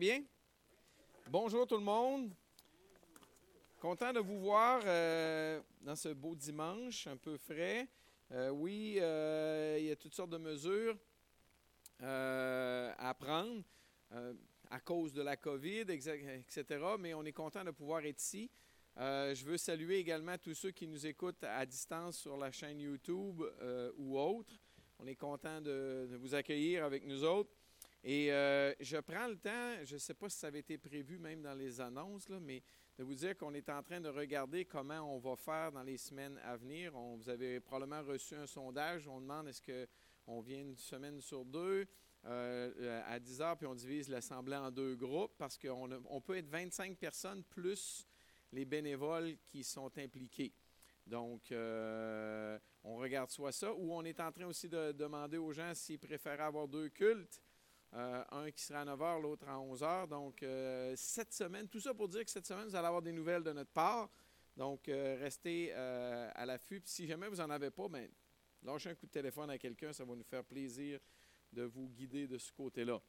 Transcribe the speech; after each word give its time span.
Bien? 0.00 0.24
Bonjour 1.28 1.66
tout 1.66 1.76
le 1.76 1.84
monde. 1.84 2.32
Content 3.78 4.14
de 4.14 4.20
vous 4.20 4.40
voir 4.40 4.80
euh, 4.86 5.60
dans 5.82 5.94
ce 5.94 6.08
beau 6.08 6.34
dimanche, 6.34 7.06
un 7.06 7.18
peu 7.18 7.36
frais. 7.36 7.86
Euh, 8.32 8.48
oui, 8.48 8.96
euh, 8.98 9.76
il 9.78 9.84
y 9.84 9.90
a 9.90 9.96
toutes 9.96 10.14
sortes 10.14 10.30
de 10.30 10.38
mesures 10.38 10.96
à 11.98 13.14
prendre 13.20 13.62
à 14.70 14.80
cause 14.80 15.12
de 15.12 15.20
la 15.20 15.36
COVID, 15.36 15.84
etc. 15.90 16.64
Mais 16.98 17.12
on 17.12 17.22
est 17.26 17.34
content 17.34 17.62
de 17.62 17.70
pouvoir 17.70 18.02
être 18.06 18.22
ici. 18.22 18.50
je 18.96 19.44
veux 19.44 19.58
saluer 19.58 19.98
également 19.98 20.38
tous 20.38 20.54
ceux 20.54 20.70
qui 20.70 20.86
nous 20.86 21.06
écoutent 21.06 21.44
à 21.44 21.66
distance 21.66 22.16
sur 22.16 22.38
la 22.38 22.50
chaîne 22.50 22.80
YouTube 22.80 23.42
ou 23.98 24.18
autre. 24.18 24.54
On 24.98 25.06
est 25.06 25.16
content 25.16 25.60
de, 25.60 26.08
de 26.10 26.16
vous 26.16 26.34
accueillir 26.34 26.86
avec 26.86 27.04
nous 27.04 27.22
autres. 27.22 27.59
Et 28.02 28.32
euh, 28.32 28.72
je 28.80 28.96
prends 28.96 29.28
le 29.28 29.36
temps, 29.36 29.84
je 29.84 29.94
ne 29.94 29.98
sais 29.98 30.14
pas 30.14 30.28
si 30.30 30.38
ça 30.38 30.46
avait 30.46 30.60
été 30.60 30.78
prévu 30.78 31.18
même 31.18 31.42
dans 31.42 31.54
les 31.54 31.80
annonces, 31.80 32.28
mais 32.40 32.62
de 32.98 33.04
vous 33.04 33.14
dire 33.14 33.36
qu'on 33.36 33.52
est 33.52 33.68
en 33.68 33.82
train 33.82 34.00
de 34.00 34.08
regarder 34.08 34.64
comment 34.64 35.14
on 35.14 35.18
va 35.18 35.36
faire 35.36 35.70
dans 35.70 35.82
les 35.82 35.98
semaines 35.98 36.38
à 36.44 36.56
venir. 36.56 36.92
Vous 36.92 37.28
avez 37.28 37.60
probablement 37.60 38.02
reçu 38.02 38.34
un 38.34 38.46
sondage. 38.46 39.06
On 39.06 39.20
demande 39.20 39.48
est-ce 39.48 39.60
qu'on 39.62 40.40
vient 40.40 40.60
une 40.60 40.76
semaine 40.76 41.20
sur 41.20 41.44
deux 41.44 41.86
euh, 42.26 43.02
à 43.06 43.18
10 43.18 43.40
heures, 43.40 43.56
puis 43.56 43.66
on 43.66 43.74
divise 43.74 44.08
l'Assemblée 44.08 44.56
en 44.56 44.70
deux 44.70 44.94
groupes 44.94 45.32
parce 45.38 45.56
qu'on 45.56 45.88
on 46.06 46.20
peut 46.20 46.36
être 46.36 46.48
25 46.48 46.96
personnes 46.98 47.42
plus 47.44 48.06
les 48.52 48.64
bénévoles 48.64 49.36
qui 49.46 49.64
sont 49.64 49.90
impliqués. 49.96 50.52
Donc, 51.06 51.50
euh, 51.50 52.58
on 52.84 52.96
regarde 52.96 53.30
soit 53.30 53.52
ça, 53.52 53.72
ou 53.74 53.92
on 53.92 54.04
est 54.04 54.20
en 54.20 54.30
train 54.30 54.46
aussi 54.46 54.68
de 54.68 54.92
demander 54.92 55.38
aux 55.38 55.52
gens 55.52 55.74
s'ils 55.74 55.98
préfèrent 55.98 56.40
avoir 56.40 56.68
deux 56.68 56.88
cultes 56.88 57.40
euh, 57.92 58.22
un 58.30 58.50
qui 58.52 58.62
sera 58.62 58.82
à 58.82 58.84
9 58.84 59.00
h, 59.00 59.20
l'autre 59.20 59.48
à 59.48 59.58
11 59.58 59.82
h. 59.82 60.08
Donc, 60.08 60.42
euh, 60.42 60.94
cette 60.96 61.32
semaine, 61.32 61.68
tout 61.68 61.80
ça 61.80 61.92
pour 61.92 62.08
dire 62.08 62.24
que 62.24 62.30
cette 62.30 62.46
semaine, 62.46 62.66
vous 62.66 62.76
allez 62.76 62.86
avoir 62.86 63.02
des 63.02 63.12
nouvelles 63.12 63.42
de 63.42 63.52
notre 63.52 63.72
part. 63.72 64.08
Donc, 64.56 64.88
euh, 64.88 65.16
restez 65.18 65.72
à 65.72 66.46
l'affût. 66.46 66.80
si 66.84 67.06
jamais 67.06 67.28
vous 67.28 67.36
n'en 67.36 67.50
avez 67.50 67.70
pas, 67.70 67.88
bien, 67.88 68.06
lâchez 68.62 68.90
un 68.90 68.94
coup 68.94 69.06
de 69.06 69.10
téléphone 69.10 69.50
à 69.50 69.58
quelqu'un. 69.58 69.92
Ça 69.92 70.04
va 70.04 70.14
nous 70.14 70.24
faire 70.24 70.44
plaisir 70.44 71.00
de 71.52 71.62
vous 71.62 71.88
guider 71.88 72.28
de 72.28 72.38
ce 72.38 72.52
côté-là. 72.52 73.00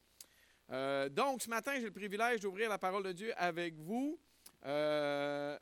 donc, 1.10 1.44
ce 1.44 1.50
matin, 1.50 1.74
j'ai 1.76 1.86
le 1.86 1.92
privilège 1.92 2.40
d'ouvrir 2.40 2.70
la 2.70 2.80
parole 2.80 3.04
de 3.04 3.12
Dieu 3.12 3.34
avec 3.38 3.76
vous. 3.76 4.20
ça 4.64 5.60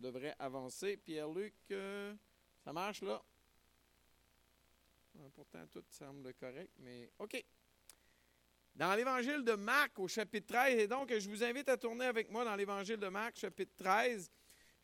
devrait 0.00 0.34
avancer. 0.38 0.98
Pierre-Luc, 0.98 1.54
ça 2.64 2.72
marche 2.72 3.00
là? 3.00 3.22
Euh, 5.20 5.28
pourtant, 5.34 5.66
tout 5.72 5.84
semble 5.90 6.32
correct, 6.34 6.72
mais 6.78 7.10
OK. 7.18 7.44
Dans 8.74 8.94
l'évangile 8.94 9.42
de 9.42 9.54
Marc, 9.54 9.98
au 9.98 10.06
chapitre 10.06 10.54
13, 10.54 10.78
et 10.78 10.86
donc 10.86 11.12
je 11.12 11.28
vous 11.28 11.42
invite 11.42 11.68
à 11.68 11.76
tourner 11.76 12.04
avec 12.04 12.30
moi 12.30 12.44
dans 12.44 12.54
l'évangile 12.54 12.98
de 12.98 13.08
Marc, 13.08 13.36
chapitre 13.36 13.72
13, 13.76 14.30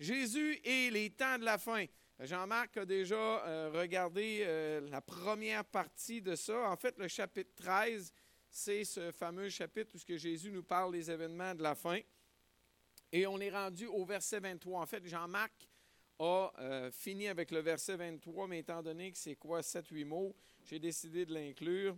Jésus 0.00 0.60
et 0.64 0.91
les 0.91 1.10
temps 1.10 1.38
de 1.38 1.44
la 1.44 1.58
fin. 1.58 1.86
Jean-Marc 2.18 2.76
a 2.78 2.84
déjà 2.84 3.14
euh, 3.14 3.70
regardé 3.72 4.42
euh, 4.42 4.80
la 4.88 5.00
première 5.00 5.64
partie 5.64 6.20
de 6.20 6.34
ça. 6.34 6.70
En 6.70 6.76
fait, 6.76 6.98
le 6.98 7.06
chapitre 7.06 7.52
13, 7.56 8.12
c'est 8.48 8.84
ce 8.84 9.12
fameux 9.12 9.48
chapitre 9.48 9.94
où 9.94 10.16
Jésus 10.16 10.50
nous 10.50 10.62
parle 10.64 10.92
des 10.92 11.10
événements 11.10 11.54
de 11.54 11.62
la 11.62 11.74
fin. 11.74 12.00
Et 13.12 13.26
on 13.26 13.38
est 13.38 13.50
rendu 13.50 13.86
au 13.86 14.04
verset 14.04 14.41
23. 14.41 14.80
En 14.80 14.86
fait, 14.86 15.06
Jean-Marc 15.06 15.69
a 16.18 16.52
euh, 16.58 16.90
fini 16.90 17.28
avec 17.28 17.50
le 17.50 17.60
verset 17.60 17.96
23, 17.96 18.46
mais 18.46 18.60
étant 18.60 18.82
donné 18.82 19.10
que 19.10 19.18
c'est 19.18 19.36
quoi 19.36 19.60
7-8 19.60 20.04
mots, 20.04 20.34
j'ai 20.64 20.78
décidé 20.78 21.26
de 21.26 21.34
l'inclure 21.34 21.96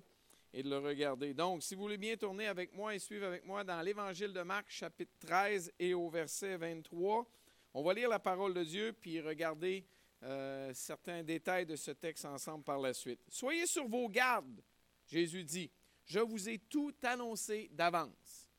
et 0.52 0.62
de 0.62 0.70
le 0.70 0.78
regarder. 0.78 1.34
Donc, 1.34 1.62
si 1.62 1.74
vous 1.74 1.82
voulez 1.82 1.98
bien 1.98 2.16
tourner 2.16 2.46
avec 2.46 2.72
moi 2.74 2.94
et 2.94 2.98
suivre 2.98 3.26
avec 3.26 3.44
moi 3.44 3.62
dans 3.62 3.80
l'Évangile 3.82 4.32
de 4.32 4.42
Marc, 4.42 4.70
chapitre 4.70 5.12
13 5.20 5.72
et 5.78 5.92
au 5.94 6.08
verset 6.08 6.56
23, 6.56 7.26
on 7.74 7.82
va 7.82 7.92
lire 7.92 8.08
la 8.08 8.18
parole 8.18 8.54
de 8.54 8.64
Dieu 8.64 8.92
puis 8.92 9.20
regarder 9.20 9.84
euh, 10.22 10.72
certains 10.72 11.22
détails 11.22 11.66
de 11.66 11.76
ce 11.76 11.90
texte 11.90 12.24
ensemble 12.24 12.64
par 12.64 12.78
la 12.78 12.94
suite. 12.94 13.20
Soyez 13.28 13.66
sur 13.66 13.86
vos 13.86 14.08
gardes, 14.08 14.62
Jésus 15.06 15.44
dit, 15.44 15.70
je 16.06 16.20
vous 16.20 16.48
ai 16.48 16.58
tout 16.58 16.94
annoncé 17.02 17.68
d'avance. 17.72 18.50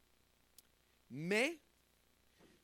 Mais 1.09 1.57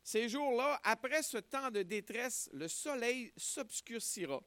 ces 0.04 0.28
jours-là, 0.28 0.80
après 0.84 1.24
ce 1.24 1.38
temps 1.38 1.72
de 1.72 1.82
détresse, 1.82 2.50
le 2.54 2.68
soleil 2.68 3.32
s'obscurcira. 3.38 4.44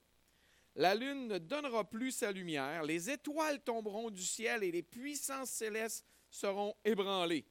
La 0.74 0.94
lune 0.94 1.28
ne 1.28 1.38
donnera 1.38 1.88
plus 1.88 2.12
sa 2.12 2.30
lumière, 2.30 2.82
les 2.82 3.08
étoiles 3.08 3.62
tomberont 3.62 4.10
du 4.10 4.22
ciel 4.22 4.62
et 4.62 4.70
les 4.70 4.82
puissances 4.82 5.50
célestes 5.50 6.04
seront 6.28 6.74
ébranlées. 6.84 7.46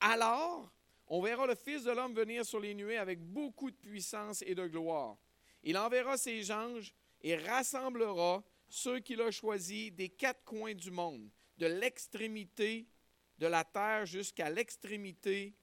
Alors, 0.00 0.72
on 1.06 1.20
verra 1.20 1.46
le 1.46 1.54
Fils 1.54 1.84
de 1.84 1.90
l'homme 1.90 2.14
venir 2.14 2.46
sur 2.46 2.60
les 2.60 2.74
nuées 2.74 2.96
avec 2.96 3.20
beaucoup 3.20 3.70
de 3.70 3.76
puissance 3.76 4.42
et 4.46 4.54
de 4.54 4.66
gloire. 4.66 5.18
Il 5.62 5.76
enverra 5.76 6.16
ses 6.16 6.50
anges 6.50 6.94
et 7.20 7.36
rassemblera 7.36 8.42
ceux 8.68 9.00
qu'il 9.00 9.20
a 9.20 9.30
choisis 9.30 9.92
des 9.92 10.08
quatre 10.08 10.42
coins 10.44 10.74
du 10.74 10.90
monde, 10.90 11.28
de 11.58 11.66
l'extrémité 11.66 12.88
de 13.38 13.46
la 13.46 13.64
terre 13.64 14.06
jusqu'à 14.06 14.48
l'extrémité 14.48 15.54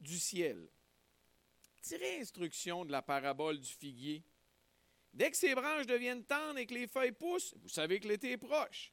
du 0.00 0.18
ciel. 0.18 0.68
Tirez 1.82 2.20
instruction 2.20 2.84
de 2.84 2.92
la 2.92 3.02
parabole 3.02 3.58
du 3.58 3.72
figuier. 3.72 4.24
Dès 5.12 5.30
que 5.30 5.36
ses 5.36 5.54
branches 5.54 5.86
deviennent 5.86 6.24
tendres 6.24 6.58
et 6.58 6.66
que 6.66 6.74
les 6.74 6.86
feuilles 6.86 7.12
poussent, 7.12 7.54
vous 7.62 7.68
savez 7.68 7.98
que 7.98 8.08
l'été 8.08 8.32
est 8.32 8.36
proche. 8.36 8.92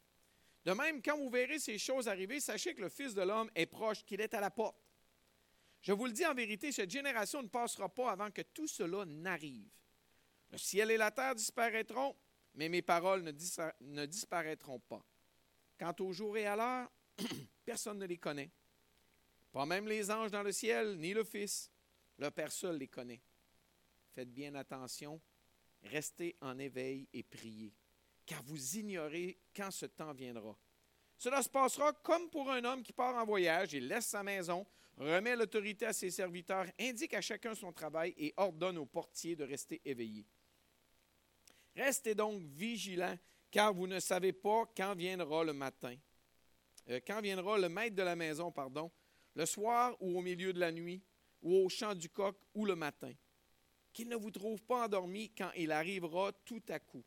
De 0.64 0.72
même, 0.72 1.02
quand 1.02 1.18
vous 1.18 1.30
verrez 1.30 1.60
ces 1.60 1.78
choses 1.78 2.08
arriver, 2.08 2.40
sachez 2.40 2.74
que 2.74 2.82
le 2.82 2.90
Fils 2.90 3.14
de 3.14 3.22
l'homme 3.22 3.52
est 3.54 3.68
proche, 3.68 4.04
qu'il 4.04 4.22
est 4.22 4.34
à 4.34 4.40
la 4.40 4.50
porte. 4.50 4.78
Je 5.82 5.94
vous 5.94 6.08
le 6.08 6.12
dis 6.12 6.26
en 6.26 6.34
vérité, 6.34 6.72
cette 6.72 6.90
génération 6.90 7.44
ne 7.44 7.48
passera 7.48 7.88
pas 7.88 8.12
avant 8.12 8.32
que 8.32 8.42
tout 8.42 8.68
cela 8.68 9.06
n'arrive. 9.06 9.70
Le 10.50 10.58
ciel 10.58 10.90
et 10.90 10.98
la 10.98 11.12
terre 11.12 11.36
disparaîtront, 11.36 12.16
mais 12.56 12.70
mes 12.70 12.82
paroles 12.82 13.22
ne, 13.22 14.06
disparaîtront 14.06 14.80
pas. 14.80 15.06
Quant 15.78 15.94
au 16.00 16.12
jour 16.12 16.36
et 16.38 16.48
à 16.48 16.56
l'heure, 16.56 16.92
personne 17.66 18.00
ne 18.00 18.06
les 18.06 18.18
connaît 18.18 18.52
pas 19.56 19.66
même 19.66 19.88
les 19.88 20.12
anges 20.12 20.32
dans 20.32 20.44
le 20.44 20.52
ciel, 20.52 20.98
ni 20.98 21.14
le 21.14 21.24
Fils. 21.24 21.72
Le 22.18 22.30
Père 22.30 22.52
seul 22.52 22.78
les 22.78 22.90
connaît. 22.90 23.22
Faites 24.14 24.30
bien 24.34 24.54
attention, 24.54 25.22
restez 25.82 26.36
en 26.42 26.60
éveil 26.60 27.08
et 27.14 27.24
priez, 27.24 27.74
car 28.26 28.44
vous 28.44 28.76
ignorez 28.76 29.40
quand 29.56 29.72
ce 29.72 29.86
temps 29.86 30.12
viendra. 30.12 30.58
Cela 31.18 31.42
se 31.42 31.48
passera 31.48 31.94
comme 31.94 32.30
pour 32.30 32.52
un 32.52 32.66
homme 32.66 32.84
qui 32.84 32.92
part 32.92 33.16
en 33.16 33.24
voyage, 33.24 33.72
il 33.72 33.88
laisse 33.88 34.08
sa 34.08 34.24
maison, 34.24 34.68
remet 34.98 35.38
l'autorité 35.38 35.86
à 35.86 35.94
ses 35.94 36.12
serviteurs, 36.12 36.66
indique 36.78 37.14
à 37.14 37.22
chacun 37.22 37.56
son 37.56 37.72
travail 37.72 38.14
et 38.18 38.34
ordonne 38.36 38.78
aux 38.78 38.86
portiers 38.86 39.38
de 39.38 39.46
rester 39.46 39.82
éveillés. 39.86 40.28
Restez 41.78 42.14
donc 42.14 42.42
vigilants, 42.42 43.18
car 43.52 43.74
vous 43.74 43.88
ne 43.88 44.02
savez 44.02 44.34
pas 44.34 44.66
quand 44.76 44.96
viendra 44.96 45.46
le 45.46 45.54
matin, 45.54 45.96
euh, 46.90 47.00
quand 47.08 47.22
viendra 47.22 47.58
le 47.58 47.70
maître 47.70 47.96
de 47.96 48.04
la 48.04 48.18
maison, 48.18 48.52
pardon, 48.52 48.92
le 49.36 49.46
soir 49.46 49.96
ou 50.00 50.18
au 50.18 50.22
milieu 50.22 50.54
de 50.54 50.60
la 50.60 50.72
nuit, 50.72 51.04
ou 51.42 51.54
au 51.54 51.70
chant 51.70 51.94
du 51.94 52.10
coq 52.10 52.36
ou 52.54 52.66
le 52.66 52.76
matin. 52.76 53.14
Qu'il 53.94 54.10
ne 54.10 54.16
vous 54.16 54.32
trouve 54.32 54.62
pas 54.64 54.86
endormi 54.86 55.32
quand 55.38 55.52
il 55.56 55.72
arrivera 55.72 56.32
tout 56.44 56.64
à 56.70 56.80
coup. 56.80 57.04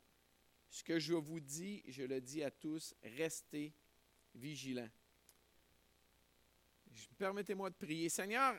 Ce 0.69 0.83
que 0.83 0.99
je 0.99 1.13
vous 1.13 1.39
dis, 1.39 1.83
je 1.87 2.03
le 2.03 2.21
dis 2.21 2.43
à 2.43 2.51
tous, 2.51 2.95
restez 3.03 3.73
vigilants. 4.35 4.89
Permettez-moi 7.17 7.69
de 7.69 7.75
prier. 7.75 8.09
Seigneur, 8.09 8.55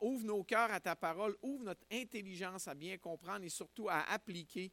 ouvre 0.00 0.24
nos 0.24 0.42
cœurs 0.42 0.72
à 0.72 0.80
ta 0.80 0.96
parole, 0.96 1.36
ouvre 1.42 1.64
notre 1.64 1.84
intelligence 1.90 2.66
à 2.68 2.74
bien 2.74 2.96
comprendre 2.98 3.44
et 3.44 3.50
surtout 3.50 3.88
à 3.88 4.00
appliquer 4.10 4.72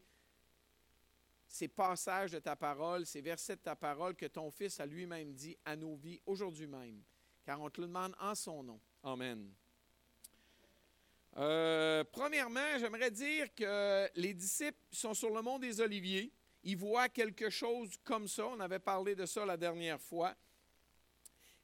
ces 1.48 1.68
passages 1.68 2.32
de 2.32 2.40
ta 2.40 2.56
parole, 2.56 3.06
ces 3.06 3.22
versets 3.22 3.56
de 3.56 3.62
ta 3.62 3.76
parole 3.76 4.16
que 4.16 4.26
ton 4.26 4.52
Fils 4.52 4.80
a 4.80 4.86
lui-même 4.86 5.34
dit 5.34 5.58
à 5.66 5.76
nos 5.76 5.96
vies 5.96 6.22
aujourd'hui 6.26 6.68
même 6.68 7.02
car 7.48 7.62
on 7.62 7.70
te 7.70 7.80
le 7.80 7.88
demande 7.88 8.14
en 8.20 8.36
son 8.36 8.62
nom. 8.62 8.78
Amen. 9.04 9.50
Euh, 11.38 12.04
premièrement, 12.12 12.78
j'aimerais 12.78 13.10
dire 13.10 13.56
que 13.56 14.10
les 14.16 14.34
disciples 14.34 14.78
sont 14.92 15.14
sur 15.14 15.30
le 15.30 15.42
mont 15.42 15.58
des 15.58 15.80
Oliviers. 15.80 16.34
Ils 16.64 16.76
voient 16.76 17.08
quelque 17.08 17.50
chose 17.50 17.96
comme 18.04 18.28
ça. 18.28 18.46
On 18.48 18.60
avait 18.60 18.80
parlé 18.80 19.16
de 19.16 19.26
ça 19.26 19.46
la 19.46 19.56
dernière 19.56 20.02
fois. 20.02 20.36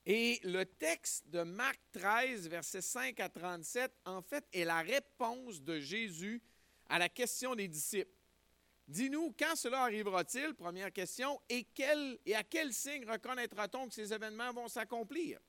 Et 0.05 0.39
le 0.45 0.63
texte 0.63 1.27
de 1.27 1.43
Marc 1.43 1.81
13, 1.91 2.47
versets 2.47 2.81
5 2.81 3.19
à 3.19 3.27
37, 3.27 3.91
en 4.05 4.21
fait, 4.21 4.45
est 4.53 4.63
la 4.63 4.79
réponse 4.83 5.61
de 5.61 5.79
Jésus 5.79 6.41
à 6.87 6.97
la 6.97 7.09
question 7.09 7.55
des 7.55 7.67
disciples. 7.67 8.15
Dis-nous, 8.87 9.35
quand 9.37 9.57
cela 9.57 9.81
arrivera-t-il? 9.81 10.53
Première 10.53 10.93
question. 10.93 11.41
Et, 11.49 11.67
à 12.33 12.43
quel 12.43 12.71
signe 12.71 13.05
reconnaîtra-t-on 13.05 13.89
que 13.89 13.93
ces 13.93 14.13
événements 14.13 14.53
vont 14.53 14.69
s'accomplir? 14.69 15.41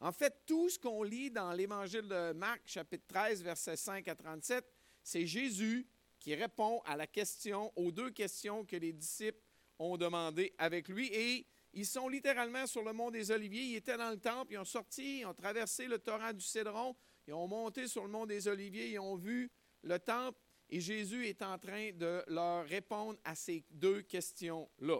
En 0.00 0.12
fait, 0.12 0.42
tout 0.46 0.68
ce 0.68 0.78
qu'on 0.78 1.02
lit 1.02 1.30
dans 1.30 1.52
l'Évangile 1.52 2.06
de 2.06 2.32
Marc, 2.32 2.62
chapitre 2.66 3.04
13, 3.08 3.42
versets 3.42 3.76
5 3.76 4.06
à 4.08 4.14
37, 4.14 4.64
c'est 5.02 5.26
Jésus 5.26 5.86
qui 6.20 6.34
répond 6.34 6.80
à 6.84 6.96
la 6.96 7.06
question, 7.06 7.72
aux 7.76 7.90
deux 7.90 8.10
questions 8.10 8.64
que 8.64 8.76
les 8.76 8.92
disciples 8.92 9.40
ont 9.78 9.96
demandées 9.96 10.54
avec 10.58 10.88
lui. 10.88 11.08
Et 11.12 11.46
ils 11.72 11.86
sont 11.86 12.08
littéralement 12.08 12.66
sur 12.66 12.82
le 12.82 12.92
mont 12.92 13.10
des 13.10 13.30
Oliviers. 13.30 13.62
Ils 13.62 13.76
étaient 13.76 13.96
dans 13.96 14.10
le 14.10 14.18
temple, 14.18 14.52
ils 14.52 14.58
ont 14.58 14.64
sorti, 14.64 15.20
ils 15.20 15.26
ont 15.26 15.34
traversé 15.34 15.86
le 15.86 15.98
torrent 15.98 16.32
du 16.32 16.44
Cédron, 16.44 16.94
ils 17.26 17.34
ont 17.34 17.48
monté 17.48 17.88
sur 17.88 18.04
le 18.04 18.10
mont 18.10 18.26
des 18.26 18.48
Oliviers, 18.48 18.90
ils 18.90 18.98
ont 18.98 19.16
vu 19.16 19.50
le 19.82 19.98
temple 19.98 20.38
et 20.70 20.80
Jésus 20.80 21.26
est 21.26 21.42
en 21.42 21.58
train 21.58 21.92
de 21.92 22.22
leur 22.28 22.66
répondre 22.66 23.18
à 23.24 23.34
ces 23.34 23.64
deux 23.70 24.02
questions-là. 24.02 24.98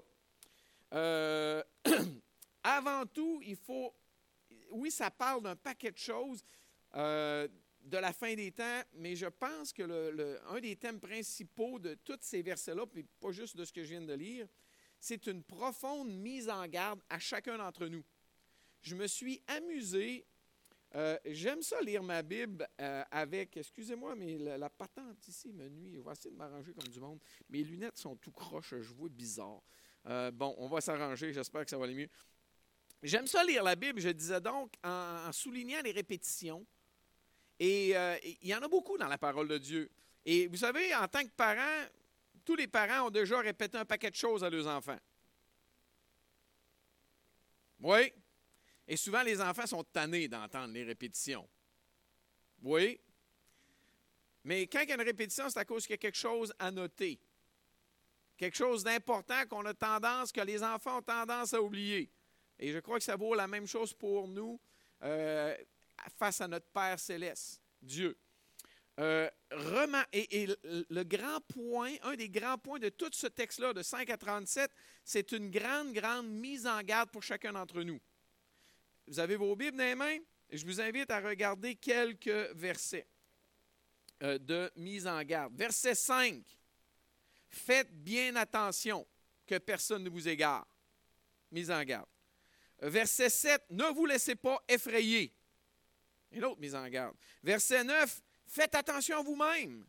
Euh, 0.94 1.62
avant 2.62 3.04
tout, 3.06 3.40
il 3.44 3.56
faut, 3.56 3.94
oui, 4.70 4.90
ça 4.90 5.10
parle 5.10 5.42
d'un 5.42 5.56
paquet 5.56 5.90
de 5.90 5.98
choses 5.98 6.42
euh, 6.94 7.48
de 7.82 7.96
la 7.96 8.12
fin 8.12 8.34
des 8.34 8.52
temps, 8.52 8.82
mais 8.94 9.16
je 9.16 9.26
pense 9.26 9.72
que 9.72 10.46
un 10.48 10.60
des 10.60 10.76
thèmes 10.76 11.00
principaux 11.00 11.78
de 11.78 11.94
tous 11.94 12.18
ces 12.20 12.42
versets-là, 12.42 12.86
puis 12.86 13.04
pas 13.20 13.30
juste 13.30 13.56
de 13.56 13.64
ce 13.64 13.72
que 13.72 13.82
je 13.82 13.90
viens 13.90 14.02
de 14.02 14.12
lire, 14.12 14.46
c'est 15.00 15.26
une 15.26 15.42
profonde 15.42 16.10
mise 16.10 16.50
en 16.50 16.66
garde 16.66 17.00
à 17.08 17.18
chacun 17.18 17.56
d'entre 17.56 17.86
nous. 17.86 18.04
Je 18.82 18.94
me 18.94 19.06
suis 19.06 19.42
amusé. 19.46 20.26
Euh, 20.94 21.18
j'aime 21.26 21.62
ça 21.62 21.80
lire 21.82 22.02
ma 22.02 22.22
Bible 22.22 22.66
euh, 22.80 23.04
avec, 23.10 23.56
excusez-moi, 23.56 24.14
mais 24.16 24.38
la, 24.38 24.70
patente 24.70 25.26
ici 25.28 25.52
me 25.52 25.68
nuit. 25.68 25.94
Je 25.94 26.00
vais 26.00 26.12
essayer 26.12 26.30
de 26.30 26.36
m'arranger 26.36 26.72
comme 26.72 26.88
du 26.88 27.00
monde. 27.00 27.20
Mes 27.48 27.62
lunettes 27.62 27.98
sont 27.98 28.16
tout 28.16 28.32
croches, 28.32 28.74
je 28.80 28.94
vois 28.94 29.08
bizarre. 29.08 29.62
Bon, 30.32 30.54
on 30.56 30.68
va 30.68 30.80
s'arranger, 30.80 31.32
j'espère 31.34 31.64
que 31.64 31.70
ça 31.70 31.76
va 31.76 31.84
aller 31.84 31.94
mieux. 31.94 32.08
J'aime 33.02 33.26
ça 33.26 33.44
lire 33.44 33.62
la 33.62 33.76
Bible, 33.76 34.00
je 34.00 34.08
disais 34.08 34.40
donc, 34.40 34.72
en, 34.82 35.30
soulignant 35.32 35.80
les 35.84 35.92
répétitions. 35.92 36.66
Et 37.60 37.90
il 38.42 38.48
y 38.48 38.54
en 38.54 38.62
a 38.62 38.68
beaucoup 38.68 38.96
dans 38.96 39.08
la 39.08 39.18
parole 39.18 39.48
de 39.48 39.58
Dieu. 39.58 39.90
Et 40.24 40.46
vous 40.46 40.56
savez, 40.56 40.94
en 40.94 41.08
tant 41.08 41.22
que 41.22 41.30
parent, 41.30 41.86
tous 42.44 42.56
les 42.56 42.66
parents 42.66 43.06
ont 43.06 43.10
déjà 43.10 43.40
répété 43.40 43.78
un 43.78 43.84
paquet 43.84 44.10
de 44.10 44.16
choses 44.16 44.42
à 44.44 44.50
leurs 44.50 44.66
enfants. 44.66 44.98
Oui. 47.80 48.12
Et 48.86 48.96
souvent, 48.96 49.22
les 49.22 49.40
enfants 49.40 49.66
sont 49.66 49.84
tannés 49.84 50.28
d'entendre 50.28 50.72
les 50.72 50.84
répétitions. 50.84 51.48
Oui. 52.62 53.00
Mais 54.44 54.66
quand 54.66 54.80
il 54.80 54.88
y 54.88 54.92
a 54.92 54.94
une 54.94 55.02
répétition, 55.02 55.48
c'est 55.48 55.58
à 55.58 55.64
cause 55.64 55.82
qu'il 55.82 55.92
y 55.92 55.94
a 55.94 55.98
quelque 55.98 56.16
chose 56.16 56.52
à 56.58 56.70
noter. 56.70 57.20
Quelque 58.36 58.56
chose 58.56 58.84
d'important 58.84 59.46
qu'on 59.46 59.64
a 59.66 59.74
tendance, 59.74 60.32
que 60.32 60.40
les 60.40 60.62
enfants 60.62 60.98
ont 60.98 61.02
tendance 61.02 61.52
à 61.52 61.60
oublier. 61.60 62.10
Et 62.58 62.72
je 62.72 62.78
crois 62.78 62.98
que 62.98 63.04
ça 63.04 63.16
vaut 63.16 63.34
la 63.34 63.46
même 63.46 63.66
chose 63.66 63.94
pour 63.94 64.26
nous 64.28 64.60
euh, 65.02 65.56
face 66.18 66.40
à 66.40 66.48
notre 66.48 66.66
Père 66.66 66.98
céleste, 66.98 67.60
Dieu. 67.80 68.16
Euh, 68.98 69.30
et, 70.12 70.48
le 70.90 71.02
grand 71.04 71.40
point, 71.46 71.94
un 72.02 72.16
des 72.16 72.28
grands 72.28 72.58
points 72.58 72.80
de 72.80 72.88
tout 72.88 73.10
ce 73.12 73.28
texte-là, 73.28 73.72
de 73.72 73.82
5 73.82 74.10
à 74.10 74.16
37, 74.16 74.70
c'est 75.04 75.30
une 75.32 75.50
grande, 75.50 75.92
grande 75.92 76.28
mise 76.28 76.66
en 76.66 76.80
garde 76.82 77.10
pour 77.10 77.22
chacun 77.22 77.52
d'entre 77.52 77.82
nous. 77.82 78.00
Vous 79.06 79.20
avez 79.20 79.36
vos 79.36 79.54
Bibles 79.54 79.76
dans 79.76 79.84
les 79.84 79.94
mains? 79.94 80.18
Je 80.50 80.64
vous 80.64 80.80
invite 80.80 81.10
à 81.10 81.20
regarder 81.20 81.76
quelques 81.76 82.52
versets 82.54 83.06
euh, 84.22 84.38
de 84.38 84.70
mise 84.76 85.06
en 85.06 85.22
garde. 85.22 85.54
Verset 85.56 85.94
5. 85.94 86.42
Faites 87.50 87.92
bien 87.92 88.34
attention 88.34 89.06
que 89.46 89.58
personne 89.58 90.02
ne 90.02 90.10
vous 90.10 90.26
égare. 90.26 90.66
Mise 91.52 91.70
en 91.70 91.82
garde. 91.84 92.08
Verset 92.80 93.30
7. 93.30 93.64
Ne 93.70 93.92
vous 93.94 94.06
laissez 94.06 94.36
pas 94.36 94.62
effrayer. 94.68 95.32
Une 96.30 96.44
autre 96.44 96.60
mise 96.60 96.74
en 96.74 96.86
garde. 96.88 97.16
Verset 97.42 97.84
9. 97.84 98.22
Faites 98.46 98.74
attention 98.74 99.18
à 99.18 99.22
vous-même. 99.22 99.84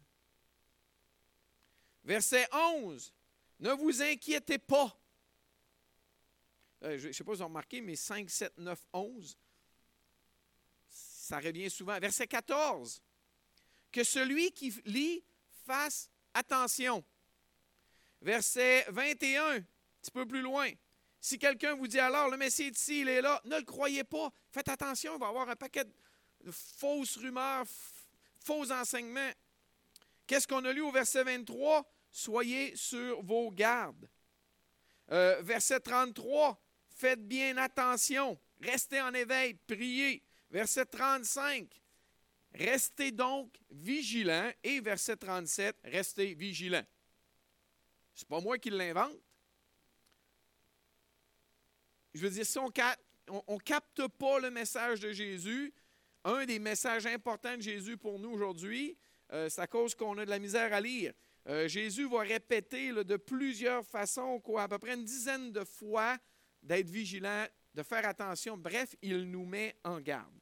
Verset 2.03 2.47
11. 2.51 3.13
Ne 3.59 3.71
vous 3.71 4.01
inquiétez 4.01 4.57
pas. 4.57 4.97
Euh, 6.83 6.97
je 6.97 7.07
ne 7.07 7.13
sais 7.13 7.23
pas 7.23 7.31
si 7.33 7.37
vous 7.37 7.41
avez 7.41 7.49
remarqué, 7.49 7.81
mais 7.81 7.95
5, 7.95 8.29
7, 8.29 8.57
9, 8.57 8.79
11, 8.93 9.37
ça 10.87 11.39
revient 11.39 11.69
souvent. 11.69 11.99
Verset 11.99 12.27
14. 12.27 13.01
Que 13.91 14.03
celui 14.03 14.51
qui 14.51 14.69
lit 14.85 15.23
fasse 15.65 16.09
attention. 16.33 17.03
Verset 18.21 18.85
21, 18.89 19.57
un 19.57 19.61
petit 20.01 20.11
peu 20.11 20.25
plus 20.25 20.41
loin. 20.41 20.71
Si 21.21 21.37
quelqu'un 21.37 21.75
vous 21.75 21.87
dit 21.87 21.99
alors, 21.99 22.29
le 22.29 22.37
Messie 22.37 22.63
est 22.63 22.77
ici, 22.77 23.01
il 23.01 23.09
est 23.09 23.21
là, 23.21 23.41
ne 23.45 23.57
le 23.57 23.63
croyez 23.63 24.03
pas. 24.03 24.31
Faites 24.51 24.69
attention, 24.69 25.15
il 25.15 25.19
va 25.19 25.27
y 25.27 25.29
avoir 25.29 25.49
un 25.49 25.55
paquet 25.55 25.83
de 25.83 26.51
fausses 26.51 27.17
rumeurs, 27.17 27.65
faux 28.39 28.71
enseignements. 28.71 29.31
Qu'est-ce 30.25 30.47
qu'on 30.47 30.63
a 30.63 30.71
lu 30.71 30.81
au 30.81 30.91
verset 30.91 31.23
23? 31.23 31.85
Soyez 32.11 32.75
sur 32.75 33.21
vos 33.21 33.51
gardes. 33.51 34.09
Euh, 35.11 35.41
verset 35.41 35.79
33, 35.79 36.61
faites 36.87 37.27
bien 37.27 37.57
attention, 37.57 38.39
restez 38.61 39.01
en 39.01 39.13
éveil, 39.13 39.55
priez. 39.55 40.23
Verset 40.51 40.85
35, 40.85 41.67
restez 42.53 43.11
donc 43.11 43.55
vigilants. 43.69 44.51
Et 44.63 44.79
verset 44.79 45.17
37, 45.17 45.77
restez 45.83 46.33
vigilants. 46.33 46.85
Ce 48.15 48.23
n'est 48.23 48.27
pas 48.27 48.41
moi 48.41 48.57
qui 48.57 48.69
l'invente. 48.69 49.17
Je 52.13 52.21
veux 52.21 52.29
dire, 52.29 52.45
si 52.45 52.57
on 52.57 52.67
ne 52.67 53.59
capte 53.59 54.07
pas 54.07 54.39
le 54.39 54.49
message 54.49 54.99
de 54.99 55.11
Jésus, 55.11 55.73
un 56.23 56.45
des 56.45 56.59
messages 56.59 57.05
importants 57.05 57.55
de 57.55 57.61
Jésus 57.61 57.97
pour 57.97 58.19
nous 58.19 58.31
aujourd'hui, 58.31 58.97
euh, 59.31 59.47
c'est 59.49 59.61
à 59.61 59.67
cause 59.67 59.95
qu'on 59.95 60.17
a 60.17 60.25
de 60.25 60.29
la 60.29 60.39
misère 60.39 60.73
à 60.73 60.81
lire. 60.81 61.13
Euh, 61.47 61.67
Jésus 61.67 62.07
va 62.09 62.19
répéter 62.19 62.91
de 62.91 63.17
plusieurs 63.17 63.85
façons, 63.85 64.39
quoi, 64.39 64.63
à 64.63 64.67
peu 64.67 64.79
près 64.79 64.95
une 64.95 65.05
dizaine 65.05 65.51
de 65.51 65.63
fois, 65.63 66.17
d'être 66.61 66.89
vigilant, 66.89 67.45
de 67.73 67.83
faire 67.83 68.05
attention. 68.05 68.57
Bref, 68.57 68.95
il 69.01 69.29
nous 69.29 69.45
met 69.45 69.75
en 69.83 69.99
garde. 69.99 70.33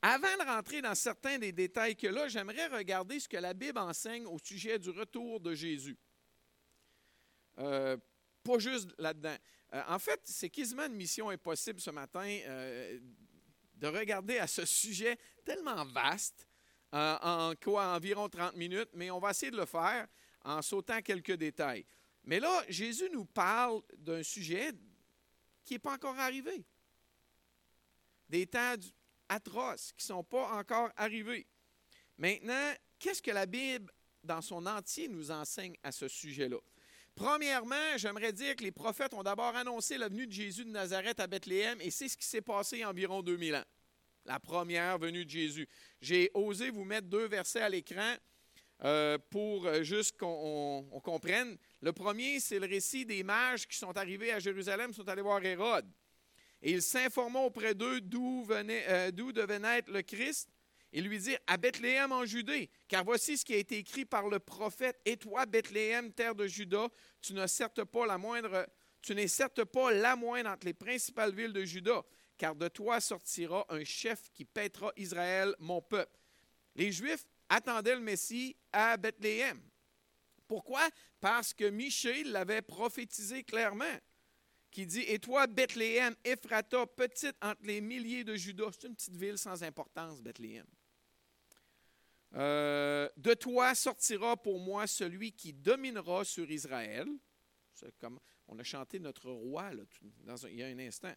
Avant 0.00 0.36
de 0.36 0.44
rentrer 0.44 0.80
dans 0.80 0.94
certains 0.94 1.38
des 1.38 1.50
détails 1.50 1.96
que 1.96 2.06
là, 2.06 2.28
j'aimerais 2.28 2.68
regarder 2.68 3.18
ce 3.18 3.28
que 3.28 3.36
la 3.36 3.52
Bible 3.52 3.78
enseigne 3.78 4.26
au 4.26 4.38
sujet 4.38 4.78
du 4.78 4.90
retour 4.90 5.40
de 5.40 5.54
Jésus. 5.54 5.98
Euh, 7.58 7.96
pas 8.44 8.58
juste 8.58 8.94
là-dedans. 8.98 9.36
En 9.72 9.98
fait, 9.98 10.20
c'est 10.24 10.50
quasiment 10.50 10.86
une 10.86 10.94
mission 10.94 11.28
impossible 11.28 11.80
ce 11.80 11.90
matin 11.90 12.40
de 13.78 13.86
regarder 13.86 14.38
à 14.38 14.46
ce 14.46 14.64
sujet 14.64 15.18
tellement 15.44 15.84
vaste 15.84 16.48
euh, 16.94 17.16
en 17.20 17.54
quoi 17.62 17.94
environ 17.94 18.28
30 18.28 18.56
minutes, 18.56 18.88
mais 18.94 19.10
on 19.10 19.18
va 19.18 19.30
essayer 19.30 19.52
de 19.52 19.56
le 19.56 19.66
faire 19.66 20.06
en 20.44 20.62
sautant 20.62 21.00
quelques 21.02 21.34
détails. 21.34 21.84
Mais 22.24 22.40
là, 22.40 22.64
Jésus 22.68 23.08
nous 23.12 23.26
parle 23.26 23.82
d'un 23.98 24.22
sujet 24.22 24.72
qui 25.64 25.74
n'est 25.74 25.78
pas 25.78 25.92
encore 25.92 26.18
arrivé. 26.18 26.64
Des 28.28 28.46
temps 28.46 28.74
atroces 29.28 29.92
qui 29.92 30.04
ne 30.04 30.16
sont 30.16 30.24
pas 30.24 30.50
encore 30.52 30.90
arrivés. 30.96 31.46
Maintenant, 32.16 32.72
qu'est-ce 32.98 33.22
que 33.22 33.30
la 33.30 33.46
Bible 33.46 33.92
dans 34.24 34.40
son 34.40 34.64
entier 34.66 35.08
nous 35.08 35.30
enseigne 35.30 35.76
à 35.82 35.92
ce 35.92 36.08
sujet-là? 36.08 36.58
Premièrement, 37.18 37.96
j'aimerais 37.96 38.32
dire 38.32 38.54
que 38.54 38.62
les 38.62 38.70
prophètes 38.70 39.12
ont 39.12 39.24
d'abord 39.24 39.56
annoncé 39.56 39.98
la 39.98 40.08
venue 40.08 40.28
de 40.28 40.32
Jésus 40.32 40.64
de 40.64 40.70
Nazareth 40.70 41.18
à 41.18 41.26
Bethléem 41.26 41.76
et 41.80 41.90
c'est 41.90 42.08
ce 42.08 42.16
qui 42.16 42.24
s'est 42.24 42.40
passé 42.40 42.76
il 42.76 42.80
y 42.80 42.82
a 42.84 42.90
environ 42.90 43.22
2000 43.22 43.56
ans. 43.56 43.64
La 44.24 44.38
première 44.38 44.98
venue 44.98 45.24
de 45.24 45.30
Jésus. 45.30 45.68
J'ai 46.00 46.30
osé 46.32 46.70
vous 46.70 46.84
mettre 46.84 47.08
deux 47.08 47.26
versets 47.26 47.60
à 47.60 47.68
l'écran 47.68 48.14
euh, 48.84 49.18
pour 49.30 49.66
euh, 49.66 49.82
juste 49.82 50.16
qu'on 50.16 50.84
comprenne. 51.02 51.58
Le 51.80 51.92
premier, 51.92 52.38
c'est 52.38 52.60
le 52.60 52.66
récit 52.66 53.04
des 53.04 53.24
mages 53.24 53.66
qui 53.66 53.76
sont 53.76 53.96
arrivés 53.96 54.32
à 54.32 54.38
Jérusalem, 54.38 54.92
sont 54.92 55.08
allés 55.08 55.22
voir 55.22 55.44
Hérode. 55.44 55.90
Et 56.62 56.70
ils 56.70 56.82
s'informant 56.82 57.46
auprès 57.46 57.74
d'eux 57.74 58.00
d'où 58.00 58.46
euh, 58.48 59.10
devait 59.10 59.58
naître 59.58 59.90
le 59.90 60.02
Christ 60.02 60.48
et 60.92 61.00
lui 61.00 61.18
dire 61.18 61.38
à 61.46 61.56
Bethléem 61.56 62.12
en 62.12 62.24
Judée, 62.24 62.70
car 62.88 63.04
voici 63.04 63.36
ce 63.36 63.44
qui 63.44 63.54
a 63.54 63.58
été 63.58 63.78
écrit 63.78 64.04
par 64.04 64.28
le 64.28 64.38
prophète. 64.38 64.98
Et 65.04 65.16
toi, 65.16 65.46
Bethléem, 65.46 66.12
terre 66.12 66.34
de 66.34 66.46
Juda, 66.46 66.88
tu 67.20 67.34
n'es 67.34 67.48
certes 67.48 67.84
pas 67.84 68.06
la 68.06 68.18
moindre, 68.18 68.66
tu 69.02 69.14
n'es 69.14 69.28
certes 69.28 69.64
pas 69.64 69.92
la 69.92 70.16
moindre 70.16 70.50
entre 70.50 70.66
les 70.66 70.74
principales 70.74 71.34
villes 71.34 71.52
de 71.52 71.64
Juda, 71.64 72.02
car 72.36 72.54
de 72.54 72.68
toi 72.68 73.00
sortira 73.00 73.66
un 73.68 73.84
chef 73.84 74.30
qui 74.32 74.44
paîtra 74.44 74.92
Israël, 74.96 75.54
mon 75.58 75.82
peuple. 75.82 76.16
Les 76.74 76.92
Juifs 76.92 77.26
attendaient 77.48 77.94
le 77.94 78.00
Messie 78.00 78.56
à 78.72 78.96
Bethléem. 78.96 79.60
Pourquoi? 80.46 80.88
Parce 81.20 81.52
que 81.52 81.68
Michée 81.68 82.24
l'avait 82.24 82.62
prophétisé 82.62 83.44
clairement, 83.44 83.84
qui 84.70 84.86
dit 84.86 85.04
Et 85.06 85.18
toi, 85.18 85.46
Bethléem, 85.46 86.14
Ephrata, 86.24 86.86
petite 86.86 87.36
entre 87.42 87.60
les 87.64 87.82
milliers 87.82 88.24
de 88.24 88.34
Judas. 88.34 88.70
C'est 88.72 88.86
une 88.86 88.94
petite 88.94 89.16
ville 89.16 89.36
sans 89.36 89.62
importance, 89.62 90.22
Bethléem. 90.22 90.64
Euh, 92.34 93.08
de 93.16 93.34
toi 93.34 93.74
sortira 93.74 94.36
pour 94.36 94.60
moi 94.60 94.86
celui 94.86 95.32
qui 95.32 95.52
dominera 95.52 96.24
sur 96.24 96.50
Israël. 96.50 97.06
on 98.48 98.58
a 98.58 98.62
chanté 98.62 98.98
notre 98.98 99.30
roi 99.30 99.70
il 100.50 100.56
y 100.56 100.62
a 100.62 100.66
un 100.66 100.78
instant. 100.78 101.14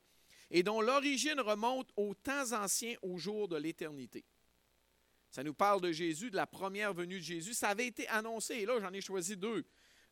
Et 0.50 0.64
dont 0.64 0.82
l'origine 0.82 1.40
remonte 1.40 1.92
aux 1.96 2.14
temps 2.14 2.52
anciens, 2.54 2.96
au 3.02 3.18
jour 3.18 3.48
de 3.48 3.58
l'éternité. 3.58 4.26
Ça 5.30 5.44
nous 5.44 5.54
parle 5.54 5.80
de 5.82 5.92
Jésus, 5.92 6.30
de 6.30 6.36
la 6.36 6.48
première 6.48 6.94
venue 6.94 7.20
de 7.20 7.24
Jésus. 7.24 7.54
Ça 7.54 7.70
avait 7.70 7.88
été 7.88 8.08
annoncé, 8.10 8.56
et 8.56 8.66
là 8.66 8.80
j'en 8.82 8.92
ai 8.92 9.00
choisi 9.00 9.38
deux, 9.38 9.66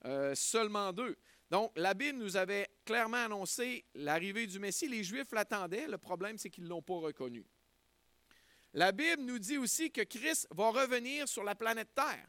euh, 0.06 0.34
seulement 0.34 0.94
deux. 0.94 1.18
Donc 1.50 1.72
la 1.76 1.94
Bible 1.94 2.20
nous 2.20 2.38
avait 2.38 2.70
clairement 2.86 3.18
annoncé 3.18 3.86
l'arrivée 3.96 4.48
du 4.48 4.60
Messie. 4.60 4.88
Les 4.88 5.04
Juifs 5.04 5.32
l'attendaient. 5.32 5.88
Le 5.88 5.98
problème, 5.98 6.38
c'est 6.38 6.50
qu'ils 6.50 6.66
ne 6.66 6.70
l'ont 6.70 6.82
pas 6.82 7.00
reconnu. 7.00 7.46
La 8.74 8.92
Bible 8.92 9.24
nous 9.24 9.40
dit 9.40 9.58
aussi 9.58 9.92
que 9.92 10.02
Christ 10.02 10.48
va 10.52 10.70
revenir 10.70 11.28
sur 11.28 11.44
la 11.44 11.56
planète 11.56 11.90
Terre. 11.96 12.28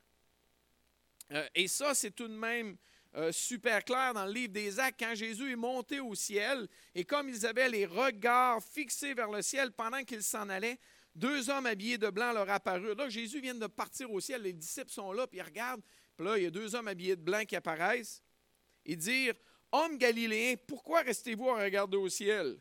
Euh, 1.32 1.46
et 1.54 1.68
ça, 1.68 1.94
c'est 1.94 2.10
tout 2.10 2.28
de 2.28 2.34
même 2.34 2.76
euh, 3.16 3.30
super 3.32 3.84
clair 3.84 4.14
dans 4.14 4.24
le 4.24 4.32
livre 4.32 4.52
des 4.52 4.78
Actes, 4.78 4.98
quand 4.98 5.14
Jésus 5.14 5.52
est 5.52 5.56
monté 5.56 6.00
au 6.00 6.14
ciel, 6.14 6.68
et 6.94 7.04
comme 7.04 7.28
ils 7.28 7.44
avaient 7.44 7.68
les 7.68 7.86
regards 7.86 8.62
fixés 8.62 9.14
vers 9.14 9.30
le 9.30 9.42
ciel 9.42 9.72
pendant 9.72 10.02
qu'ils 10.04 10.22
s'en 10.22 10.48
allaient, 10.48 10.78
deux 11.14 11.50
hommes 11.50 11.66
habillés 11.66 11.98
de 11.98 12.08
blanc 12.08 12.32
leur 12.32 12.48
apparurent. 12.48 12.94
Là, 12.94 13.08
Jésus 13.08 13.40
vient 13.40 13.54
de 13.54 13.66
partir 13.66 14.10
au 14.12 14.20
ciel, 14.20 14.42
les 14.42 14.52
disciples 14.52 14.90
sont 14.90 15.12
là, 15.12 15.26
puis 15.26 15.38
ils 15.38 15.42
regardent, 15.42 15.82
puis 16.16 16.24
là, 16.24 16.38
il 16.38 16.44
y 16.44 16.46
a 16.46 16.50
deux 16.50 16.74
hommes 16.74 16.88
habillés 16.88 17.16
de 17.16 17.22
blanc 17.22 17.44
qui 17.44 17.56
apparaissent, 17.56 18.22
et 18.86 18.96
dire 18.96 19.34
Hommes 19.72 19.98
galiléens, 19.98 20.56
pourquoi 20.66 21.02
restez-vous 21.02 21.48
à 21.50 21.62
regarder 21.62 21.96
au 21.96 22.08
ciel 22.08 22.58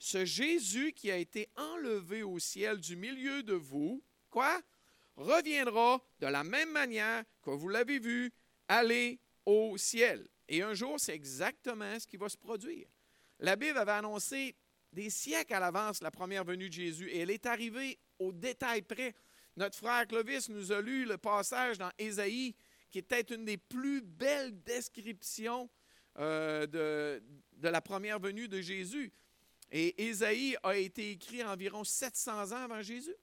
Ce 0.00 0.24
Jésus 0.24 0.92
qui 0.92 1.10
a 1.10 1.18
été 1.18 1.50
enlevé 1.56 2.22
au 2.22 2.38
ciel 2.38 2.80
du 2.80 2.96
milieu 2.96 3.42
de 3.42 3.52
vous, 3.52 4.02
quoi? 4.30 4.60
Reviendra 5.14 6.02
de 6.20 6.26
la 6.26 6.42
même 6.42 6.72
manière 6.72 7.22
que 7.42 7.50
vous 7.50 7.68
l'avez 7.68 7.98
vu 7.98 8.32
aller 8.66 9.20
au 9.44 9.76
ciel. 9.76 10.26
Et 10.48 10.62
un 10.62 10.72
jour, 10.72 10.98
c'est 10.98 11.14
exactement 11.14 12.00
ce 12.00 12.06
qui 12.06 12.16
va 12.16 12.30
se 12.30 12.38
produire. 12.38 12.88
La 13.40 13.56
Bible 13.56 13.76
avait 13.76 13.92
annoncé 13.92 14.56
des 14.90 15.10
siècles 15.10 15.52
à 15.52 15.60
l'avance 15.60 16.00
la 16.00 16.10
première 16.10 16.44
venue 16.44 16.68
de 16.70 16.74
Jésus 16.74 17.10
et 17.10 17.18
elle 17.18 17.30
est 17.30 17.44
arrivée 17.44 17.98
au 18.18 18.32
détail 18.32 18.80
près. 18.80 19.14
Notre 19.56 19.76
frère 19.76 20.06
Clovis 20.06 20.48
nous 20.48 20.72
a 20.72 20.80
lu 20.80 21.04
le 21.04 21.18
passage 21.18 21.76
dans 21.76 21.90
Ésaïe 21.98 22.54
qui 22.90 23.02
peut-être 23.02 23.34
une 23.34 23.44
des 23.44 23.58
plus 23.58 24.00
belles 24.00 24.62
descriptions 24.62 25.68
euh, 26.18 26.66
de, 26.66 27.68
la 27.68 27.80
première 27.80 28.18
venue 28.18 28.48
de 28.48 28.60
Jésus. 28.60 29.12
Et 29.70 30.08
Ésaïe 30.08 30.56
a 30.62 30.76
été 30.76 31.12
écrit 31.12 31.44
environ 31.44 31.84
700 31.84 32.52
ans 32.52 32.64
avant 32.64 32.82
Jésus. 32.82 33.14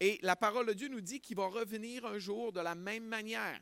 Et 0.00 0.18
la 0.22 0.36
parole 0.36 0.66
de 0.66 0.72
Dieu 0.72 0.88
nous 0.88 1.00
dit 1.00 1.20
qu'il 1.20 1.36
va 1.36 1.46
revenir 1.46 2.04
un 2.06 2.18
jour 2.18 2.52
de 2.52 2.60
la 2.60 2.74
même 2.74 3.04
manière. 3.04 3.60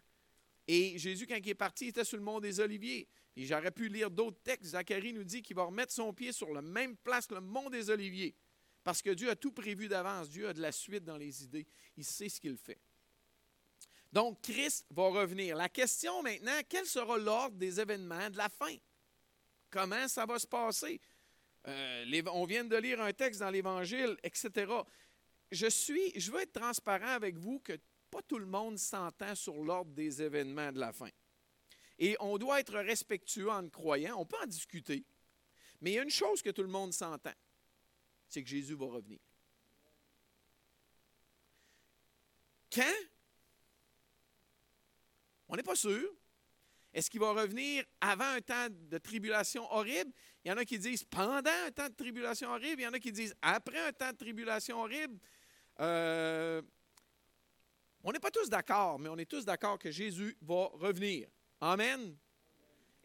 Et 0.69 0.99
Jésus, 0.99 1.27
quand 1.27 1.37
il 1.37 1.49
est 1.49 1.55
parti, 1.55 1.87
était 1.87 2.05
sur 2.05 2.17
le 2.17 2.23
mont 2.23 2.41
des 2.41 2.61
Oliviers. 2.61 3.09
Et 3.37 3.45
j'aurais 3.45 3.71
pu 3.71 3.89
lire 3.89 4.11
d'autres 4.11 4.41
textes. 4.43 4.73
Zacharie 4.73 5.13
nous 5.13 5.25
dit 5.25 5.43
qu'il 5.43 5.57
va 5.57 5.65
remettre 5.65 5.93
son 5.93 6.13
pied 6.13 6.33
sur 6.33 6.53
la 6.53 6.63
même 6.63 6.97
place, 6.97 7.31
le 7.31 7.41
mont 7.41 7.71
des 7.71 7.91
Oliviers. 7.91 8.35
Parce 8.83 9.03
que 9.03 9.11
Dieu 9.11 9.31
a 9.31 9.37
tout 9.37 9.53
prévu 9.53 9.89
d'avance. 9.89 10.29
Dieu 10.29 10.49
a 10.49 10.53
de 10.53 10.61
la 10.61 10.73
suite 10.73 11.05
dans 11.05 11.17
les 11.17 11.45
idées. 11.45 11.67
Il 11.97 12.05
sait 12.05 12.29
ce 12.29 12.41
qu'il 12.41 12.57
fait. 12.57 12.79
Donc, 14.13 14.41
Christ 14.41 14.87
va 14.91 15.09
revenir. 15.09 15.57
La 15.57 15.69
question 15.69 16.23
maintenant, 16.23 16.59
quel 16.69 16.87
sera 16.87 17.19
l'ordre 17.19 17.57
des 17.57 17.81
événements 17.81 18.31
de 18.31 18.37
la 18.37 18.49
fin? 18.49 18.75
Comment 19.71 20.09
ça 20.09 20.25
va 20.25 20.39
se 20.39 20.47
passer? 20.47 21.01
Euh, 21.69 22.23
on 22.33 22.45
vient 22.45 22.65
de 22.65 22.77
lire 22.77 23.01
un 23.01 23.13
texte 23.13 23.41
dans 23.41 23.51
l'Évangile, 23.51 24.17
etc. 24.23 24.73
Je 25.51 25.67
suis, 25.67 26.13
je 26.19 26.31
veux 26.31 26.41
être 26.41 26.53
transparent 26.53 27.09
avec 27.09 27.37
vous 27.37 27.59
que 27.61 27.79
pas 28.11 28.23
tout 28.23 28.39
le 28.39 28.47
monde 28.47 28.79
s'entend 28.79 29.35
sur 29.35 29.55
l'ordre 29.63 29.91
des 29.93 30.23
événements 30.23 30.73
de 30.73 30.79
la 30.79 30.93
fin. 30.93 31.11
Et 31.99 32.17
on 32.21 32.39
doit 32.39 32.61
être 32.61 32.79
respectueux 32.79 33.51
en 33.51 33.69
croyant. 33.69 34.17
On 34.19 34.27
peut 34.27 34.37
en 34.43 34.47
discuter. 34.47 35.05
Mais 35.81 35.93
il 35.93 35.95
y 35.95 35.99
a 35.99 36.03
une 36.03 36.11
chose 36.11 36.43
que 36.43 36.51
tout 36.51 36.63
le 36.63 36.69
monde 36.69 36.93
s'entend, 36.93 37.35
c'est 38.29 38.43
que 38.43 38.49
Jésus 38.49 38.75
va 38.75 38.87
revenir. 38.87 39.19
Quand? 42.73 42.95
On 45.49 45.57
n'est 45.57 45.63
pas 45.63 45.77
sûr. 45.77 46.15
Est-ce 46.97 47.11
qu'il 47.11 47.21
va 47.21 47.33
revenir 47.33 47.85
avant 48.01 48.25
un 48.25 48.41
temps 48.41 48.69
de 48.71 48.97
tribulation 48.97 49.71
horrible? 49.71 50.11
Il 50.43 50.49
y 50.49 50.51
en 50.51 50.57
a 50.57 50.65
qui 50.65 50.79
disent 50.79 51.05
pendant 51.05 51.51
un 51.67 51.71
temps 51.71 51.91
de 51.91 51.95
tribulation 51.95 52.49
horrible. 52.49 52.81
Il 52.81 52.85
y 52.85 52.87
en 52.87 52.93
a 52.95 52.99
qui 52.99 53.13
disent 53.13 53.35
après 53.43 53.79
un 53.87 53.93
temps 53.93 54.13
de 54.13 54.17
tribulation 54.17 54.81
horrible. 54.81 55.19
Euh, 55.79 56.63
on 58.03 58.13
n'est 58.13 58.19
pas 58.19 58.31
tous 58.31 58.49
d'accord, 58.49 58.99
mais 58.99 59.11
on 59.11 59.19
est 59.19 59.31
tous 59.31 59.45
d'accord 59.45 59.79
que 59.79 59.91
Jésus 59.91 60.39
va 60.41 60.71
revenir. 60.73 61.29
Amen. 61.61 62.17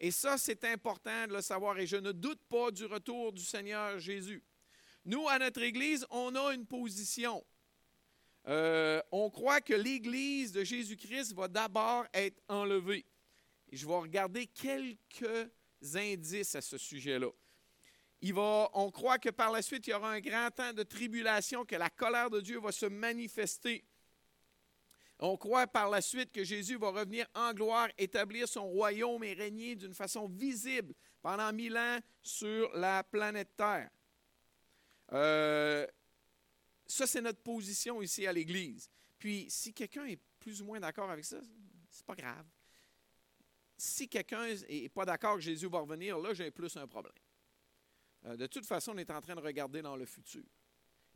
Et 0.00 0.10
ça, 0.10 0.38
c'est 0.38 0.64
important 0.64 1.26
de 1.26 1.34
le 1.34 1.42
savoir. 1.42 1.78
Et 1.78 1.86
je 1.86 1.96
ne 1.96 2.12
doute 2.12 2.40
pas 2.48 2.70
du 2.70 2.86
retour 2.86 3.30
du 3.30 3.44
Seigneur 3.44 3.98
Jésus. 3.98 4.42
Nous, 5.04 5.28
à 5.28 5.38
notre 5.38 5.60
Église, 5.60 6.06
on 6.08 6.34
a 6.34 6.54
une 6.54 6.64
position. 6.64 7.44
Euh, 8.48 9.02
on 9.12 9.28
croit 9.28 9.60
que 9.60 9.74
l'Église 9.74 10.50
de 10.50 10.64
Jésus-Christ 10.64 11.34
va 11.34 11.46
d'abord 11.46 12.06
être 12.14 12.40
enlevée. 12.48 13.04
Je 13.72 13.86
vais 13.86 13.96
regarder 13.96 14.46
quelques 14.46 15.50
indices 15.94 16.54
à 16.54 16.60
ce 16.60 16.76
sujet-là. 16.76 17.28
On 18.74 18.90
croit 18.92 19.18
que 19.18 19.30
par 19.30 19.50
la 19.50 19.62
suite, 19.62 19.86
il 19.86 19.90
y 19.90 19.94
aura 19.94 20.12
un 20.12 20.20
grand 20.20 20.50
temps 20.50 20.72
de 20.72 20.82
tribulation, 20.82 21.64
que 21.64 21.74
la 21.76 21.90
colère 21.90 22.30
de 22.30 22.40
Dieu 22.40 22.60
va 22.60 22.70
se 22.70 22.86
manifester. 22.86 23.84
On 25.18 25.36
croit 25.36 25.66
par 25.66 25.88
la 25.88 26.00
suite 26.00 26.32
que 26.32 26.44
Jésus 26.44 26.76
va 26.76 26.90
revenir 26.90 27.26
en 27.34 27.52
gloire, 27.54 27.88
établir 27.96 28.46
son 28.46 28.68
royaume 28.68 29.24
et 29.24 29.32
régner 29.32 29.74
d'une 29.74 29.94
façon 29.94 30.28
visible 30.28 30.94
pendant 31.22 31.52
mille 31.52 31.76
ans 31.76 31.98
sur 32.22 32.70
la 32.76 33.02
planète 33.04 33.56
Terre. 33.56 33.88
Euh, 35.12 35.86
ça, 36.86 37.06
c'est 37.06 37.20
notre 37.20 37.40
position 37.40 38.02
ici 38.02 38.26
à 38.26 38.32
l'Église. 38.32 38.90
Puis, 39.18 39.46
si 39.48 39.72
quelqu'un 39.72 40.04
est 40.04 40.20
plus 40.38 40.60
ou 40.60 40.66
moins 40.66 40.80
d'accord 40.80 41.10
avec 41.10 41.24
ça, 41.24 41.38
c'est 41.88 42.04
pas 42.04 42.16
grave. 42.16 42.44
Si 43.84 44.08
quelqu'un 44.08 44.46
n'est 44.68 44.88
pas 44.90 45.04
d'accord 45.04 45.34
que 45.34 45.40
Jésus 45.40 45.66
va 45.66 45.80
revenir, 45.80 46.16
là, 46.16 46.32
j'ai 46.32 46.52
plus 46.52 46.76
un 46.76 46.86
problème. 46.86 47.12
Euh, 48.26 48.36
de 48.36 48.46
toute 48.46 48.64
façon, 48.64 48.92
on 48.94 48.98
est 48.98 49.10
en 49.10 49.20
train 49.20 49.34
de 49.34 49.40
regarder 49.40 49.82
dans 49.82 49.96
le 49.96 50.06
futur. 50.06 50.44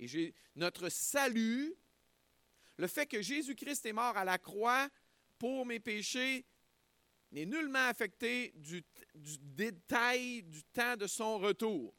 Et 0.00 0.34
notre 0.56 0.88
salut 0.88 1.72
le 2.76 2.88
fait 2.88 3.06
que 3.06 3.22
Jésus-Christ 3.22 3.86
est 3.86 3.92
mort 3.92 4.16
à 4.16 4.24
la 4.24 4.38
croix 4.38 4.88
pour 5.38 5.64
mes 5.64 5.78
péchés 5.78 6.44
n'est 7.30 7.46
nullement 7.46 7.86
affecté 7.86 8.52
du, 8.56 8.84
détail 9.14 10.42
du 10.42 10.64
temps 10.64 10.96
de 10.96 11.06
son 11.06 11.38
retour. 11.38 11.94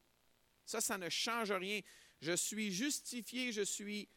Ça, 0.66 0.82
ça 0.82 0.98
ne 0.98 1.08
change 1.08 1.54
rien. 1.54 1.80
Je 2.20 2.34
suis 2.34 2.74
justifié, 2.74 3.54
je 3.54 3.62
suis 3.62 4.10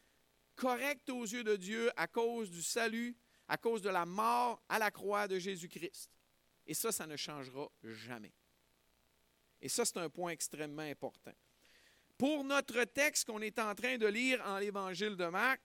correct 0.57 1.09
aux 1.11 1.23
yeux 1.23 1.45
de 1.45 1.55
Dieu 1.55 1.93
à 1.97 2.09
cause 2.09 2.51
du 2.51 2.61
salut, 2.61 3.17
à 3.47 3.57
cause 3.57 3.83
de 3.83 3.89
la 3.89 4.05
mort 4.05 4.61
à 4.69 4.81
la 4.81 4.91
croix 4.91 5.29
de 5.29 5.39
Jésus-Christ. 5.39 6.11
Et 6.71 6.75
ça, 6.75 6.93
ça 6.93 7.05
ne 7.05 7.17
changera 7.17 7.69
jamais. 7.83 8.33
Et 9.61 9.69
ça, 9.69 9.85
c'est 9.85 9.97
un 9.97 10.09
point 10.09 10.31
extrêmement 10.31 10.83
important. 10.83 11.33
Pour 12.17 12.45
notre 12.45 12.85
texte 12.85 13.27
qu'on 13.27 13.43
est 13.43 13.59
en 13.59 13.75
train 13.75 13.99
de 13.99 14.07
lire 14.07 14.41
en 14.47 14.57
l'Évangile 14.57 15.17
de 15.17 15.27
Marc, 15.27 15.61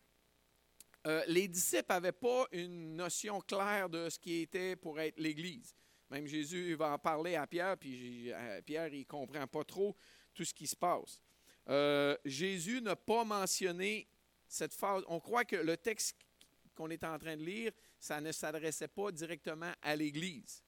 euh, 1.06 1.24
les 1.28 1.48
disciples 1.48 1.86
n'avaient 1.90 2.12
pas 2.12 2.48
une 2.52 2.96
notion 2.96 3.40
claire 3.42 3.88
de 3.88 4.10
ce 4.10 4.18
qui 4.18 4.42
était 4.42 4.76
pour 4.76 5.00
être 5.00 5.20
l'Église. 5.20 5.76
Même 6.10 6.26
Jésus 6.26 6.74
va 6.74 6.94
en 6.94 6.98
parler 6.98 7.36
à 7.36 7.46
Pierre, 7.46 7.78
puis 7.78 8.34
euh, 8.34 8.64
Pierre, 8.64 8.92
il 8.92 9.02
ne 9.02 9.06
comprend 9.06 9.46
pas 9.46 9.64
trop 9.64 9.96
tout 10.34 10.44
ce 10.44 10.56
qui 10.56 10.66
se 10.66 10.76
passe. 10.76 11.22
Euh, 11.70 12.18
Jésus 12.26 12.82
n'a 12.82 12.96
pas 12.96 13.24
mentionné 13.24 14.08
cette 14.48 14.74
phase. 14.74 15.04
On 15.08 15.20
croit 15.20 15.46
que 15.46 15.58
le 15.58 15.78
texte 15.78 16.18
qu'on 16.74 16.90
est 16.90 17.04
en 17.04 17.20
train 17.20 17.38
de 17.38 17.44
lire, 17.44 17.72
ça 18.00 18.20
ne 18.20 18.32
s'adressait 18.32 18.88
pas 18.88 19.12
directement 19.12 19.72
à 19.84 19.96
l'Église, 19.96 20.65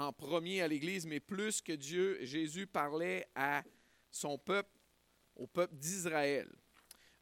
en 0.00 0.12
premier 0.12 0.62
à 0.62 0.68
l'Église, 0.68 1.06
mais 1.06 1.20
plus 1.20 1.60
que 1.60 1.72
Dieu, 1.72 2.18
Jésus 2.22 2.66
parlait 2.66 3.26
à 3.34 3.62
son 4.10 4.38
peuple, 4.38 4.70
au 5.36 5.46
peuple 5.46 5.74
d'Israël. 5.76 6.48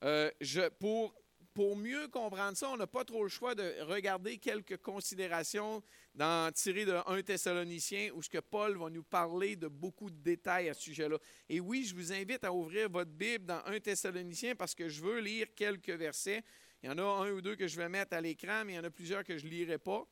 je, 0.02 0.68
pour 0.78 1.14
pour 1.58 1.74
mieux 1.74 2.06
comprendre 2.06 2.56
ça, 2.56 2.70
on 2.70 2.76
n'a 2.76 2.86
pas 2.86 3.04
trop 3.04 3.24
le 3.24 3.28
choix 3.28 3.56
de 3.56 3.82
regarder 3.82 4.38
quelques 4.38 4.76
considérations 4.76 5.82
dans, 6.14 6.52
tirées 6.52 6.84
de 6.84 6.94
1 7.04 7.20
Thessaloniciens 7.22 8.10
où 8.14 8.22
ce 8.22 8.28
que 8.28 8.38
Paul 8.38 8.78
va 8.78 8.88
nous 8.90 9.02
parler 9.02 9.56
de 9.56 9.66
beaucoup 9.66 10.08
de 10.08 10.22
détails 10.22 10.68
à 10.68 10.74
ce 10.74 10.82
sujet-là. 10.82 11.18
Et 11.48 11.58
oui, 11.58 11.84
je 11.84 11.96
vous 11.96 12.12
invite 12.12 12.44
à 12.44 12.52
ouvrir 12.52 12.88
votre 12.88 13.10
Bible 13.10 13.44
dans 13.44 13.60
1 13.66 13.80
Thessaloniciens 13.80 14.54
parce 14.54 14.72
que 14.72 14.88
je 14.88 15.02
veux 15.02 15.18
lire 15.18 15.48
quelques 15.56 15.90
versets. 15.90 16.44
Il 16.80 16.90
y 16.90 16.92
en 16.92 16.98
a 16.98 17.02
un 17.02 17.32
ou 17.32 17.40
deux 17.40 17.56
que 17.56 17.66
je 17.66 17.76
vais 17.76 17.88
mettre 17.88 18.14
à 18.14 18.20
l'écran, 18.20 18.62
mais 18.64 18.74
il 18.74 18.76
y 18.76 18.78
en 18.78 18.84
a 18.84 18.90
plusieurs 18.90 19.24
que 19.24 19.36
je 19.36 19.44
ne 19.44 19.50
lirai 19.50 19.78
pas. 19.78 20.06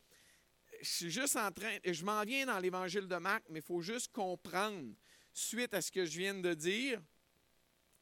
Je 0.83 2.04
m'en 2.04 2.23
viens 2.23 2.47
dans 2.47 2.59
l'évangile 2.59 3.09
de 3.09 3.16
Marc, 3.16 3.45
mais 3.50 3.61
il 3.61 3.64
faut 3.64 3.80
juste 3.80 4.12
comprendre, 4.12 4.95
suite 5.33 5.75
à 5.75 5.83
ce 5.83 5.90
que 5.90 6.04
je 6.04 6.18
viens 6.18 6.35
de 6.35 6.54
dire, 6.54 7.00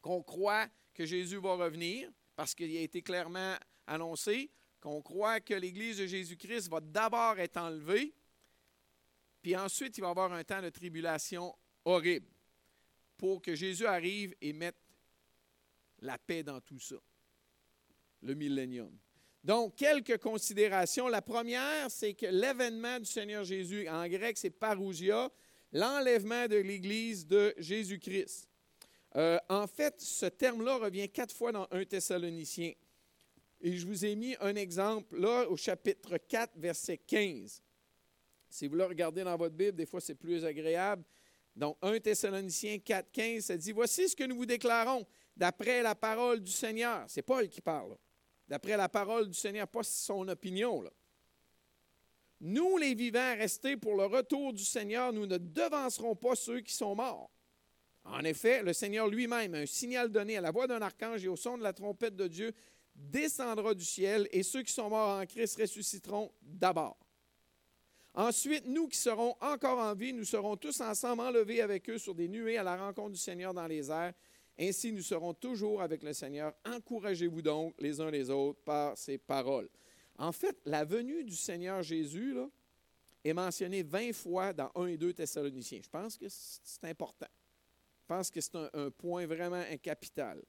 qu'on 0.00 0.22
croit 0.22 0.68
que 0.92 1.04
Jésus 1.04 1.38
va 1.38 1.54
revenir 1.54 2.10
parce 2.36 2.54
qu'il 2.54 2.76
a 2.76 2.80
été 2.80 3.02
clairement 3.02 3.56
annoncé 3.86 4.50
qu'on 4.80 5.00
croit 5.00 5.40
que 5.40 5.54
l'Église 5.54 5.96
de 5.96 6.06
Jésus-Christ 6.06 6.68
va 6.68 6.78
d'abord 6.78 7.38
être 7.38 7.56
enlevée, 7.56 8.14
puis 9.40 9.56
ensuite 9.56 9.96
il 9.96 10.02
va 10.02 10.08
y 10.08 10.10
avoir 10.10 10.30
un 10.30 10.44
temps 10.44 10.60
de 10.60 10.68
tribulation 10.68 11.56
horrible 11.86 12.28
pour 13.16 13.40
que 13.40 13.54
Jésus 13.54 13.86
arrive 13.86 14.34
et 14.42 14.52
mette 14.52 14.76
la 16.00 16.18
paix 16.18 16.42
dans 16.42 16.60
tout 16.60 16.78
ça, 16.78 16.96
le 18.20 18.34
millénium. 18.34 18.94
Donc, 19.44 19.76
quelques 19.76 20.16
considérations. 20.16 21.06
La 21.06 21.20
première, 21.20 21.90
c'est 21.90 22.14
que 22.14 22.24
l'événement 22.24 22.98
du 22.98 23.04
Seigneur 23.04 23.44
Jésus, 23.44 23.86
en 23.88 24.08
grec, 24.08 24.38
c'est 24.38 24.50
parousia. 24.50 25.30
l'enlèvement 25.70 26.46
de 26.46 26.56
l'Église 26.56 27.26
de 27.26 27.52
Jésus-Christ. 27.58 28.48
Euh, 29.16 29.38
en 29.48 29.66
fait, 29.66 30.00
ce 30.00 30.26
terme-là 30.26 30.76
revient 30.76 31.08
quatre 31.08 31.34
fois 31.34 31.52
dans 31.52 31.66
1 31.72 31.84
Thessaloniciens. 31.84 32.72
Et 33.60 33.76
je 33.76 33.86
vous 33.86 34.04
ai 34.04 34.14
mis 34.14 34.36
un 34.40 34.56
exemple 34.56 35.18
là 35.18 35.48
au 35.48 35.56
chapitre 35.56 36.16
4, 36.16 36.52
verset 36.56 36.98
15. 36.98 37.62
Si 38.48 38.66
vous 38.66 38.76
le 38.76 38.84
regardez 38.84 39.24
dans 39.24 39.36
votre 39.36 39.54
Bible, 39.54 39.76
des 39.76 39.86
fois 39.86 40.00
c'est 40.00 40.14
plus 40.14 40.44
agréable. 40.44 41.04
Donc 41.56 41.76
1 41.82 41.98
Thessaloniciens 41.98 42.78
4, 42.78 43.10
15, 43.10 43.44
ça 43.44 43.56
dit 43.56 43.72
Voici 43.72 44.08
ce 44.08 44.16
que 44.16 44.24
nous 44.24 44.36
vous 44.36 44.46
déclarons 44.46 45.06
d'après 45.36 45.82
la 45.82 45.94
parole 45.94 46.40
du 46.40 46.52
Seigneur. 46.52 47.04
C'est 47.08 47.22
Paul 47.22 47.48
qui 47.48 47.60
parle. 47.60 47.96
D'après 48.48 48.76
la 48.76 48.88
parole 48.88 49.28
du 49.28 49.38
Seigneur, 49.38 49.66
pas 49.68 49.82
son 49.82 50.28
opinion. 50.28 50.84
Nous, 52.40 52.76
les 52.76 52.94
vivants 52.94 53.36
restés 53.36 53.76
pour 53.76 53.94
le 53.94 54.04
retour 54.04 54.52
du 54.52 54.64
Seigneur, 54.64 55.12
nous 55.12 55.26
ne 55.26 55.38
devancerons 55.38 56.14
pas 56.14 56.34
ceux 56.34 56.60
qui 56.60 56.74
sont 56.74 56.94
morts. 56.94 57.30
En 58.04 58.22
effet, 58.24 58.62
le 58.62 58.74
Seigneur 58.74 59.08
lui-même, 59.08 59.54
un 59.54 59.66
signal 59.66 60.10
donné 60.10 60.36
à 60.36 60.42
la 60.42 60.50
voix 60.50 60.66
d'un 60.66 60.82
archange 60.82 61.24
et 61.24 61.28
au 61.28 61.36
son 61.36 61.56
de 61.56 61.62
la 61.62 61.72
trompette 61.72 62.16
de 62.16 62.28
Dieu, 62.28 62.52
descendra 62.94 63.74
du 63.74 63.84
ciel 63.84 64.28
et 64.30 64.42
ceux 64.42 64.62
qui 64.62 64.72
sont 64.72 64.90
morts 64.90 65.20
en 65.20 65.26
Christ 65.26 65.58
ressusciteront 65.58 66.30
d'abord. 66.42 66.98
Ensuite, 68.14 68.66
nous 68.66 68.86
qui 68.86 68.98
serons 68.98 69.34
encore 69.40 69.78
en 69.78 69.94
vie, 69.94 70.12
nous 70.12 70.24
serons 70.24 70.56
tous 70.56 70.80
ensemble 70.80 71.22
enlevés 71.22 71.62
avec 71.62 71.90
eux 71.90 71.98
sur 71.98 72.14
des 72.14 72.28
nuées 72.28 72.58
à 72.58 72.62
la 72.62 72.76
rencontre 72.76 73.10
du 73.10 73.18
Seigneur 73.18 73.52
dans 73.52 73.66
les 73.66 73.90
airs. 73.90 74.12
Ainsi, 74.58 74.92
nous 74.92 75.02
serons 75.02 75.34
toujours 75.34 75.82
avec 75.82 76.02
le 76.02 76.12
Seigneur. 76.12 76.54
Encouragez-vous 76.64 77.42
donc 77.42 77.74
les 77.80 78.00
uns 78.00 78.10
les 78.10 78.30
autres 78.30 78.60
par 78.62 78.96
ces 78.96 79.18
paroles. 79.18 79.68
En 80.16 80.30
fait, 80.30 80.56
la 80.64 80.84
venue 80.84 81.24
du 81.24 81.34
Seigneur 81.34 81.82
Jésus 81.82 82.36
est 83.24 83.32
mentionnée 83.32 83.82
20 83.82 84.12
fois 84.12 84.52
dans 84.52 84.70
1 84.76 84.86
et 84.86 84.96
2 84.96 85.12
Thessaloniciens. 85.12 85.80
Je 85.82 85.88
pense 85.88 86.16
que 86.16 86.26
c'est 86.28 86.84
important. 86.84 87.26
Je 88.02 88.06
pense 88.06 88.30
que 88.30 88.40
c'est 88.40 88.54
un, 88.54 88.90
point 88.90 89.26
vraiment 89.26 89.62
capital. 89.82 90.42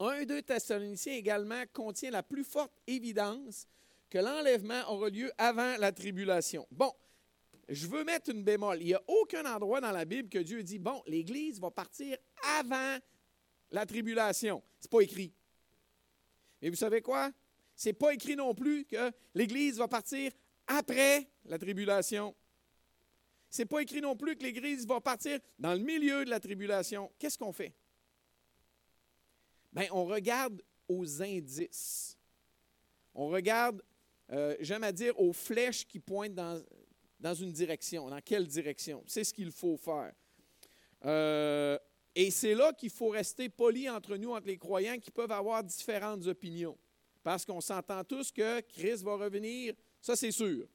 1 0.00 0.12
et 0.14 0.26
2 0.26 0.42
Thessaloniciens 0.42 1.14
également 1.14 1.62
contient 1.72 2.10
la 2.10 2.22
plus 2.22 2.44
forte 2.44 2.72
évidence 2.86 3.66
que 4.10 4.18
l'enlèvement 4.18 4.82
aura 4.88 5.08
lieu 5.08 5.32
avant 5.38 5.76
la 5.78 5.92
tribulation. 5.92 6.66
Bon, 6.70 6.92
je 7.68 7.86
veux 7.86 8.04
mettre 8.04 8.30
une 8.30 8.42
bémol. 8.42 8.78
Il 8.80 8.86
n'y 8.86 8.94
a 8.94 9.02
aucun 9.06 9.44
endroit 9.44 9.80
dans 9.80 9.92
la 9.92 10.04
Bible 10.04 10.28
que 10.28 10.38
Dieu 10.38 10.62
dit, 10.62 10.78
bon, 10.78 11.02
l'Église 11.06 11.60
va 11.60 11.70
partir 11.70 12.16
avant 12.58 12.98
la 13.70 13.86
tribulation. 13.86 14.62
Ce 14.80 14.86
n'est 14.86 14.90
pas 14.90 15.00
écrit. 15.00 15.32
Et 16.62 16.70
vous 16.70 16.76
savez 16.76 17.00
quoi? 17.00 17.30
Ce 17.76 17.88
n'est 17.88 17.94
pas 17.94 18.14
écrit 18.14 18.36
non 18.36 18.54
plus 18.54 18.84
que 18.84 19.10
l'Église 19.34 19.78
va 19.78 19.88
partir 19.88 20.32
après 20.66 21.28
la 21.44 21.58
tribulation. 21.58 22.34
Ce 23.50 23.62
n'est 23.62 23.66
pas 23.66 23.80
écrit 23.80 24.00
non 24.00 24.16
plus 24.16 24.36
que 24.36 24.42
l'Église 24.42 24.86
va 24.86 25.00
partir 25.00 25.38
dans 25.58 25.74
le 25.74 25.80
milieu 25.80 26.24
de 26.24 26.30
la 26.30 26.40
tribulation. 26.40 27.10
Qu'est-ce 27.18 27.38
qu'on 27.38 27.52
fait? 27.52 27.74
Bien, 29.72 29.88
on 29.92 30.04
regarde 30.04 30.62
aux 30.88 31.22
indices. 31.22 32.16
On 33.14 33.28
regarde, 33.28 33.82
euh, 34.30 34.56
j'aime 34.60 34.84
à 34.84 34.92
dire, 34.92 35.18
aux 35.18 35.32
flèches 35.32 35.86
qui 35.86 36.00
pointent 36.00 36.34
dans, 36.34 36.62
dans 37.24 37.32
une 37.32 37.52
direction. 37.52 38.10
Dans 38.10 38.20
quelle 38.20 38.46
direction? 38.46 39.02
C'est 39.06 39.24
ce 39.24 39.32
qu'il 39.32 39.50
faut 39.50 39.78
faire. 39.78 40.12
Euh, 41.06 41.78
et 42.14 42.30
c'est 42.30 42.54
là 42.54 42.74
qu'il 42.74 42.90
faut 42.90 43.08
rester 43.08 43.48
poli 43.48 43.88
entre 43.88 44.18
nous, 44.18 44.32
entre 44.32 44.46
les 44.46 44.58
croyants 44.58 44.98
qui 44.98 45.10
peuvent 45.10 45.32
avoir 45.32 45.64
différentes 45.64 46.26
opinions. 46.26 46.76
Parce 47.22 47.46
qu'on 47.46 47.62
s'entend 47.62 48.04
tous 48.04 48.30
que 48.30 48.60
Christ 48.60 49.02
va 49.02 49.16
revenir, 49.16 49.72
ça 50.02 50.14
c'est 50.14 50.30
sûr. 50.30 50.68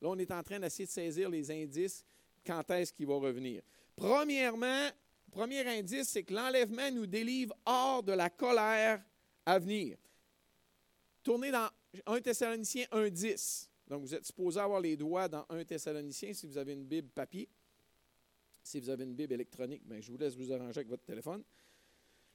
Là, 0.00 0.08
on 0.08 0.18
est 0.18 0.32
en 0.32 0.42
train 0.42 0.58
d'essayer 0.58 0.86
de 0.86 0.90
saisir 0.90 1.30
les 1.30 1.48
indices 1.52 2.04
quand 2.44 2.68
est-ce 2.72 2.92
qu'il 2.92 3.06
va 3.06 3.14
revenir. 3.14 3.62
Premièrement, 3.94 4.88
premier 5.30 5.64
indice, 5.64 6.08
c'est 6.08 6.24
que 6.24 6.34
l'enlèvement 6.34 6.90
nous 6.90 7.06
délivre 7.06 7.54
hors 7.64 8.02
de 8.02 8.12
la 8.12 8.28
colère 8.28 9.00
à 9.46 9.56
venir. 9.60 9.96
Tournez 11.22 11.52
dans 11.52 11.68
1 12.06 12.20
Thessaloniciens 12.20 12.86
1.10. 12.90 13.68
Donc, 13.92 14.04
vous 14.04 14.14
êtes 14.14 14.24
supposé 14.24 14.58
avoir 14.58 14.80
les 14.80 14.96
doigts 14.96 15.28
dans 15.28 15.44
1 15.50 15.66
Thessaloniciens 15.66 16.32
si 16.32 16.46
vous 16.46 16.56
avez 16.56 16.72
une 16.72 16.86
Bible 16.86 17.10
papier. 17.10 17.46
Si 18.62 18.80
vous 18.80 18.88
avez 18.88 19.04
une 19.04 19.14
Bible 19.14 19.34
électronique, 19.34 19.82
bien, 19.84 20.00
je 20.00 20.10
vous 20.10 20.16
laisse 20.16 20.34
vous 20.34 20.50
arranger 20.50 20.78
avec 20.78 20.88
votre 20.88 21.04
téléphone. 21.04 21.44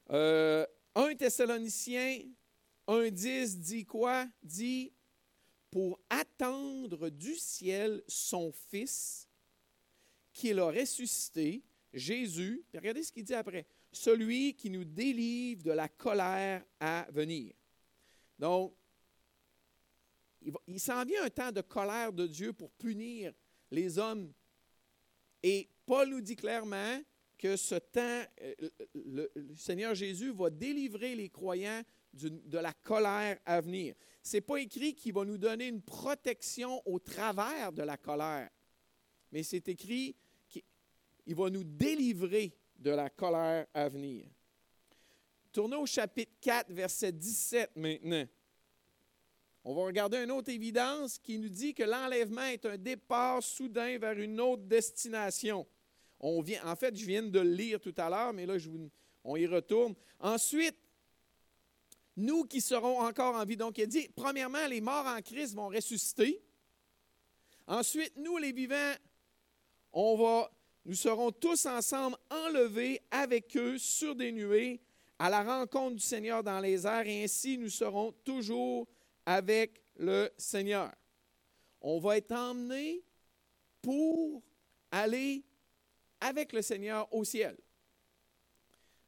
1 0.08 0.13
euh, 0.13 0.65
Thessaloniciens 1.17 2.22
1.10 2.88 3.58
dit 3.58 3.86
quoi? 3.86 4.28
Dit 4.43 4.93
pour 5.72 6.00
attendre 6.12 7.10
du 7.10 7.34
ciel 7.34 8.04
son 8.08 8.52
Fils, 8.52 9.28
qu'il 10.34 10.60
a 10.60 10.67
ressuscité, 10.67 11.63
Jésus. 11.91 12.63
regardez 12.72 13.02
ce 13.02 13.12
qu'il 13.12 13.24
dit 13.24 13.34
après. 13.34 13.65
Celui 13.91 14.54
qui 14.54 14.70
nous 14.70 14.86
délivre 14.86 15.63
de 15.63 15.72
la 15.72 15.89
colère 15.89 16.63
à 16.80 17.08
venir. 17.10 17.56
Donc, 18.38 18.76
il, 20.41 20.80
s'en 20.80 21.04
vient 21.04 21.23
un 21.23 21.30
temps 21.30 21.52
de 21.52 21.62
colère 21.62 22.13
de 22.13 22.28
Dieu 22.28 22.54
pour 22.54 22.71
punir 22.71 23.34
les 23.71 23.97
hommes. 23.97 24.32
Et 25.43 25.69
Paul 25.86 26.10
nous 26.10 26.21
dit 26.21 26.36
clairement 26.36 27.02
que 27.38 27.56
ce 27.56 27.76
temps, 27.76 28.23
euh, 28.41 28.54
le, 28.93 29.32
Seigneur 29.56 29.93
Jésus 29.93 30.32
va 30.32 30.50
délivrer 30.50 31.15
les 31.15 31.30
croyants 31.30 31.82
de 32.13 32.58
la 32.58 32.73
colère 32.73 33.38
à 33.45 33.62
venir. 33.62 33.93
Ce 34.23 34.38
n'est 34.38 34.41
pas 34.41 34.58
écrit 34.58 34.95
qu'il 34.95 35.13
va 35.13 35.23
nous 35.23 35.38
donner 35.38 35.67
une 35.67 35.82
protection 35.82 36.82
au 36.86 37.00
travers 37.00 37.71
de 37.71 37.84
la 37.84 37.97
colère, 37.97 38.50
mais 39.32 39.43
c'est 39.43 39.67
écrit 39.69 40.15
qu'il 40.50 41.36
va 41.36 41.50
nous 41.50 41.63
délivrer 41.63 42.58
de 42.76 42.91
la 42.91 43.10
colère 43.10 43.67
à 43.73 43.88
venir. 43.88 44.26
Tournez 45.52 45.76
au 45.76 45.86
chapitre 45.86 46.34
4, 46.41 46.71
verset 46.71 47.12
17 47.12 47.71
maintenant. 47.76 48.26
On 49.69 49.73
va 49.73 49.84
regarder 49.84 50.23
une 50.23 50.32
autre 50.32 50.49
évidence 50.49 51.17
qui 51.17 51.38
nous 51.38 51.49
dit 51.49 51.73
que 51.73 51.84
l'enlèvement 51.84 52.45
est 52.45 52.65
un 52.65 52.77
départ 52.77 53.43
soudain 53.43 53.97
vers 53.97 54.17
une 54.17 54.39
autre 54.39 54.63
destination. 54.63 55.67
On 56.21 56.41
vient, 56.41 56.65
en 56.65 56.77
fait, 56.77 56.95
je 56.95 57.06
viens 57.06 57.21
de 57.21 57.38
le 57.38 57.51
lire 57.51 57.82
tout 57.82 57.93
à 57.97 58.10
l'heure, 58.10 58.32
mais 58.32 58.45
là, 58.45 58.58
je 58.58 58.69
on 59.25 59.36
y 59.36 59.45
retourne. 59.45 59.93
Ensuite, 60.21 60.77
nous 62.15 62.45
qui 62.45 62.62
serons 62.62 63.01
encore 63.01 63.36
en 63.36 63.43
vie. 63.43 63.58
Donc, 63.58 63.77
il 63.77 63.88
dit, 63.88 64.08
premièrement, 64.15 64.65
les 64.67 64.80
morts 64.80 65.06
en 65.06 65.21
Christ 65.21 65.53
vont 65.53 65.67
ressusciter. 65.67 66.41
Ensuite, 67.67 68.13
nous, 68.15 68.38
les 68.38 68.53
vivants, 68.53 68.93
nous 69.93 70.95
serons 70.95 71.34
tous 71.34 71.65
ensemble 71.65 72.15
enlevés 72.30 73.01
avec 73.12 73.58
eux 73.58 73.77
sur 73.77 74.15
des 74.15 74.32
nuées 74.32 74.80
à 75.19 75.30
la 75.30 75.43
rencontre 75.43 75.95
du 75.95 76.01
Seigneur 76.01 76.41
dans 76.41 76.62
les 76.62 76.88
airs, 76.88 77.06
et 77.06 77.25
ainsi 77.25 77.58
nous 77.58 77.69
serons 77.69 78.13
toujours 78.23 78.88
avec 79.27 79.83
le 79.97 80.31
Seigneur. 80.37 80.95
On 81.81 81.99
va 81.99 82.15
être 82.15 82.31
emmenés 82.31 83.03
pour 83.81 84.41
aller 84.89 85.43
avec 86.21 86.53
le 86.53 86.61
Seigneur 86.61 87.13
au 87.13 87.25
ciel. 87.25 87.57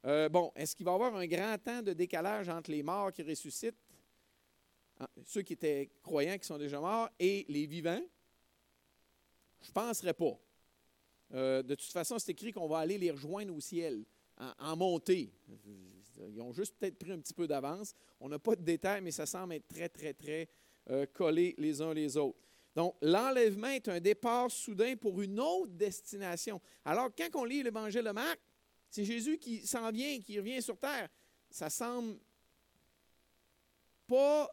Euh, 0.06 0.28
bon, 0.28 0.52
est-ce 0.56 0.76
qu'il 0.76 0.86
va 0.86 0.92
y 0.92 0.96
avoir 0.96 1.16
un 1.16 1.26
grand 1.26 1.58
temps 1.58 1.82
de 1.82 1.94
décalage 1.94 2.50
entre 2.50 2.70
les 2.70 2.84
morts 2.84 3.14
qui 3.14 3.24
ressuscitent, 3.24 3.80
ceux 5.26 5.42
qui 5.42 5.54
étaient 5.54 5.90
croyants 6.04 6.38
qui 6.38 6.46
sont 6.46 6.58
déjà 6.58 6.82
morts, 6.82 7.10
et 7.18 7.46
les 7.48 7.66
vivants? 7.66 8.04
Je 9.62 9.70
ne 9.70 9.74
penserais 9.74 10.14
pas. 10.14 10.38
Euh, 11.34 11.64
de 11.64 11.76
toute 11.76 11.92
façon, 11.92 12.20
c'est 12.20 12.32
écrit 12.32 12.52
qu'on 12.52 12.68
va 12.68 12.80
aller 12.80 12.98
les 12.98 13.12
rejoindre 13.12 13.56
au 13.56 13.62
ciel, 13.62 14.04
en 14.38 14.76
montée. 14.76 15.34
Ils 16.28 16.42
ont 16.42 16.52
juste 16.52 16.76
peut-être 16.78 16.98
pris 16.98 17.12
un 17.12 17.20
petit 17.20 17.34
peu 17.34 17.48
d'avance. 17.48 17.94
On 18.20 18.30
n'a 18.30 18.40
pas 18.40 18.56
de 18.56 18.62
détails, 18.62 19.02
mais 19.02 19.12
ça 19.12 19.26
semble 19.26 19.54
être 19.54 19.68
très, 19.68 19.90
très, 19.90 20.14
très 20.14 20.50
euh, 20.90 21.06
collé 21.06 21.56
les 21.58 21.82
uns 21.82 21.94
les 21.94 22.18
autres. 22.18 22.40
Donc, 22.76 22.96
l'enlèvement 23.02 23.68
est 23.68 23.88
un 23.88 24.00
départ 24.00 24.50
soudain 24.52 24.96
pour 24.96 25.22
une 25.22 25.40
autre 25.40 25.72
destination. 25.74 26.62
Alors, 26.86 27.10
quand 27.18 27.28
on 27.36 27.44
lit 27.44 27.64
l'Évangile 27.64 28.04
de 28.04 28.12
Marc, 28.12 28.40
c'est 28.90 29.04
Jésus 29.04 29.38
qui 29.38 29.66
s'en 29.66 29.92
vient, 29.92 30.20
qui 30.20 30.38
revient 30.40 30.62
sur 30.62 30.78
terre. 30.78 31.10
Ça 31.50 31.70
semble 31.70 32.18
pas 34.08 34.50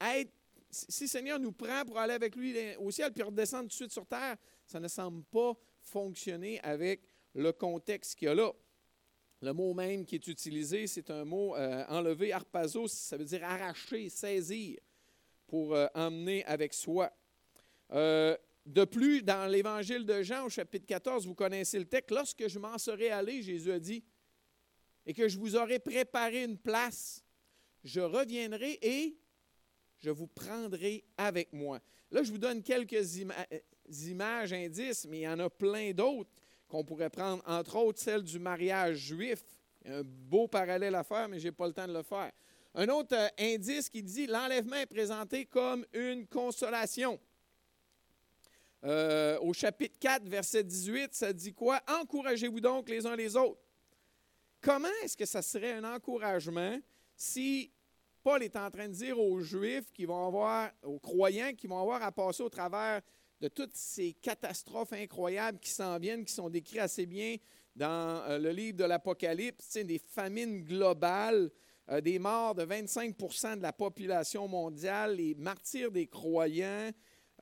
être. 0.00 0.32
Si 0.70 1.04
le 1.04 1.08
Seigneur 1.08 1.38
nous 1.38 1.52
prend 1.52 1.84
pour 1.84 1.98
aller 1.98 2.14
avec 2.14 2.34
lui 2.34 2.56
au 2.78 2.90
ciel 2.90 3.12
puis 3.12 3.22
redescendre 3.22 3.64
tout 3.64 3.68
de 3.68 3.72
suite 3.72 3.92
sur 3.92 4.06
terre, 4.06 4.36
ça 4.66 4.80
ne 4.80 4.88
semble 4.88 5.22
pas 5.24 5.54
fonctionner 5.80 6.60
avec 6.62 7.02
le 7.34 7.52
contexte 7.52 8.16
qu'il 8.16 8.26
y 8.26 8.28
a 8.28 8.34
là. 8.34 8.52
Le 9.44 9.52
mot 9.52 9.74
même 9.74 10.06
qui 10.06 10.14
est 10.14 10.26
utilisé, 10.26 10.86
c'est 10.86 11.10
un 11.10 11.26
mot 11.26 11.54
euh, 11.54 11.84
enlevé, 11.90 12.32
arpazo, 12.32 12.88
ça 12.88 13.18
veut 13.18 13.26
dire 13.26 13.44
arracher, 13.44 14.08
saisir, 14.08 14.78
pour 15.46 15.74
euh, 15.74 15.86
emmener 15.94 16.42
avec 16.46 16.72
soi. 16.72 17.12
Euh, 17.92 18.34
de 18.64 18.86
plus, 18.86 19.22
dans 19.22 19.46
l'évangile 19.46 20.06
de 20.06 20.22
Jean, 20.22 20.46
au 20.46 20.48
chapitre 20.48 20.86
14, 20.86 21.26
vous 21.26 21.34
connaissez 21.34 21.78
le 21.78 21.84
texte, 21.84 22.10
lorsque 22.10 22.48
je 22.48 22.58
m'en 22.58 22.78
serai 22.78 23.10
allé, 23.10 23.42
Jésus 23.42 23.70
a 23.70 23.78
dit, 23.78 24.02
et 25.04 25.12
que 25.12 25.28
je 25.28 25.38
vous 25.38 25.56
aurai 25.56 25.78
préparé 25.78 26.44
une 26.44 26.56
place, 26.56 27.22
je 27.82 28.00
reviendrai 28.00 28.78
et 28.80 29.18
je 29.98 30.08
vous 30.08 30.26
prendrai 30.26 31.04
avec 31.18 31.52
moi. 31.52 31.82
Là, 32.10 32.22
je 32.22 32.32
vous 32.32 32.38
donne 32.38 32.62
quelques, 32.62 33.18
images, 33.18 34.54
indices, 34.54 35.06
mais 35.06 35.18
il 35.18 35.22
y 35.24 35.28
en 35.28 35.38
a 35.38 35.50
plein 35.50 35.92
d'autres 35.92 36.43
qu'on 36.74 36.82
pourrait 36.82 37.10
prendre, 37.10 37.40
entre 37.46 37.76
autres 37.76 38.00
celle 38.00 38.24
du 38.24 38.40
mariage 38.40 38.96
juif. 38.96 39.44
Un 39.86 40.02
beau 40.02 40.48
parallèle 40.48 40.96
à 40.96 41.04
faire, 41.04 41.28
mais 41.28 41.38
je 41.38 41.44
n'ai 41.44 41.52
pas 41.52 41.68
le 41.68 41.72
temps 41.72 41.86
de 41.86 41.92
le 41.92 42.02
faire. 42.02 42.32
Un 42.74 42.88
autre 42.88 43.14
euh, 43.14 43.28
indice 43.38 43.88
qui 43.88 44.02
dit 44.02 44.26
l'enlèvement 44.26 44.74
est 44.74 44.86
présenté 44.86 45.46
comme 45.46 45.86
une 45.92 46.26
consolation. 46.26 47.20
Euh, 48.82 49.38
au 49.38 49.52
chapitre 49.52 49.96
4, 50.00 50.24
verset 50.28 50.64
18, 50.64 51.14
ça 51.14 51.32
dit 51.32 51.54
quoi? 51.54 51.80
Encouragez-vous 52.00 52.58
donc 52.58 52.88
les 52.88 53.06
uns 53.06 53.14
les 53.14 53.36
autres. 53.36 53.60
Comment 54.60 54.88
est-ce 55.04 55.16
que 55.16 55.26
ça 55.26 55.42
serait 55.42 55.74
un 55.74 55.84
encouragement 55.84 56.76
si 57.14 57.70
Paul 58.24 58.42
est 58.42 58.56
en 58.56 58.68
train 58.68 58.88
de 58.88 58.94
dire 58.94 59.20
aux 59.20 59.38
Juifs 59.38 59.92
qui 59.92 60.06
vont 60.06 60.26
avoir, 60.26 60.72
aux 60.82 60.98
croyants 60.98 61.52
qui 61.52 61.68
vont 61.68 61.78
avoir 61.78 62.02
à 62.02 62.10
passer 62.10 62.42
au 62.42 62.48
travers 62.48 63.00
de 63.44 63.48
toutes 63.48 63.76
ces 63.76 64.14
catastrophes 64.14 64.94
incroyables 64.94 65.58
qui 65.58 65.68
s'en 65.68 65.98
viennent, 65.98 66.24
qui 66.24 66.32
sont 66.32 66.48
décrites 66.48 66.78
assez 66.78 67.04
bien 67.04 67.36
dans 67.76 68.22
euh, 68.26 68.38
le 68.38 68.48
livre 68.48 68.78
de 68.78 68.84
l'Apocalypse, 68.84 69.76
des 69.76 69.98
famines 69.98 70.64
globales, 70.64 71.50
euh, 71.90 72.00
des 72.00 72.18
morts 72.18 72.54
de 72.54 72.64
25% 72.64 73.58
de 73.58 73.62
la 73.62 73.74
population 73.74 74.48
mondiale, 74.48 75.16
les 75.16 75.34
martyrs 75.34 75.90
des 75.90 76.06
croyants, 76.06 76.90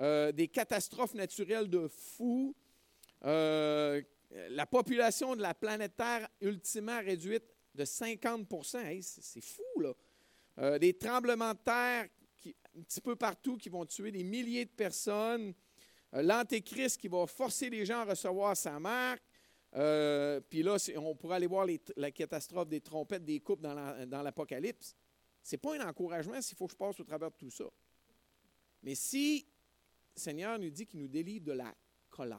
euh, 0.01 0.33
des 0.33 0.49
catastrophes 0.49 1.15
naturelles 1.15 1.71
de 1.71 1.87
fous, 1.87 2.53
la 3.23 4.67
population 4.69 5.37
de 5.37 5.43
la 5.43 5.55
planète 5.55 5.97
Terre 5.97 6.29
ultimement 6.41 6.99
réduite 6.99 7.45
de 7.77 7.85
50% 7.85 9.01
C'est 9.01 9.41
fou, 9.41 9.63
là. 9.79 10.79
des 10.81 10.95
tremblements 10.95 11.53
de 11.53 11.59
terre 11.59 12.09
qui, 12.37 12.57
un 12.77 12.83
petit 12.83 13.01
peu 13.01 13.15
partout 13.15 13.57
qui 13.57 13.69
vont 13.69 13.87
tuer 13.87 14.11
des 14.11 14.25
milliers 14.25 14.65
de 14.65 14.71
personnes. 14.71 15.55
L'Antéchrist 16.13 17.01
qui 17.01 17.09
va 17.09 17.27
forcer 17.27 17.71
les 17.71 17.87
gens 17.87 18.01
à 18.01 18.05
recevoir 18.05 18.57
sa 18.57 18.79
marque. 18.79 19.23
Euh, 19.75 20.41
puis 20.41 20.63
là, 20.63 20.77
on 20.97 21.15
pourrait 21.15 21.37
aller 21.37 21.47
voir 21.47 21.67
la 21.97 22.11
catastrophe 22.11 22.69
des 22.69 22.81
trompettes, 22.81 23.25
des 23.25 23.41
coupes 23.41 23.63
dans 23.63 24.23
l'Apocalypse. 24.23 24.95
Ce 25.43 25.55
n'est 25.55 25.59
pas 25.59 25.77
un 25.77 25.89
encouragement 25.89 26.41
s'il 26.41 26.57
faut 26.57 26.67
que 26.67 26.73
je 26.73 26.77
passe 26.77 27.01
au 27.01 27.05
travers 27.05 27.31
de 27.31 27.37
tout 27.37 27.51
ça. 27.51 27.65
Mais 28.83 28.95
si 28.95 29.47
le 30.15 30.21
Seigneur 30.21 30.59
nous 30.59 30.71
dit 30.71 30.87
qu'il 30.87 31.01
nous 31.01 31.09
délivre 31.09 31.47
de 31.47 31.53
la 31.53 31.75
colère, 32.11 32.39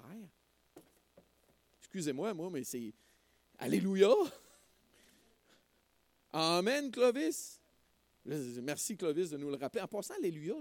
excusez-moi, 1.80 2.34
moi, 2.34 2.50
mais 2.52 2.64
c'est 2.64 2.94
Alléluia! 3.58 4.10
Amen, 6.32 6.92
Clovis! 6.92 7.60
Merci, 8.26 8.96
Clovis, 8.96 9.30
de 9.30 9.38
nous 9.38 9.50
le 9.50 9.58
rappeler. 9.58 9.82
En 9.82 9.88
passant, 9.88 10.16
Alléluia, 10.16 10.56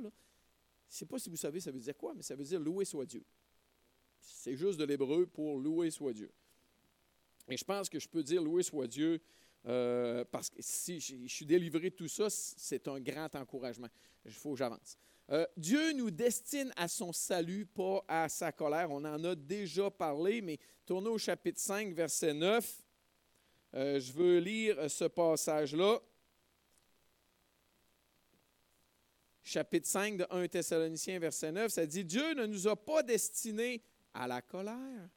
je 0.93 0.97
ne 0.97 0.99
sais 0.99 1.07
pas 1.07 1.19
si 1.19 1.31
vous 1.31 1.37
savez 1.37 1.59
ça 1.59 1.71
veut 1.71 1.81
dire 1.81 1.97
quoi, 1.97 2.13
mais 2.15 2.21
ça 2.21 2.37
veut 2.37 2.45
dire 2.45 2.61
louer 2.61 2.85
soit 2.85 3.07
Dieu. 3.07 3.25
C'est 4.21 4.55
juste 4.55 4.79
de 4.79 4.85
l'hébreu 4.85 5.25
pour 5.25 5.59
louer 5.59 5.91
soit 5.91 6.13
Dieu. 6.13 6.31
Et 7.49 7.57
je 7.57 7.65
pense 7.65 7.89
que 7.89 7.99
je 7.99 8.07
peux 8.07 8.23
dire 8.23 8.43
loué 8.43 8.63
soit 8.63 8.87
Dieu, 8.87 9.19
euh, 9.65 10.23
parce 10.31 10.51
que 10.51 10.59
si 10.61 11.01
je 11.01 11.27
suis 11.29 11.47
délivré 11.47 11.89
de 11.89 11.95
tout 11.95 12.09
ça, 12.09 12.29
c'est 12.29 12.87
un 12.89 13.01
grand 13.01 13.35
encouragement. 13.35 13.89
Il 14.27 14.33
faut 14.33 14.53
que 14.53 14.59
j'avance. 14.59 14.99
Euh, 15.31 15.47
Dieu 15.57 15.95
nous 15.95 16.11
destine 16.11 16.71
à 16.77 16.89
son 16.89 17.11
salut, 17.11 17.65
pas 17.65 18.05
à 18.07 18.29
sa 18.29 18.53
colère. 18.53 18.91
On 18.91 19.03
en 19.03 19.25
a 19.25 19.35
déjà 19.35 19.91
parlé, 19.91 20.43
mais 20.43 20.59
tournez 20.85 21.09
au 21.09 21.17
chapitre 21.17 21.59
5, 21.59 21.95
verset 21.95 22.35
9. 22.35 22.83
Euh, 23.77 23.99
je 23.99 24.13
veux 24.13 24.41
lire 24.41 24.91
ce 24.91 25.07
passage-là. 25.07 26.03
Chapitre 29.45 29.89
5 29.89 30.19
de 30.19 30.27
1 30.31 30.49
Thessaloniciens, 30.49 31.19
verset 31.19 31.53
9, 31.53 31.71
ça 31.71 31.85
dit 31.85 32.05
Dieu 32.05 32.35
ne 32.35 32.47
nous 32.47 32.69
a 32.69 32.77
pas 32.77 33.03
destinés 33.03 33.83
à 34.15 34.27
la 34.29 34.41
colère, 34.41 35.09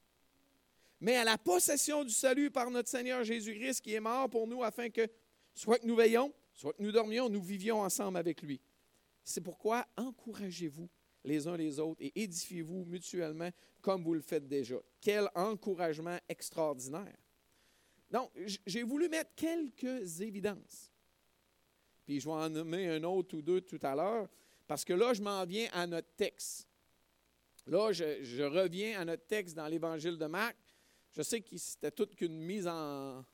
mais 1.00 1.16
à 1.16 1.24
la 1.24 1.38
possession 1.38 2.04
du 2.04 2.12
salut 2.12 2.50
par 2.50 2.70
notre 2.70 2.88
Seigneur 2.88 3.22
Jésus-Christ 3.22 3.80
qui 3.80 3.94
est 3.94 4.00
mort 4.00 4.28
pour 4.28 4.46
nous 4.46 4.64
afin 4.64 4.90
que, 4.90 5.06
soit 5.54 5.78
que 5.78 5.86
nous 5.86 5.94
veillons, 5.94 6.32
soit 6.52 6.72
que 6.72 6.82
nous 6.82 6.92
dormions, 6.92 7.28
nous 7.28 7.42
vivions 7.42 7.80
ensemble 7.80 8.18
avec 8.18 8.42
lui. 8.42 8.60
C'est 9.22 9.40
pourquoi 9.40 9.86
encouragez-vous 9.96 10.88
les 11.24 11.46
uns 11.46 11.56
les 11.56 11.78
autres 11.78 12.00
et 12.00 12.12
édifiez-vous 12.20 12.84
mutuellement 12.86 13.50
comme 13.80 14.02
vous 14.02 14.14
le 14.14 14.20
faites 14.20 14.48
déjà. 14.48 14.76
Quel 15.00 15.28
encouragement 15.34 16.18
extraordinaire. 16.28 17.16
Donc, 18.10 18.30
j'ai 18.66 18.82
voulu 18.82 19.08
mettre 19.08 19.30
quelques 19.34 20.20
évidences. 20.20 20.92
Puis 22.06 22.20
je 22.20 22.26
vais 22.26 22.34
en 22.34 22.48
nommer 22.48 22.88
un 22.88 23.02
autre 23.02 23.36
ou 23.36 23.42
deux 23.42 23.60
tout 23.60 23.80
à 23.82 23.94
l'heure, 23.94 24.28
parce 24.66 24.84
que 24.84 24.94
là, 24.94 25.12
je 25.12 25.20
m'en 25.20 25.44
viens 25.44 25.68
à 25.72 25.86
notre 25.86 26.08
texte. 26.16 26.66
Là, 27.66 27.92
je, 27.92 28.42
reviens 28.44 29.00
à 29.00 29.04
notre 29.04 29.26
texte 29.26 29.56
dans 29.56 29.66
l'Évangile 29.66 30.16
de 30.16 30.26
Marc, 30.26 30.56
je 31.12 31.22
sais 31.22 31.40
que 31.40 31.56
c'était 31.56 31.90
toute 31.90 32.14
qu'une 32.14 32.38
mise 32.38 32.68
en. 32.68 33.24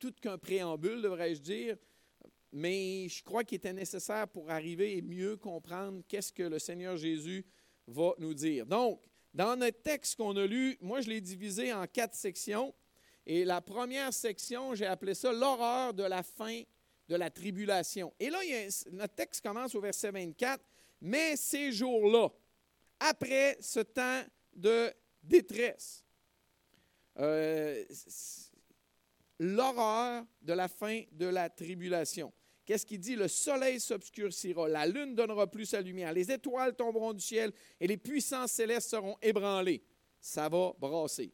tout 0.00 0.12
qu'un 0.20 0.36
préambule, 0.36 1.00
devrais-je 1.00 1.40
dire, 1.40 1.76
mais 2.50 3.08
je 3.08 3.22
crois 3.22 3.44
qu'il 3.44 3.56
était 3.56 3.72
nécessaire 3.72 4.26
pour 4.28 4.50
arriver 4.50 4.96
et 4.96 5.02
mieux 5.02 5.36
comprendre 5.36 6.02
qu'est-ce 6.08 6.32
que 6.32 6.42
le 6.42 6.58
Seigneur 6.58 6.96
Jésus 6.96 7.46
va 7.86 8.14
nous 8.18 8.34
dire. 8.34 8.66
Donc, 8.66 9.00
dans 9.32 9.56
notre 9.56 9.82
texte 9.82 10.16
qu'on 10.16 10.36
a 10.36 10.46
lu, 10.46 10.76
moi 10.80 11.00
je 11.00 11.08
l'ai 11.08 11.20
divisé 11.20 11.72
en 11.72 11.86
quatre 11.86 12.14
sections. 12.14 12.74
Et 13.26 13.44
la 13.44 13.60
première 13.60 14.12
section, 14.12 14.74
j'ai 14.74 14.86
appelé 14.86 15.14
ça 15.14 15.32
l'horreur 15.32 15.94
de 15.94 16.02
la 16.02 16.22
fin 16.22 16.62
de 17.08 17.16
la 17.16 17.30
tribulation. 17.30 18.12
Et 18.18 18.30
là, 18.30 18.38
notre 18.92 19.14
texte 19.14 19.42
commence 19.42 19.74
au 19.74 19.80
verset 19.80 20.10
24. 20.10 20.62
Mais 21.00 21.36
ces 21.36 21.72
jours-là, 21.72 22.28
après 23.00 23.56
ce 23.60 23.80
temps 23.80 24.22
de 24.54 24.92
détresse, 25.22 26.04
euh, 27.18 27.84
l'horreur 29.38 30.24
de 30.40 30.52
la 30.52 30.68
fin 30.68 31.02
de 31.12 31.26
la 31.26 31.50
tribulation. 31.50 32.32
Qu'est-ce 32.64 32.86
qu'il 32.86 32.98
dit? 32.98 33.14
Le 33.14 33.28
soleil 33.28 33.78
s'obscurcira, 33.78 34.68
la 34.68 34.86
lune 34.86 35.14
donnera 35.14 35.46
plus 35.50 35.66
sa 35.66 35.80
lumière, 35.82 36.12
les 36.12 36.32
étoiles 36.32 36.74
tomberont 36.74 37.12
du 37.12 37.20
ciel 37.20 37.52
et 37.78 37.86
les 37.86 37.98
puissances 37.98 38.52
célestes 38.52 38.88
seront 38.88 39.18
ébranlées. 39.20 39.82
Ça 40.18 40.48
va 40.48 40.72
brasser. 40.78 41.30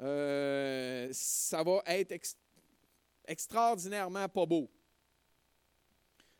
Euh, 0.00 1.08
ça 1.12 1.62
va 1.62 1.80
être 1.86 2.10
extraordinairement 3.26 4.28
pas 4.28 4.46
beau. 4.46 4.70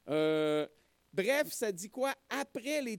Euh, 0.08 0.66
bref, 1.12 1.52
ça 1.52 1.70
dit 1.72 1.90
quoi? 1.90 2.14
Après 2.28 2.82
les 2.82 2.98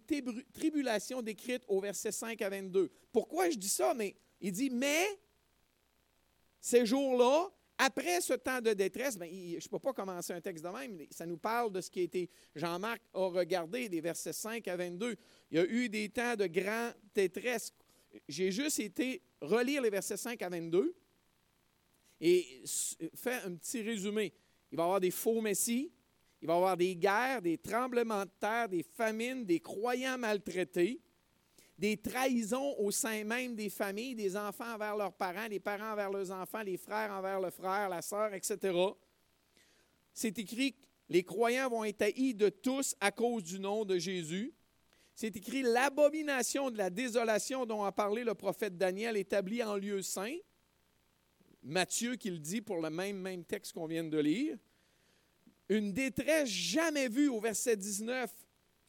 tribulations 0.54 1.22
décrites 1.22 1.64
au 1.68 1.80
verset 1.80 2.12
5 2.12 2.42
à 2.42 2.50
22. 2.50 2.92
Pourquoi 3.12 3.50
je 3.50 3.58
dis 3.58 3.70
ça? 3.70 3.94
Mais 3.94 4.16
il 4.40 4.52
dit, 4.52 4.70
mais 4.70 5.08
ces 6.60 6.86
jours-là, 6.86 7.50
après 7.78 8.22
ce 8.22 8.34
temps 8.34 8.62
de 8.62 8.72
détresse, 8.74 9.18
ben, 9.18 9.30
je 9.30 9.56
ne 9.56 9.70
peux 9.70 9.80
pas 9.80 9.94
commencer 9.94 10.32
un 10.32 10.42
texte 10.42 10.64
de 10.64 10.70
même, 10.70 11.00
ça 11.10 11.26
nous 11.26 11.38
parle 11.38 11.72
de 11.72 11.82
ce 11.82 11.90
qui 11.90 12.00
a 12.00 12.04
été, 12.04 12.30
Jean-Marc 12.56 13.02
a 13.14 13.28
regardé 13.28 13.90
des 13.90 14.00
versets 14.00 14.34
5 14.34 14.68
à 14.68 14.78
22. 14.78 15.16
Il 15.52 15.58
y 15.58 15.60
a 15.60 15.66
eu 15.66 15.90
des 15.90 16.08
temps 16.10 16.36
de 16.36 16.46
grande 16.46 16.94
détresse. 17.14 17.74
J'ai 18.28 18.52
juste 18.52 18.80
été 18.80 19.22
relire 19.42 19.82
les 19.82 19.90
versets 19.90 20.18
5 20.18 20.42
à 20.42 20.50
22 20.50 20.96
et 22.26 22.64
faire 23.16 23.46
un 23.46 23.56
petit 23.56 23.82
résumé. 23.82 24.34
Il 24.72 24.78
va 24.78 24.84
y 24.84 24.86
avoir 24.86 25.02
des 25.02 25.12
faux 25.12 25.42
messies, 25.42 25.92
il 26.42 26.48
va 26.48 26.54
y 26.54 26.58
avoir 26.58 26.78
des 26.78 26.96
guerres, 26.96 27.42
des 27.42 27.58
tremblements 27.58 28.24
de 28.24 28.32
terre, 28.40 28.70
des 28.70 28.82
famines, 28.82 29.44
des 29.46 29.60
croyants 29.60 30.18
maltraités, 30.18 31.02
des 31.78 31.98
trahisons 31.98 32.76
au 32.80 32.92
sein 32.92 33.26
même 33.26 33.56
des 33.56 33.70
familles, 33.70 34.16
des 34.16 34.38
enfants 34.38 34.74
envers 34.74 34.96
leurs 34.96 35.12
parents, 35.12 35.48
les 35.50 35.60
parents 35.60 35.92
envers 35.92 36.10
leurs 36.10 36.32
enfants, 36.32 36.62
les 36.62 36.78
frères 36.78 37.12
envers 37.12 37.42
le 37.42 37.50
frère, 37.50 37.90
la 37.90 38.02
sœur, 38.02 38.34
etc. 38.34 38.74
C'est 40.14 40.40
écrit 40.40 40.78
les 41.10 41.24
croyants 41.24 41.70
vont 41.70 41.84
être 41.84 42.04
haïs 42.04 42.34
de 42.34 42.48
tous 42.48 42.96
à 43.02 43.12
cause 43.12 43.44
du 43.44 43.60
nom 43.60 43.84
de 43.84 43.98
Jésus. 43.98 44.54
C'est 45.14 45.36
écrit 45.36 45.62
l'abomination 45.62 46.72
de 46.72 46.78
la 46.78 46.90
désolation 46.90 47.66
dont 47.66 47.84
a 47.84 47.92
parlé 47.92 48.24
le 48.24 48.34
prophète 48.34 48.78
Daniel 48.78 49.18
établi 49.18 49.62
en 49.62 49.76
lieu 49.76 50.02
saint. 50.02 50.38
Matthieu 51.64 52.16
qui 52.16 52.30
le 52.30 52.40
dit 52.40 52.62
pour 52.62 52.82
le 52.82 52.90
même, 52.90 53.46
texte 53.46 53.74
qu'on 53.74 53.88
vient 53.88 54.04
de 54.04 54.18
lire. 54.18 54.58
Une 55.70 55.94
détresse 55.94 56.50
jamais 56.50 57.08
vue 57.08 57.30
au 57.30 57.40
verset 57.40 57.78
19, 57.78 58.30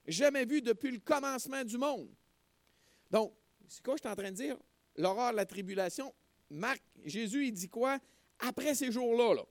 jamais 0.07 0.45
vue 0.45 0.61
depuis 0.61 0.91
le 0.91 0.99
commencement 0.99 1.65
du 1.65 1.79
monde. 1.79 2.11
Donc, 3.11 3.33
c'est 3.69 3.83
quoi 3.83 3.95
je 3.95 4.01
suis 4.01 4.09
en 4.09 4.17
train 4.17 4.31
de 4.31 4.37
dire? 4.37 4.59
L'horreur 4.97 5.31
de 5.31 5.37
la 5.37 5.47
tribulation. 5.47 6.13
Marc, 6.51 6.83
Jésus, 7.05 7.47
il 7.47 7.53
dit 7.53 7.69
quoi? 7.69 7.99
Après 8.41 8.75
ces 8.75 8.91
jours-là, 8.91 9.35
-là, 9.35 9.47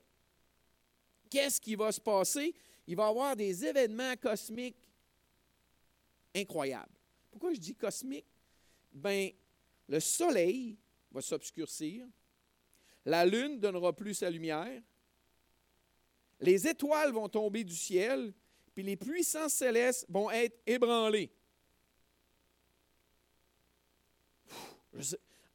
quest 1.30 1.56
ce 1.56 1.60
qui 1.60 1.74
va 1.74 1.90
se 1.90 2.00
passer? 2.00 2.54
Il 2.86 2.96
va 2.96 3.06
y 3.06 3.08
avoir 3.08 3.34
des 3.34 3.64
événements 3.64 4.14
cosmiques 4.16 4.76
incroyables. 6.34 6.92
Pourquoi 7.30 7.54
je 7.54 7.60
dis 7.60 7.74
cosmiques? 7.74 8.26
Bien, 8.92 9.30
le 9.88 10.00
soleil 10.00 10.76
va 11.10 11.20
s'obscurcir, 11.20 12.06
la 13.04 13.26
lune 13.26 13.58
donnera 13.60 13.92
plus 13.92 14.14
sa 14.14 14.30
lumière, 14.30 14.82
les 16.40 16.66
étoiles 16.66 17.12
vont 17.12 17.28
tomber 17.28 17.64
du 17.64 17.74
ciel, 17.74 18.32
puis 18.74 18.82
les 18.82 18.96
puissances 18.96 19.54
célestes 19.54 20.06
vont 20.08 20.30
être 20.30 20.60
ébranlées. 20.66 21.32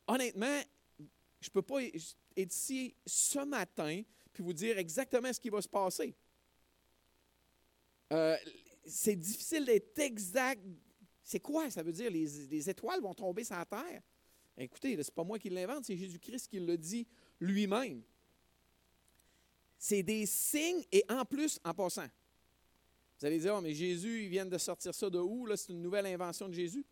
honnêtement, 0.07 0.61
je 1.39 1.47
ne 1.47 1.51
peux 1.53 1.61
pas 1.61 1.83
être 1.83 2.15
ici 2.35 2.95
ce 3.05 3.39
matin 3.39 4.03
puis 4.33 4.43
vous 4.43 4.53
dire 4.53 4.77
exactement 4.77 5.31
ce 5.33 5.39
qui 5.39 5.49
va 5.49 5.61
se 5.61 5.67
passer. 5.67 6.15
Euh, 8.11 8.37
c'est 8.85 9.15
difficile 9.15 9.65
d'être 9.65 9.99
exact. 9.99 10.61
C'est 11.23 11.39
quoi? 11.39 11.69
Ça 11.69 11.83
veut 11.83 11.91
dire? 11.91 12.09
Les, 12.09 12.25
les, 12.49 12.69
étoiles 12.69 13.01
vont 13.01 13.13
tomber 13.13 13.43
sur 13.43 13.55
la 13.55 13.65
terre? 13.65 14.01
Écoutez, 14.57 14.93
ce 14.93 14.97
n'est 14.97 15.13
pas 15.15 15.23
moi 15.23 15.37
qui 15.39 15.49
l'invente, 15.49 15.85
c'est 15.85 15.95
Jésus-Christ 15.95 16.47
qui 16.47 16.59
le 16.59 16.77
dit 16.77 17.07
lui-même. 17.39 18.01
C'est 19.77 20.03
des 20.03 20.25
signes 20.25 20.83
et 20.91 21.03
en 21.09 21.23
plus, 21.25 21.59
en 21.63 21.73
passant, 21.73 22.07
vous 23.19 23.25
allez 23.25 23.39
dire, 23.39 23.53
oh, 23.57 23.61
mais 23.61 23.73
Jésus, 23.73 24.23
il 24.23 24.29
vient 24.29 24.45
de 24.45 24.57
sortir 24.57 24.93
ça 24.93 25.09
de 25.09 25.19
où? 25.19 25.45
C'est 25.55 25.73
une 25.73 25.81
nouvelle 25.81 26.05
invention 26.05 26.47
de 26.47 26.53
Jésus. 26.53 26.85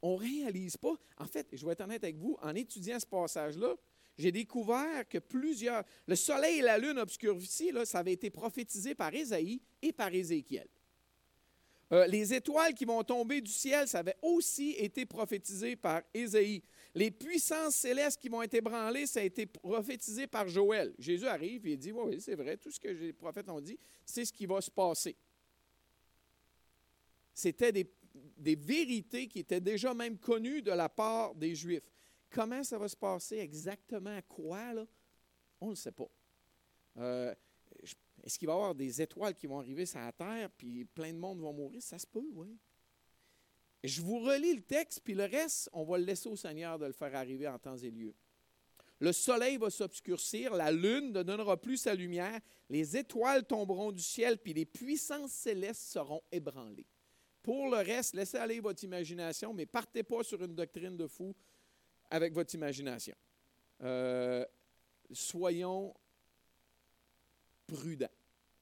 On 0.00 0.14
ne 0.14 0.20
réalise 0.20 0.76
pas. 0.76 0.94
En 1.18 1.26
fait, 1.26 1.48
je 1.52 1.66
vais 1.66 1.72
être 1.72 1.80
honnête 1.80 2.04
avec 2.04 2.16
vous, 2.16 2.38
en 2.40 2.54
étudiant 2.54 3.00
ce 3.00 3.06
passage-là, 3.06 3.74
j'ai 4.16 4.30
découvert 4.30 5.08
que 5.08 5.18
plusieurs. 5.18 5.82
Le 6.06 6.14
soleil 6.14 6.58
et 6.58 6.62
la 6.62 6.78
lune 6.78 6.98
obscurcis, 6.98 7.72
là, 7.72 7.84
ça 7.84 7.98
avait 7.98 8.12
été 8.12 8.30
prophétisé 8.30 8.94
par 8.94 9.12
Ésaïe 9.12 9.60
et 9.82 9.92
par 9.92 10.14
Ézéchiel. 10.14 10.68
Euh, 11.92 12.06
les 12.06 12.32
étoiles 12.32 12.74
qui 12.74 12.84
vont 12.84 13.02
tomber 13.02 13.40
du 13.40 13.50
ciel, 13.50 13.88
ça 13.88 13.98
avait 13.98 14.16
aussi 14.22 14.72
été 14.72 15.04
prophétisé 15.04 15.74
par 15.74 16.02
Ésaïe. 16.12 16.62
Les 16.94 17.10
puissances 17.10 17.74
célestes 17.74 18.20
qui 18.20 18.28
vont 18.28 18.42
être 18.42 18.54
ébranlées, 18.54 19.06
ça 19.06 19.20
a 19.20 19.24
été 19.24 19.46
prophétisé 19.46 20.28
par 20.28 20.46
Joël. 20.46 20.94
Jésus 20.98 21.26
arrive 21.26 21.66
et 21.66 21.72
il 21.72 21.78
dit 21.78 21.90
Oui, 21.90 22.20
c'est 22.20 22.36
vrai, 22.36 22.56
tout 22.56 22.70
ce 22.70 22.78
que 22.78 22.88
les 22.88 23.12
prophètes 23.12 23.48
ont 23.48 23.60
dit, 23.60 23.78
c'est 24.04 24.24
ce 24.24 24.32
qui 24.32 24.46
va 24.46 24.60
se 24.60 24.70
passer. 24.70 25.16
C'était 27.34 27.72
des, 27.72 28.54
vérités 28.54 29.26
qui 29.26 29.40
étaient 29.40 29.60
déjà 29.60 29.92
même 29.92 30.18
connues 30.18 30.62
de 30.62 30.70
la 30.70 30.88
part 30.88 31.34
des 31.34 31.56
Juifs. 31.56 31.90
Comment 32.30 32.62
ça 32.62 32.78
va 32.78 32.86
se 32.86 32.96
passer 32.96 33.38
exactement, 33.38 34.20
quoi, 34.28 34.72
là? 34.72 34.86
On 35.60 35.66
ne 35.66 35.70
le 35.70 35.76
sait 35.76 35.92
pas. 35.92 36.08
Euh, 36.98 37.34
est-ce 38.22 38.38
qu'il 38.38 38.46
va 38.46 38.54
y 38.54 38.56
avoir 38.56 38.74
des 38.74 39.02
étoiles 39.02 39.34
qui 39.34 39.48
vont 39.48 39.58
arriver 39.58 39.84
sur 39.84 39.98
la 39.98 40.12
terre, 40.12 40.48
puis 40.56 40.84
plein 40.84 41.12
de 41.12 41.18
monde 41.18 41.40
vont 41.40 41.52
mourir? 41.52 41.82
Ça 41.82 41.98
se 41.98 42.06
peut, 42.06 42.26
oui. 42.34 42.56
Je 43.84 44.00
vous 44.00 44.20
relis 44.20 44.54
le 44.54 44.62
texte, 44.62 45.02
puis 45.04 45.12
le 45.12 45.24
reste, 45.24 45.68
on 45.74 45.84
va 45.84 45.98
le 45.98 46.04
laisser 46.04 46.30
au 46.30 46.36
Seigneur 46.36 46.78
de 46.78 46.86
le 46.86 46.92
faire 46.92 47.14
arriver 47.14 47.46
en 47.46 47.58
temps 47.58 47.76
et 47.76 47.90
lieu. 47.90 48.14
Le 48.98 49.12
soleil 49.12 49.58
va 49.58 49.68
s'obscurcir, 49.68 50.54
la 50.54 50.72
lune 50.72 51.12
ne 51.12 51.22
donnera 51.22 51.60
plus 51.60 51.76
sa 51.76 51.94
lumière, 51.94 52.40
les 52.70 52.96
étoiles 52.96 53.44
tomberont 53.44 53.92
du 53.92 54.00
ciel, 54.00 54.38
puis 54.38 54.54
les 54.54 54.64
puissances 54.64 55.32
célestes 55.32 55.82
seront 55.82 56.22
ébranlées. 56.32 56.86
Pour 57.42 57.68
le 57.68 57.76
reste, 57.76 58.14
laissez 58.14 58.38
aller 58.38 58.58
votre 58.58 58.82
imagination, 58.84 59.52
mais 59.52 59.66
partez 59.66 60.02
pas 60.02 60.22
sur 60.22 60.42
une 60.42 60.54
doctrine 60.54 60.96
de 60.96 61.06
fou 61.06 61.34
avec 62.08 62.32
votre 62.32 62.54
imagination. 62.54 63.14
Euh, 63.82 64.46
soyons 65.12 65.94
prudents. 67.66 68.08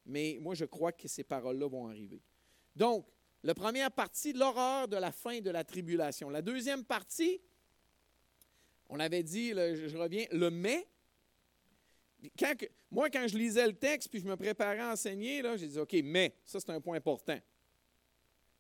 Mais 0.05 0.39
moi, 0.41 0.57
je 0.57 0.65
crois 0.65 0.91
que 0.91 1.07
ces 1.07 1.23
paroles-là 1.23 1.69
vont 1.69 1.87
arriver. 1.87 2.21
Donc, 2.75 3.07
la 3.43 3.55
première 3.55 3.91
partie, 3.91 4.33
l'horreur 4.33 4.89
de 4.89 4.97
la 4.97 5.11
fin 5.11 5.41
de 5.41 5.51
la 5.51 5.65
tribulation. 5.65 6.31
La 6.31 6.43
deuxième 6.43 6.85
partie, 6.85 7.41
on 8.89 9.01
avait 9.01 9.23
dit, 9.23 9.51
je, 9.51 9.97
reviens, 9.97 10.27
le 10.31 10.51
mais. 10.51 10.87
moi, 12.91 13.11
quand 13.11 13.27
je 13.27 13.37
lisais 13.37 13.67
le 13.67 13.75
texte 13.75 14.11
puis 14.11 14.21
je 14.21 14.27
me 14.27 14.37
préparais 14.37 14.79
à 14.79 14.93
enseigner, 14.93 15.43
j'ai 15.57 15.67
dit, 15.67 15.79
OK, 15.79 15.97
mais, 16.05 16.37
ça 16.45 16.61
c'est 16.61 16.71
un 16.71 16.81
point 16.81 16.97
important. 16.97 17.39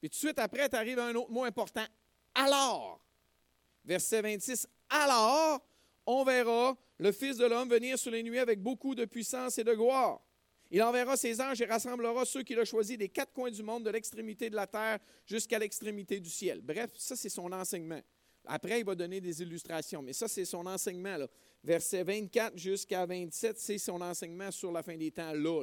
Puis 0.00 0.10
tout 0.10 0.14
de 0.14 0.18
suite 0.18 0.38
après, 0.38 0.68
tu 0.68 0.76
arrives 0.76 0.98
à 0.98 1.06
un 1.06 1.14
autre 1.14 1.30
mot 1.30 1.44
important. 1.44 1.84
Alors, 2.34 3.04
verset 3.84 4.22
26, 4.22 4.66
alors 4.90 5.64
on 6.06 6.24
verra 6.24 6.76
le 6.98 7.12
Fils 7.12 7.36
de 7.36 7.46
l'homme 7.46 7.68
venir 7.68 7.98
sur 7.98 8.10
les 8.10 8.22
nuées 8.22 8.40
avec 8.40 8.60
beaucoup 8.60 8.94
de 8.94 9.04
puissance 9.04 9.58
et 9.58 9.64
de 9.64 9.74
gloire. 9.74 10.20
Il 10.74 10.82
enverra 10.82 11.18
ses 11.18 11.38
anges 11.38 11.60
et 11.60 11.66
rassemblera 11.66 12.24
ceux 12.24 12.42
qu'il 12.42 12.58
a 12.58 12.64
choisis 12.64 12.96
des 12.96 13.10
quatre 13.10 13.34
coins 13.34 13.50
du 13.50 13.62
monde, 13.62 13.84
de 13.84 13.90
l'extrémité 13.90 14.48
de 14.48 14.56
la 14.56 14.66
terre 14.66 14.98
jusqu'à 15.26 15.58
l'extrémité 15.58 16.18
du 16.18 16.30
ciel. 16.30 16.62
Bref, 16.62 16.90
ça, 16.96 17.14
c'est 17.14 17.28
son 17.28 17.52
enseignement. 17.52 18.00
Après, 18.46 18.80
il 18.80 18.86
va 18.86 18.94
donner 18.94 19.20
des 19.20 19.42
illustrations, 19.42 20.00
mais 20.00 20.14
ça, 20.14 20.28
c'est 20.28 20.46
son 20.46 20.64
enseignement. 20.64 21.18
Là. 21.18 21.28
Verset 21.62 22.04
24 22.04 22.56
jusqu'à 22.56 23.04
27, 23.04 23.58
c'est 23.58 23.76
son 23.76 24.00
enseignement 24.00 24.50
sur 24.50 24.72
la 24.72 24.82
fin 24.82 24.96
des 24.96 25.10
temps 25.10 25.34
là, 25.34 25.62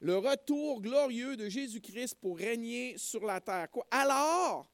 Le 0.00 0.16
retour 0.16 0.80
glorieux 0.80 1.36
de 1.36 1.50
Jésus-Christ 1.50 2.14
pour 2.14 2.38
régner 2.38 2.96
sur 2.96 3.26
la 3.26 3.42
terre. 3.42 3.70
Quoi? 3.70 3.86
Alors, 3.90 4.72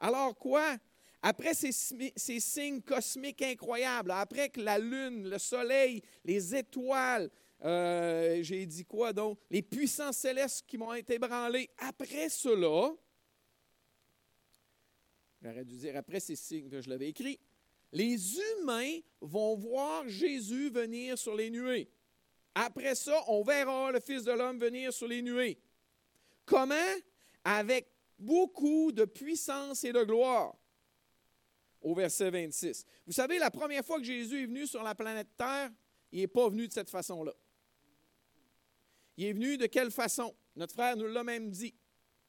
alors 0.00 0.34
quoi? 0.38 0.78
Après 1.20 1.52
ces, 1.52 1.72
ces, 1.72 2.40
signes 2.40 2.80
cosmiques 2.80 3.42
incroyables, 3.42 4.10
après 4.10 4.48
que 4.48 4.60
la 4.60 4.78
lune, 4.78 5.28
le 5.28 5.38
soleil, 5.38 6.02
les 6.24 6.56
étoiles, 6.56 7.30
euh, 7.64 8.42
j'ai 8.42 8.66
dit 8.66 8.84
quoi 8.84 9.12
donc? 9.12 9.38
Les 9.50 9.62
puissances 9.62 10.18
célestes 10.18 10.64
qui 10.66 10.76
vont 10.76 10.92
être 10.94 11.10
ébranlées. 11.10 11.70
Après 11.78 12.28
cela, 12.28 12.92
j'aurais 15.40 15.64
dû 15.64 15.76
dire 15.76 15.96
après 15.96 16.20
ces 16.20 16.36
signes 16.36 16.68
que 16.68 16.80
je 16.80 16.90
l'avais 16.90 17.08
écrit, 17.08 17.38
les 17.92 18.38
humains 18.38 18.98
vont 19.20 19.54
voir 19.54 20.08
Jésus 20.08 20.70
venir 20.70 21.16
sur 21.18 21.36
les 21.36 21.50
nuées. 21.50 21.90
Après 22.54 22.94
ça, 22.94 23.22
on 23.28 23.42
verra 23.42 23.92
le 23.92 24.00
Fils 24.00 24.24
de 24.24 24.32
l'homme 24.32 24.58
venir 24.58 24.92
sur 24.92 25.06
les 25.06 25.22
nuées. 25.22 25.58
Comment? 26.44 26.74
Avec 27.44 27.88
beaucoup 28.18 28.92
de 28.92 29.04
puissance 29.04 29.84
et 29.84 29.92
de 29.92 30.02
gloire. 30.02 30.54
Au 31.80 31.94
verset 31.94 32.30
26. 32.30 32.84
Vous 33.06 33.12
savez, 33.12 33.38
la 33.38 33.50
première 33.50 33.84
fois 33.84 33.98
que 33.98 34.04
Jésus 34.04 34.42
est 34.42 34.46
venu 34.46 34.66
sur 34.66 34.82
la 34.82 34.94
planète 34.94 35.28
Terre, 35.36 35.70
il 36.12 36.20
n'est 36.20 36.26
pas 36.26 36.48
venu 36.48 36.68
de 36.68 36.72
cette 36.72 36.90
façon-là. 36.90 37.32
Il 39.22 39.26
est 39.26 39.32
venu 39.34 39.56
de 39.56 39.66
quelle 39.66 39.92
façon? 39.92 40.34
Notre 40.56 40.74
frère 40.74 40.96
nous 40.96 41.06
l'a 41.06 41.22
même 41.22 41.48
dit. 41.48 41.72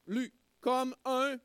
Lu, 0.06 0.32
comme 0.60 0.94
un. 1.04 1.40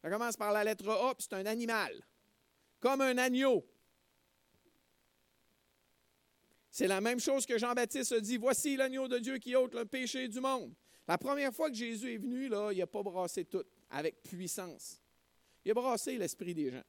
Ça 0.00 0.08
commence 0.08 0.34
par 0.34 0.50
la 0.50 0.64
lettre 0.64 0.88
A, 0.88 1.14
c'est 1.18 1.34
un 1.34 1.44
animal. 1.44 1.92
Comme 2.80 3.02
un 3.02 3.18
agneau. 3.18 3.68
C'est 6.70 6.88
la 6.88 7.02
même 7.02 7.20
chose 7.20 7.44
que 7.44 7.58
Jean-Baptiste 7.58 8.12
a 8.12 8.20
dit. 8.20 8.38
Voici 8.38 8.76
l'agneau 8.76 9.08
de 9.08 9.18
Dieu 9.18 9.36
qui 9.36 9.54
ôte 9.54 9.74
le 9.74 9.84
péché 9.84 10.26
du 10.26 10.40
monde. 10.40 10.74
La 11.06 11.18
première 11.18 11.52
fois 11.52 11.68
que 11.68 11.76
Jésus 11.76 12.14
est 12.14 12.18
venu, 12.18 12.48
là, 12.48 12.72
il 12.72 12.78
n'a 12.78 12.86
pas 12.86 13.02
brassé 13.02 13.44
tout 13.44 13.64
avec 13.90 14.22
puissance. 14.22 15.02
Il 15.66 15.72
a 15.72 15.74
brassé 15.74 16.16
l'esprit 16.16 16.54
des 16.54 16.70
gens. 16.70 16.84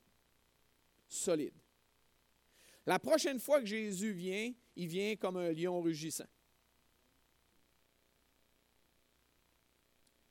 Solide. 1.06 1.60
La 2.86 2.98
prochaine 2.98 3.42
fois 3.42 3.60
que 3.60 3.66
Jésus 3.66 4.14
vient, 4.14 4.54
il 4.80 4.88
vient 4.88 5.18
comme 5.18 5.36
un 5.36 5.52
lion 5.52 5.82
rugissant. 5.82 6.28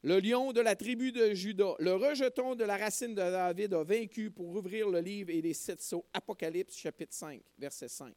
Le 0.02 0.20
lion 0.20 0.52
de 0.54 0.60
la 0.62 0.74
tribu 0.74 1.12
de 1.12 1.34
Judas, 1.34 1.74
le 1.80 1.94
rejeton 1.94 2.54
de 2.54 2.64
la 2.64 2.78
racine 2.78 3.14
de 3.14 3.20
David 3.20 3.74
a 3.74 3.84
vaincu 3.84 4.30
pour 4.30 4.48
ouvrir 4.48 4.88
le 4.88 5.00
livre 5.00 5.28
et 5.30 5.42
les 5.42 5.52
sept 5.52 5.82
sceaux. 5.82 6.06
Apocalypse 6.14 6.76
chapitre 6.76 7.12
5, 7.12 7.42
verset 7.58 7.88
5. 7.88 8.14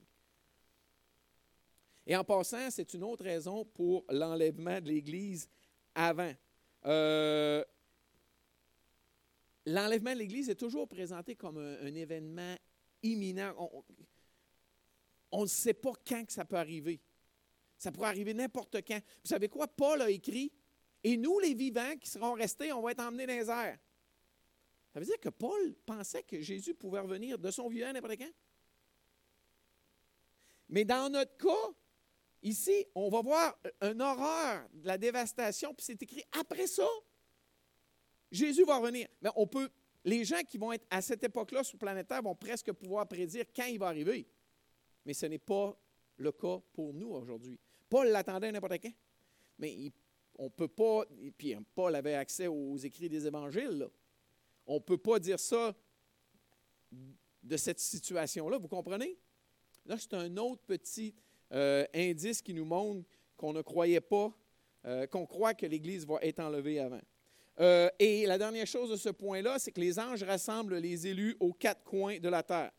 Et 2.07 2.15
en 2.15 2.23
passant, 2.23 2.69
c'est 2.69 2.93
une 2.93 3.03
autre 3.03 3.25
raison 3.25 3.65
pour 3.65 4.05
l'enlèvement 4.09 4.79
de 4.79 4.87
l'Église 4.87 5.49
avant. 5.93 6.33
Euh, 6.85 7.61
l'enlèvement 9.65 10.13
de 10.13 10.19
l'Église 10.19 10.49
est 10.49 10.55
toujours 10.55 10.87
présenté 10.87 11.35
comme 11.35 11.57
un, 11.57 11.93
événement 11.93 12.55
imminent 13.03 13.53
ne 15.41 15.47
sait 15.47 15.73
pas 15.73 15.93
quand 16.07 16.25
que 16.25 16.33
ça 16.33 16.45
peut 16.45 16.57
arriver. 16.57 16.99
Ça 17.77 17.91
pourrait 17.91 18.09
arriver 18.09 18.33
n'importe 18.33 18.77
quand. 18.85 18.99
Vous 19.23 19.29
savez 19.29 19.49
quoi? 19.49 19.67
Paul 19.67 20.01
a 20.01 20.09
écrit, 20.09 20.51
et 21.03 21.17
nous, 21.17 21.39
les 21.39 21.53
vivants 21.53 21.95
qui 21.97 22.09
seront 22.09 22.33
restés, 22.33 22.71
on 22.71 22.81
va 22.81 22.91
être 22.91 22.99
emmenés 22.99 23.25
dans 23.25 23.33
les 23.33 23.49
airs. 23.49 23.79
Ça 24.93 24.99
veut 24.99 25.05
dire 25.05 25.19
que 25.19 25.29
Paul 25.29 25.73
pensait 25.85 26.23
que 26.23 26.41
Jésus 26.41 26.75
pouvait 26.75 26.99
revenir 26.99 27.39
de 27.39 27.49
son 27.49 27.69
vivant 27.69 27.91
n'importe 27.93 28.17
quand. 28.17 28.31
Mais 30.69 30.85
dans 30.85 31.09
notre 31.09 31.35
cas, 31.37 31.73
ici, 32.43 32.85
on 32.93 33.09
va 33.09 33.21
voir 33.21 33.57
une 33.81 34.01
horreur 34.01 34.67
de 34.73 34.85
la 34.85 34.97
dévastation, 34.97 35.73
puis 35.73 35.85
c'est 35.85 36.01
écrit 36.03 36.23
après 36.37 36.67
ça, 36.67 36.87
Jésus 38.31 38.63
va 38.63 38.77
revenir. 38.77 39.07
Mais 39.21 39.29
on 39.35 39.47
peut, 39.47 39.69
les 40.03 40.23
gens 40.23 40.41
qui 40.41 40.57
vont 40.57 40.71
être 40.71 40.85
à 40.89 41.01
cette 41.01 41.23
époque-là 41.23 41.63
sur 41.63 41.77
planète 41.77 42.07
Terre 42.07 42.21
vont 42.21 42.35
presque 42.35 42.71
pouvoir 42.73 43.07
prédire 43.07 43.45
quand 43.55 43.65
il 43.65 43.79
va 43.79 43.87
arriver 43.87 44.27
mais 45.05 45.13
ce 45.13 45.25
n'est 45.25 45.39
pas 45.39 45.77
le 46.17 46.31
cas 46.31 46.59
pour 46.73 46.93
nous 46.93 47.09
aujourd'hui. 47.09 47.59
Paul 47.89 48.07
l'attendait 48.09 48.51
n'importe 48.51 48.79
quand, 48.81 48.93
mais 49.59 49.91
on 50.37 50.45
ne 50.45 50.49
peut 50.49 50.67
pas, 50.67 51.03
et 51.21 51.31
puis 51.31 51.55
Paul 51.75 51.95
avait 51.95 52.15
accès 52.15 52.47
aux 52.47 52.77
écrits 52.77 53.09
des 53.09 53.27
évangiles, 53.27 53.87
on 54.65 54.75
ne 54.75 54.79
peut 54.79 54.97
pas 54.97 55.19
dire 55.19 55.39
ça 55.39 55.75
de 57.43 57.57
cette 57.57 57.79
situation-là, 57.79 58.57
vous 58.57 58.67
comprenez? 58.67 59.17
Là, 59.85 59.97
c'est 59.97 60.13
un 60.13 60.37
autre 60.37 60.61
petit 60.63 61.13
euh, 61.51 61.85
indice 61.93 62.41
qui 62.41 62.53
nous 62.53 62.65
montre 62.65 63.07
qu'on 63.35 63.53
ne 63.53 63.61
croyait 63.61 64.01
pas, 64.01 64.31
euh, 64.85 65.07
qu'on 65.07 65.25
croit 65.25 65.53
que 65.53 65.65
l'Église 65.65 66.05
va 66.05 66.19
être 66.21 66.39
enlevée 66.39 66.79
avant. 66.79 67.01
Euh, 67.59 67.89
et 67.99 68.25
la 68.25 68.37
dernière 68.37 68.67
chose 68.67 68.89
de 68.89 68.95
ce 68.95 69.09
point-là, 69.09 69.59
c'est 69.59 69.71
que 69.71 69.81
les 69.81 69.99
anges 69.99 70.23
rassemblent 70.23 70.77
les 70.77 71.07
élus 71.07 71.35
aux 71.39 71.53
quatre 71.53 71.83
coins 71.83 72.19
de 72.19 72.29
la 72.29 72.43
terre. 72.43 72.71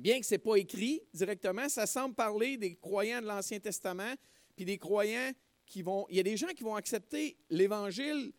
Bien 0.00 0.18
que 0.18 0.24
ce 0.24 0.34
n'est 0.34 0.38
pas 0.38 0.56
écrit 0.56 1.02
directement, 1.12 1.68
ça 1.68 1.86
semble 1.86 2.14
parler 2.14 2.56
des 2.56 2.74
croyants 2.74 3.20
de 3.20 3.26
l'Ancien 3.26 3.60
Testament, 3.60 4.14
puis 4.56 4.64
des 4.64 4.78
croyants 4.78 5.30
qui 5.66 5.82
vont... 5.82 6.06
Il 6.08 6.16
y 6.16 6.20
a 6.20 6.22
des 6.22 6.38
gens 6.38 6.48
qui 6.48 6.62
vont 6.62 6.74
accepter 6.74 7.36
l'Évangile 7.50 8.32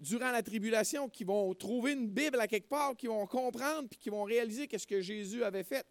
durant 0.00 0.30
la 0.30 0.42
tribulation, 0.42 1.10
qui 1.10 1.24
vont 1.24 1.52
trouver 1.52 1.92
une 1.92 2.08
Bible 2.08 2.40
à 2.40 2.48
quelque 2.48 2.70
part, 2.70 2.96
qui 2.96 3.06
vont 3.06 3.26
comprendre, 3.26 3.86
puis 3.86 3.98
qui 3.98 4.08
vont 4.08 4.22
réaliser 4.22 4.66
qu'est-ce 4.66 4.86
que 4.86 5.02
Jésus 5.02 5.44
avait 5.44 5.62
fait, 5.62 5.86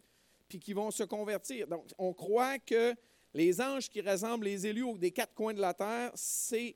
puis 0.48 0.58
qui 0.58 0.72
vont 0.72 0.90
se 0.90 1.04
convertir. 1.04 1.68
Donc, 1.68 1.86
on 1.96 2.12
croit 2.12 2.58
que 2.58 2.92
les 3.34 3.60
anges 3.60 3.88
qui 3.88 4.00
rassemblent 4.00 4.46
les 4.46 4.66
élus 4.66 4.98
des 4.98 5.12
quatre 5.12 5.32
coins 5.32 5.54
de 5.54 5.60
la 5.60 5.74
terre, 5.74 6.10
c'est 6.16 6.74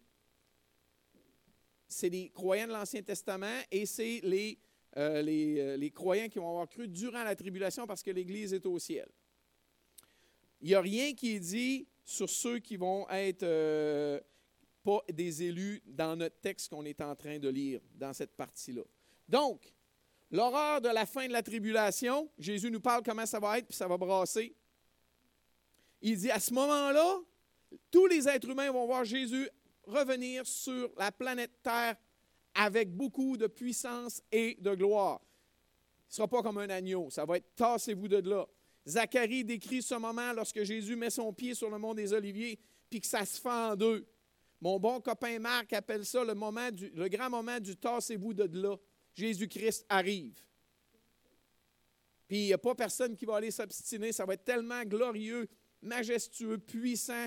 c'est 1.88 2.10
les 2.10 2.28
croyants 2.28 2.68
de 2.68 2.72
l'Ancien 2.72 3.02
Testament 3.02 3.62
et 3.72 3.84
c'est 3.84 4.20
les, 4.22 4.58
euh, 4.96 5.22
euh, 5.22 5.76
les, 5.76 5.90
croyants 5.90 6.28
qui 6.28 6.38
vont 6.38 6.48
avoir 6.48 6.68
cru 6.68 6.88
durant 6.88 7.22
la 7.22 7.36
tribulation 7.36 7.86
parce 7.86 8.02
que 8.02 8.10
l'Église 8.10 8.54
est 8.54 8.64
au 8.66 8.78
ciel. 8.78 9.08
Il 10.60 10.68
n'y 10.68 10.74
a 10.74 10.80
rien 10.80 11.14
qui 11.14 11.36
est 11.36 11.40
dit 11.40 11.86
sur 12.04 12.28
ceux 12.28 12.58
qui 12.58 12.76
vont 12.76 13.08
être 13.10 13.42
euh, 13.42 14.18
pas 14.82 15.02
des 15.12 15.42
élus 15.42 15.82
dans 15.84 16.16
notre 16.16 16.40
texte 16.40 16.70
qu'on 16.70 16.84
est 16.84 17.00
en 17.00 17.14
train 17.14 17.38
de 17.38 17.48
lire 17.48 17.80
dans 17.94 18.12
cette 18.12 18.34
partie-là. 18.34 18.82
Donc, 19.28 19.72
l'horreur 20.30 20.80
de 20.80 20.88
la 20.88 21.04
fin 21.04 21.26
de 21.28 21.32
la 21.32 21.42
tribulation, 21.42 22.30
Jésus 22.38 22.70
nous 22.70 22.80
parle 22.80 23.02
comment 23.04 23.26
ça 23.26 23.38
va 23.38 23.58
être, 23.58 23.66
puis 23.66 23.76
ça 23.76 23.86
va 23.86 23.98
brasser. 23.98 24.56
Il 26.00 26.16
dit, 26.16 26.30
à 26.30 26.40
ce 26.40 26.54
moment-là, 26.54 27.18
tous 27.90 28.06
les 28.06 28.26
êtres 28.26 28.48
humains 28.48 28.72
vont 28.72 28.86
voir 28.86 29.04
Jésus 29.04 29.48
revenir 29.84 30.46
sur 30.46 30.90
la 30.96 31.12
planète 31.12 31.52
Terre 31.62 31.96
avec 32.60 32.94
beaucoup 32.94 33.36
de 33.36 33.46
puissance 33.46 34.20
et 34.32 34.56
de 34.60 34.74
gloire. 34.74 35.20
Il 35.22 36.10
ne 36.10 36.14
sera 36.16 36.28
pas 36.28 36.42
comme 36.42 36.58
un 36.58 36.68
agneau, 36.68 37.08
ça 37.08 37.24
va 37.24 37.36
être 37.36 37.54
tassez-vous 37.54 38.08
de 38.08 38.28
là. 38.28 38.46
Zacharie 38.86 39.44
décrit 39.44 39.80
ce 39.80 39.94
moment 39.94 40.32
lorsque 40.32 40.62
Jésus 40.64 40.96
met 40.96 41.10
son 41.10 41.32
pied 41.32 41.54
sur 41.54 41.70
le 41.70 41.78
mont 41.78 41.94
des 41.94 42.12
Oliviers, 42.12 42.58
puis 42.90 43.00
que 43.00 43.06
ça 43.06 43.24
se 43.24 43.40
fait 43.40 43.48
en 43.48 43.76
deux. 43.76 44.06
Mon 44.60 44.80
bon 44.80 45.00
copain 45.00 45.38
Marc 45.38 45.72
appelle 45.72 46.04
ça 46.04 46.24
le 46.24 47.08
grand 47.08 47.30
moment 47.30 47.60
du 47.60 47.76
tassez-vous 47.76 48.34
de 48.34 48.58
là. 48.58 48.76
Jésus-Christ 49.14 49.86
arrive. 49.88 50.34
Puis 52.26 52.38
il 52.38 52.46
n'y 52.46 52.52
a 52.52 52.58
pas 52.58 52.74
personne 52.74 53.14
qui 53.14 53.24
va 53.24 53.36
aller 53.36 53.50
s'obstiner. 53.52 54.12
Ça 54.12 54.24
va 54.24 54.34
être 54.34 54.44
tellement 54.44 54.82
glorieux, 54.82 55.48
majestueux, 55.80 56.58
puissant, 56.58 57.26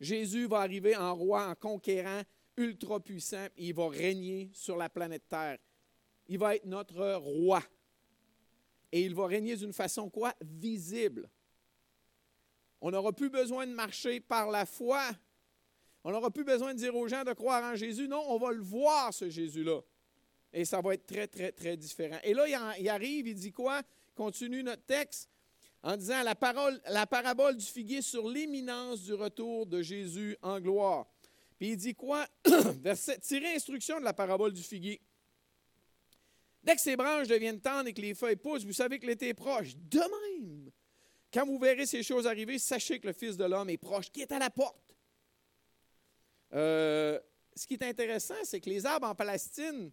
Jésus 0.00 0.46
va 0.48 0.58
arriver 0.58 0.96
en 0.96 1.14
roi, 1.14 1.46
en 1.46 1.54
conquérant, 1.54 2.22
ultra 2.56 3.00
puissant, 3.00 3.46
il 3.56 3.74
va 3.74 3.88
régner 3.88 4.50
sur 4.52 4.76
la 4.76 4.88
planète 4.88 5.28
Terre. 5.28 5.58
Il 6.28 6.38
va 6.38 6.56
être 6.56 6.66
notre 6.66 7.14
roi. 7.14 7.62
Et 8.90 9.02
il 9.02 9.14
va 9.14 9.26
régner 9.26 9.56
d'une 9.56 9.72
façon 9.72 10.10
quoi? 10.10 10.34
Visible. 10.40 11.28
On 12.80 12.90
n'aura 12.90 13.12
plus 13.12 13.30
besoin 13.30 13.66
de 13.66 13.72
marcher 13.72 14.20
par 14.20 14.50
la 14.50 14.66
foi. 14.66 15.02
On 16.04 16.10
n'aura 16.10 16.30
plus 16.30 16.44
besoin 16.44 16.74
de 16.74 16.78
dire 16.78 16.94
aux 16.96 17.06
gens 17.08 17.24
de 17.24 17.32
croire 17.32 17.62
en 17.62 17.76
Jésus. 17.76 18.08
Non, 18.08 18.22
on 18.28 18.38
va 18.38 18.52
le 18.52 18.60
voir, 18.60 19.14
ce 19.14 19.30
Jésus-là. 19.30 19.80
Et 20.52 20.64
ça 20.64 20.80
va 20.80 20.94
être 20.94 21.06
très, 21.06 21.26
très, 21.26 21.52
très 21.52 21.76
différent. 21.76 22.18
Et 22.24 22.34
là, 22.34 22.74
il 22.78 22.88
arrive, 22.88 23.28
il 23.28 23.34
dit 23.34 23.52
quoi? 23.52 23.82
Continue 24.14 24.62
notre 24.62 24.84
texte 24.84 25.30
en 25.82 25.96
disant 25.96 26.22
la 26.22 27.06
parabole 27.06 27.56
du 27.56 27.64
figuier 27.64 28.02
sur 28.02 28.28
l'imminence 28.28 29.02
du 29.02 29.14
retour 29.14 29.66
de 29.66 29.80
Jésus 29.80 30.36
en 30.42 30.60
gloire. 30.60 31.06
Puis 31.62 31.70
il 31.70 31.76
dit 31.76 31.94
quoi? 31.94 32.26
Verset, 32.82 33.18
tirez 33.18 33.54
instruction 33.54 34.00
de 34.00 34.04
la 34.04 34.12
parabole 34.12 34.52
du 34.52 34.64
figuier. 34.64 35.00
Dès 36.60 36.74
que 36.74 36.80
ces 36.80 36.96
branches 36.96 37.28
deviennent 37.28 37.60
tendres 37.60 37.86
et 37.86 37.92
que 37.92 38.00
les 38.00 38.14
feuilles 38.14 38.34
poussent, 38.34 38.64
vous 38.64 38.72
savez 38.72 38.98
que 38.98 39.06
l'été 39.06 39.28
est 39.28 39.34
proche. 39.34 39.76
De 39.76 40.00
même, 40.00 40.72
quand 41.32 41.46
vous 41.46 41.60
verrez 41.60 41.86
ces 41.86 42.02
choses 42.02 42.26
arriver, 42.26 42.58
sachez 42.58 42.98
que 42.98 43.06
le 43.06 43.12
Fils 43.12 43.36
de 43.36 43.44
l'homme 43.44 43.70
est 43.70 43.76
proche, 43.76 44.10
qui 44.10 44.22
est 44.22 44.32
à 44.32 44.40
la 44.40 44.50
porte. 44.50 44.96
Euh, 46.52 47.20
ce 47.54 47.64
qui 47.68 47.74
est 47.74 47.84
intéressant, 47.84 48.42
c'est 48.42 48.60
que 48.60 48.68
les 48.68 48.84
arbres 48.84 49.06
en 49.06 49.14
Palestine, 49.14 49.92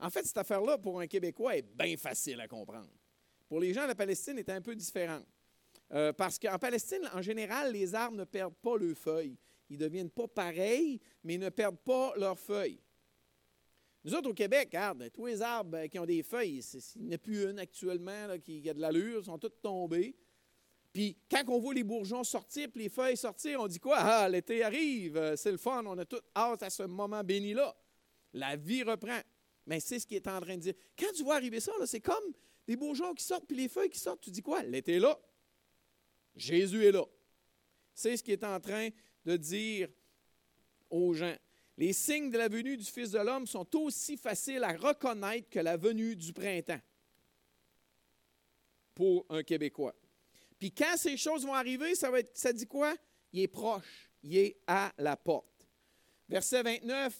en 0.00 0.10
fait, 0.10 0.26
cette 0.26 0.38
affaire-là, 0.38 0.76
pour 0.76 0.98
un 0.98 1.06
Québécois, 1.06 1.56
est 1.56 1.62
bien 1.62 1.96
facile 1.96 2.40
à 2.40 2.48
comprendre. 2.48 2.90
Pour 3.48 3.60
les 3.60 3.72
gens, 3.72 3.86
la 3.86 3.94
Palestine 3.94 4.36
est 4.40 4.50
un 4.50 4.60
peu 4.60 4.74
différente. 4.74 5.24
Euh, 5.92 6.12
parce 6.12 6.36
qu'en 6.36 6.58
Palestine, 6.58 7.08
en 7.14 7.22
général, 7.22 7.72
les 7.72 7.94
arbres 7.94 8.16
ne 8.16 8.24
perdent 8.24 8.56
pas 8.56 8.76
leurs 8.76 8.98
feuilles. 8.98 9.38
Ils 9.70 9.78
ne 9.78 9.84
deviennent 9.84 10.10
pas 10.10 10.26
pareils, 10.26 11.00
mais 11.24 11.34
ils 11.34 11.40
ne 11.40 11.50
perdent 11.50 11.78
pas 11.78 12.14
leurs 12.16 12.38
feuilles. 12.38 12.80
Nous 14.04 14.14
autres, 14.14 14.30
au 14.30 14.34
Québec, 14.34 14.68
regarde, 14.68 15.10
tous 15.12 15.26
les 15.26 15.42
arbres 15.42 15.86
qui 15.86 15.98
ont 15.98 16.06
des 16.06 16.22
feuilles, 16.22 16.60
il 16.96 17.02
n'y 17.02 17.08
en 17.10 17.14
a 17.14 17.18
plus 17.18 17.50
une 17.50 17.58
actuellement 17.58 18.38
qui 18.38 18.68
a 18.68 18.74
de 18.74 18.80
l'allure, 18.80 19.24
sont 19.24 19.38
toutes 19.38 19.60
tombées. 19.60 20.16
Puis 20.92 21.18
quand 21.30 21.42
on 21.48 21.58
voit 21.58 21.74
les 21.74 21.84
bourgeons 21.84 22.24
sortir, 22.24 22.70
puis 22.70 22.84
les 22.84 22.88
feuilles 22.88 23.16
sortir, 23.16 23.60
on 23.60 23.66
dit 23.66 23.78
quoi? 23.78 23.98
Ah, 23.98 24.28
l'été 24.28 24.62
arrive, 24.62 25.16
euh, 25.16 25.36
c'est 25.36 25.52
le 25.52 25.58
fun, 25.58 25.84
on 25.84 25.98
a 25.98 26.04
tout 26.04 26.20
hâte 26.34 26.62
à 26.62 26.70
ce 26.70 26.84
moment 26.84 27.22
béni-là. 27.22 27.76
La 28.32 28.56
vie 28.56 28.82
reprend. 28.82 29.20
Mais 29.66 29.80
c'est 29.80 29.98
ce 29.98 30.06
qu'il 30.06 30.16
est 30.16 30.26
en 30.26 30.40
train 30.40 30.56
de 30.56 30.62
dire. 30.62 30.74
Quand 30.98 31.12
tu 31.14 31.22
vois 31.22 31.34
arriver 31.34 31.60
ça, 31.60 31.72
c'est 31.84 32.00
comme 32.00 32.32
les 32.66 32.76
bourgeons 32.76 33.14
qui 33.14 33.24
sortent, 33.24 33.46
puis 33.46 33.56
les 33.56 33.68
feuilles 33.68 33.90
qui 33.90 33.98
sortent, 33.98 34.22
tu 34.22 34.30
dis 34.30 34.42
quoi? 34.42 34.62
L'été 34.62 34.94
est 34.94 35.00
là. 35.00 35.18
Jésus 36.34 36.84
est 36.84 36.92
là. 36.92 37.04
C'est 37.94 38.16
ce 38.16 38.22
qu'il 38.22 38.32
est 38.32 38.44
en 38.44 38.60
train 38.60 38.88
de 39.24 39.36
dire 39.36 39.88
aux 40.90 41.12
gens. 41.14 41.36
Les 41.76 41.92
signes 41.92 42.30
de 42.30 42.38
la 42.38 42.48
venue 42.48 42.76
du 42.76 42.84
Fils 42.84 43.12
de 43.12 43.18
l'homme 43.18 43.46
sont 43.46 43.76
aussi 43.76 44.16
faciles 44.16 44.64
à 44.64 44.72
reconnaître 44.72 45.48
que 45.48 45.60
la 45.60 45.76
venue 45.76 46.16
du 46.16 46.32
printemps 46.32 46.80
pour 48.94 49.24
un 49.28 49.44
Québécois. 49.44 49.94
Puis 50.58 50.72
quand 50.72 50.96
ces 50.96 51.16
choses 51.16 51.46
vont 51.46 51.54
arriver, 51.54 51.94
ça, 51.94 52.10
va 52.10 52.18
être, 52.18 52.52
dit 52.52 52.66
quoi? 52.66 52.96
Il 53.32 53.40
est 53.42 53.48
proche, 53.48 54.10
il 54.24 54.36
est 54.36 54.56
à 54.66 54.92
la 54.98 55.16
porte. 55.16 55.68
Verset 56.28 56.64
29, 56.64 57.14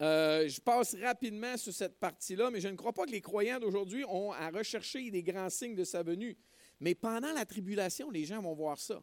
euh, 0.00 0.48
je 0.48 0.60
passe 0.60 0.94
rapidement 0.94 1.56
sur 1.56 1.74
cette 1.74 1.98
partie-là, 1.98 2.50
mais 2.50 2.60
je 2.60 2.68
ne 2.68 2.76
crois 2.76 2.92
pas 2.92 3.04
que 3.04 3.10
les 3.10 3.20
croyants 3.20 3.60
d'aujourd'hui 3.60 4.04
ont 4.06 4.32
à 4.32 4.50
rechercher 4.50 5.10
des 5.10 5.22
grands 5.22 5.50
signes 5.50 5.74
de 5.74 5.84
sa 5.84 6.02
venue. 6.02 6.36
Mais 6.80 6.94
pendant 6.94 7.32
la 7.32 7.44
tribulation, 7.44 8.10
les 8.10 8.24
gens 8.24 8.40
vont 8.40 8.54
voir 8.54 8.78
ça. 8.78 9.02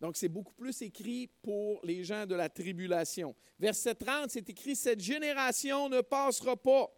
Donc, 0.00 0.16
c'est 0.16 0.28
beaucoup 0.28 0.54
plus 0.54 0.82
écrit 0.82 1.28
pour 1.42 1.80
les 1.84 2.04
gens 2.04 2.26
de 2.26 2.34
la 2.34 2.48
tribulation. 2.48 3.34
Verset 3.58 3.94
30, 3.94 4.30
c'est 4.30 4.48
écrit 4.48 4.76
Cette 4.76 5.00
génération 5.00 5.88
ne 5.88 6.00
passera 6.00 6.56
pas. 6.56 6.90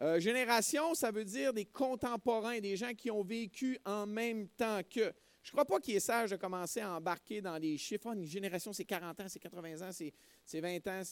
Euh, 0.00 0.18
génération, 0.18 0.94
ça 0.94 1.12
veut 1.12 1.24
dire 1.24 1.52
des 1.52 1.66
contemporains, 1.66 2.58
des 2.58 2.76
gens 2.76 2.92
qui 2.94 3.10
ont 3.10 3.22
vécu 3.22 3.78
en 3.84 4.06
même 4.06 4.48
temps 4.48 4.80
que. 4.88 5.12
Je 5.42 5.50
ne 5.50 5.52
crois 5.52 5.66
pas 5.66 5.78
qu'il 5.78 5.94
est 5.94 6.00
sage 6.00 6.30
de 6.30 6.36
commencer 6.36 6.80
à 6.80 6.96
embarquer 6.96 7.42
dans 7.42 7.58
les 7.58 7.76
chiffres. 7.76 8.08
Ah, 8.10 8.14
une 8.14 8.24
génération, 8.24 8.72
c'est 8.72 8.86
40 8.86 9.20
ans, 9.20 9.26
c'est 9.28 9.38
80 9.38 9.86
ans, 9.86 9.90
c'est 9.92 10.60
20 10.60 10.86
ans 10.88 11.02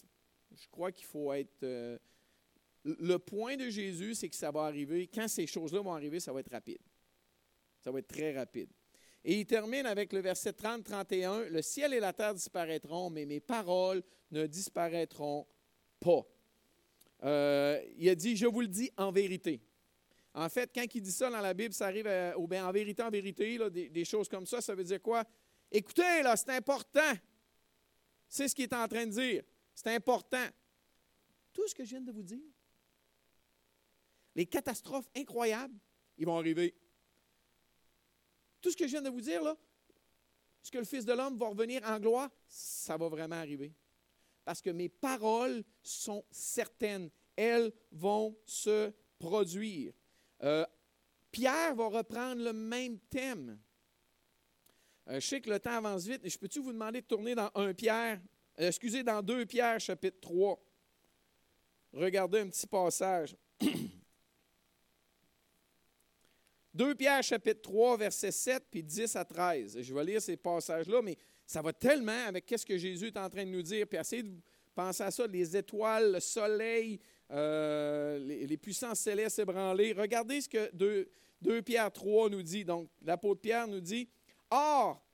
je 0.56 0.68
crois 0.68 0.92
qu'il 0.92 1.06
faut 1.06 1.32
être... 1.32 1.62
Euh, 1.62 1.98
le 2.84 3.16
point 3.18 3.56
de 3.56 3.68
Jésus, 3.68 4.14
c'est 4.14 4.28
que 4.28 4.34
ça 4.34 4.50
va 4.50 4.62
arriver. 4.62 5.08
Quand 5.12 5.28
ces 5.28 5.46
choses-là 5.46 5.80
vont 5.80 5.94
arriver, 5.94 6.18
ça 6.18 6.32
va 6.32 6.40
être 6.40 6.50
rapide. 6.50 6.80
Ça 7.80 7.92
va 7.92 8.00
être 8.00 8.08
très 8.08 8.36
rapide. 8.36 8.70
Et 9.24 9.40
il 9.40 9.46
termine 9.46 9.86
avec 9.86 10.12
le 10.12 10.20
verset 10.20 10.50
30-31. 10.50 11.48
Le 11.48 11.62
ciel 11.62 11.94
et 11.94 12.00
la 12.00 12.12
terre 12.12 12.34
disparaîtront, 12.34 13.10
mais 13.10 13.24
mes 13.24 13.40
paroles 13.40 14.02
ne 14.30 14.46
disparaîtront 14.46 15.46
pas. 16.00 16.26
Euh, 17.22 17.80
il 17.96 18.08
a 18.08 18.14
dit, 18.14 18.36
je 18.36 18.46
vous 18.46 18.60
le 18.60 18.68
dis 18.68 18.90
en 18.96 19.12
vérité. 19.12 19.60
En 20.34 20.48
fait, 20.48 20.70
quand 20.74 20.84
il 20.92 21.02
dit 21.02 21.12
ça 21.12 21.30
dans 21.30 21.40
la 21.40 21.54
Bible, 21.54 21.74
ça 21.74 21.86
arrive 21.86 22.08
au, 22.36 22.46
ben, 22.46 22.64
en 22.64 22.72
vérité, 22.72 23.02
en 23.02 23.10
vérité, 23.10 23.58
des, 23.70 23.90
des, 23.90 24.04
choses 24.04 24.28
comme 24.28 24.46
ça, 24.46 24.60
ça 24.60 24.74
veut 24.74 24.82
dire 24.84 25.00
quoi? 25.00 25.24
Écoutez, 25.70 26.22
là, 26.22 26.36
c'est 26.36 26.50
important. 26.50 27.12
C'est 28.28 28.48
ce 28.48 28.54
qu'il 28.54 28.64
est 28.64 28.74
en 28.74 28.88
train 28.88 29.06
de 29.06 29.12
dire. 29.12 29.42
C'est 29.74 29.94
important. 29.94 30.46
Tout 31.52 31.68
ce 31.68 31.74
que 31.74 31.84
je 31.84 31.90
viens 31.90 32.00
de 32.00 32.10
vous 32.10 32.22
dire, 32.22 32.50
les 34.34 34.46
catastrophes 34.46 35.08
incroyables, 35.14 35.78
ils 36.16 36.26
vont 36.26 36.38
arriver. 36.38 36.74
Tout 38.62 38.70
ce 38.70 38.76
que 38.76 38.86
je 38.86 38.92
viens 38.92 39.02
de 39.02 39.10
vous 39.10 39.20
dire, 39.20 39.42
là, 39.42 39.56
ce 40.62 40.70
que 40.70 40.78
le 40.78 40.84
Fils 40.84 41.04
de 41.04 41.12
l'homme 41.12 41.36
va 41.36 41.48
revenir 41.48 41.82
en 41.84 41.98
gloire, 41.98 42.30
ça 42.46 42.96
va 42.96 43.08
vraiment 43.08 43.36
arriver. 43.36 43.74
Parce 44.44 44.62
que 44.62 44.70
mes 44.70 44.88
paroles 44.88 45.62
sont 45.82 46.24
certaines. 46.30 47.10
Elles 47.36 47.72
vont 47.90 48.36
se 48.46 48.92
produire. 49.18 49.92
Euh, 50.42 50.64
Pierre 51.30 51.74
va 51.74 51.88
reprendre 51.88 52.42
le 52.42 52.52
même 52.52 52.98
thème. 53.10 53.58
Euh, 55.08 55.20
je 55.20 55.26
sais 55.26 55.40
que 55.40 55.50
le 55.50 55.60
temps 55.60 55.76
avance 55.76 56.06
vite, 56.06 56.20
mais 56.22 56.30
je 56.30 56.38
peux-tu 56.38 56.60
vous 56.60 56.72
demander 56.72 57.02
de 57.02 57.06
tourner 57.06 57.34
dans 57.34 57.50
un 57.54 57.74
Pierre 57.74 58.20
euh, 58.60 58.68
excusez, 58.68 59.02
dans 59.02 59.22
2 59.22 59.46
Pierre 59.46 59.80
chapitre 59.80 60.18
3. 60.20 60.62
Regardez 61.94 62.40
un 62.40 62.48
petit 62.48 62.66
passage. 62.66 63.36
2 66.74 66.94
Pierre 66.94 67.22
chapitre 67.22 67.60
3, 67.62 67.98
versets 67.98 68.30
7 68.30 68.64
puis 68.70 68.82
10 68.82 69.16
à 69.16 69.24
13. 69.24 69.80
Je 69.80 69.94
vais 69.94 70.04
lire 70.04 70.22
ces 70.22 70.36
passages-là, 70.36 71.02
mais 71.02 71.16
Ça 71.44 71.60
va 71.60 71.72
tellement 71.72 72.26
avec 72.26 72.52
ce 72.56 72.64
que 72.64 72.78
Jésus 72.78 73.08
est 73.08 73.16
en 73.18 73.28
train 73.28 73.44
de 73.44 73.50
nous 73.50 73.62
dire. 73.62 73.86
Puis 73.86 73.98
essayez 73.98 74.22
de 74.22 74.34
penser 74.74 75.02
à 75.02 75.10
ça, 75.10 75.26
les 75.26 75.56
étoiles, 75.56 76.12
le 76.12 76.20
soleil, 76.20 76.98
euh, 77.30 78.18
les, 78.18 78.56
puissances 78.56 79.00
célestes 79.00 79.38
ébranlées. 79.38 79.92
Regardez 79.92 80.40
ce 80.40 80.48
que 80.48 81.06
2, 81.42 81.62
Pierre 81.62 81.92
3 81.92 82.30
nous 82.30 82.42
dit. 82.42 82.64
Donc, 82.64 82.88
l'apôtre 83.02 83.40
Pierre 83.40 83.68
nous 83.68 83.80
dit, 83.80 84.08
Or, 84.50 85.04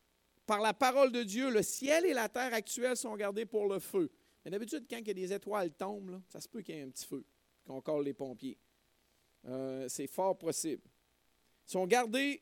par 0.46 0.60
la 0.60 0.74
parole 0.74 1.12
de 1.12 1.22
Dieu, 1.22 1.50
le 1.50 1.62
ciel 1.62 2.06
et 2.06 2.14
la 2.14 2.28
terre 2.28 2.54
actuels 2.54 2.96
sont 2.96 3.16
gardés 3.16 3.46
pour 3.46 3.66
le 3.66 3.78
feu. 3.78 4.10
Mais 4.44 4.50
d'habitude, 4.50 4.86
quand 4.88 4.98
il 4.98 5.08
y 5.08 5.10
a 5.10 5.14
des 5.14 5.32
étoiles 5.32 5.72
tombent, 5.72 6.20
ça 6.28 6.40
se 6.40 6.48
peut 6.48 6.62
qu'il 6.62 6.74
y 6.74 6.78
ait 6.78 6.82
un 6.82 6.90
petit 6.90 7.06
feu, 7.06 7.24
qu'on 7.66 7.80
colle 7.80 8.04
les 8.04 8.14
pompiers. 8.14 8.58
Euh, 9.46 9.86
c'est 9.88 10.06
fort 10.06 10.38
possible. 10.38 10.87
Sont 11.68 11.86
gardés 11.86 12.40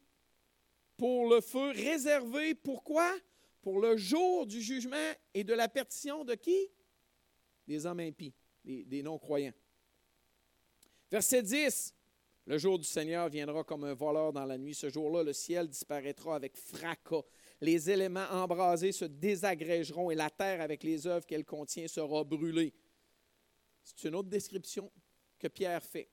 pour 0.97 1.29
le 1.29 1.41
feu, 1.41 1.71
réservés 1.71 2.55
pourquoi? 2.55 3.13
Pour 3.61 3.81
le 3.81 3.97
jour 3.97 4.47
du 4.47 4.63
jugement 4.63 5.13
et 5.35 5.43
de 5.43 5.53
la 5.53 5.69
perdition 5.69 6.23
de 6.23 6.37
qui? 6.37 6.71
Des 7.67 7.85
hommes 7.87 7.99
impies, 7.99 8.33
des 8.65 9.03
non-croyants. 9.03 9.53
Verset 11.11 11.43
10. 11.43 11.93
Le 12.47 12.57
jour 12.57 12.79
du 12.79 12.85
Seigneur 12.85 13.29
viendra 13.29 13.65
comme 13.65 13.83
un 13.83 13.95
voleur 13.95 14.33
dans 14.33 14.45
la 14.45 14.57
nuit. 14.57 14.77
Ce 14.77 14.89
jour-là, 14.89 15.25
le 15.25 15.33
ciel 15.33 15.67
disparaîtra 15.67 16.37
avec 16.37 16.57
fracas. 16.57 17.23
Les 17.61 17.91
éléments 17.91 18.29
embrasés 18.31 18.93
se 18.93 19.07
désagrégeront 19.07 20.13
et 20.13 20.15
la 20.15 20.31
terre 20.31 20.61
avec 20.61 20.85
les 20.85 21.05
œuvres 21.05 21.27
qu'elle 21.27 21.45
contient 21.45 21.89
sera 21.89 22.23
brûlée. 22.23 22.73
C'est 23.83 24.05
une 24.09 24.15
autre 24.15 24.29
description 24.29 24.93
que 25.37 25.49
Pierre 25.49 25.83
fait 25.83 26.09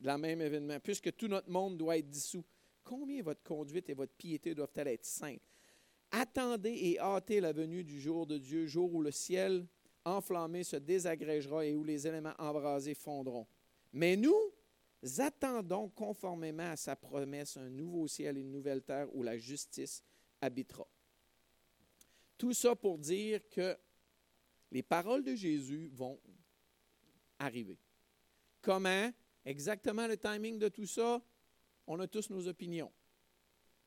de 0.00 0.06
la 0.06 0.18
même 0.18 0.40
événement. 0.40 0.80
Puisque 0.80 1.14
tout 1.16 1.28
notre 1.28 1.50
monde 1.50 1.76
doit 1.76 1.98
être 1.98 2.08
dissous, 2.08 2.44
combien 2.82 3.22
votre 3.22 3.42
conduite 3.42 3.88
et 3.90 3.94
votre 3.94 4.14
piété 4.14 4.54
doivent-elles 4.54 4.88
être 4.88 5.04
saintes? 5.04 5.42
Attendez 6.10 6.70
et 6.70 6.98
hâtez 6.98 7.40
la 7.40 7.52
venue 7.52 7.84
du 7.84 8.00
jour 8.00 8.26
de 8.26 8.38
Dieu, 8.38 8.66
jour 8.66 8.92
où 8.92 9.02
le 9.02 9.12
ciel 9.12 9.66
enflammé 10.04 10.64
se 10.64 10.76
désagrégera 10.76 11.64
et 11.64 11.74
où 11.74 11.84
les 11.84 12.06
éléments 12.06 12.34
embrasés 12.38 12.94
fondront. 12.94 13.46
Mais 13.92 14.16
nous, 14.16 14.52
attendons 15.18 15.88
conformément 15.88 16.70
à 16.70 16.76
sa 16.76 16.96
promesse 16.96 17.56
un 17.56 17.68
nouveau 17.68 18.08
ciel 18.08 18.38
et 18.38 18.40
une 18.40 18.50
nouvelle 18.50 18.82
terre 18.82 19.14
où 19.14 19.22
la 19.22 19.38
justice 19.38 20.02
habitera. 20.40 20.86
Tout 22.36 22.54
ça 22.54 22.74
pour 22.74 22.98
dire 22.98 23.40
que 23.50 23.76
les 24.72 24.82
paroles 24.82 25.22
de 25.22 25.34
Jésus 25.34 25.90
vont 25.92 26.18
arriver. 27.38 27.78
Comment? 28.62 29.10
Exactement 29.44 30.06
le 30.06 30.16
timing 30.16 30.58
de 30.58 30.68
tout 30.68 30.86
ça, 30.86 31.22
on 31.86 31.98
a 32.00 32.06
tous 32.06 32.30
nos 32.30 32.46
opinions. 32.46 32.92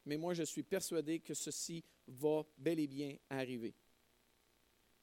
Mais 0.06 0.18
moi, 0.18 0.34
je 0.34 0.44
suis 0.44 0.64
persuadé 0.64 1.20
que 1.20 1.34
ceci 1.34 1.84
va 2.08 2.44
bel 2.58 2.80
et 2.80 2.88
bien 2.88 3.16
arriver. 3.30 3.76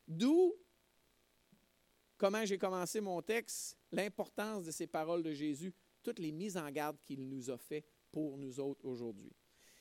D'où 0.06 0.54
comment 2.18 2.44
j'ai 2.44 2.58
commencé 2.58 3.00
mon 3.00 3.22
texte, 3.22 3.78
l'importance 3.92 4.64
de 4.64 4.70
ces 4.70 4.86
paroles 4.86 5.22
de 5.22 5.32
Jésus, 5.32 5.72
toutes 6.02 6.18
les 6.18 6.32
mises 6.32 6.56
en 6.56 6.70
garde 6.70 6.98
qu'il 7.00 7.28
nous 7.28 7.50
a 7.50 7.56
fait 7.56 7.84
pour 8.12 8.36
nous 8.36 8.60
autres 8.60 8.84
aujourd'hui. 8.84 9.32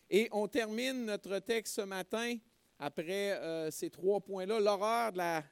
Et 0.10 0.30
on 0.32 0.48
termine 0.48 1.06
notre 1.06 1.40
texte 1.40 1.76
ce 1.76 1.82
matin, 1.82 2.38
après 2.80 3.34
euh, 3.34 3.70
ces 3.72 3.90
trois 3.90 4.22
points-là, 4.22 4.60
l'horreur 4.60 5.12
de 5.12 5.18
la 5.18 5.44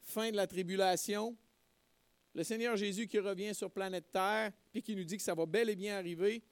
fin 0.00 0.30
de 0.30 0.36
la 0.36 0.46
tribulation, 0.46 1.36
le 2.34 2.44
Seigneur 2.44 2.76
Jésus 2.76 3.06
qui 3.06 3.18
revient 3.18 3.54
sur 3.54 3.70
planète 3.70 4.10
Terre, 4.12 4.52
puis 4.72 4.82
qui 4.82 4.94
nous 4.94 5.04
dit 5.04 5.16
que 5.16 5.22
ça 5.22 5.34
va 5.34 5.46
bel 5.46 5.68
et 5.70 5.76
bien 5.76 5.96
arriver, 5.96 6.42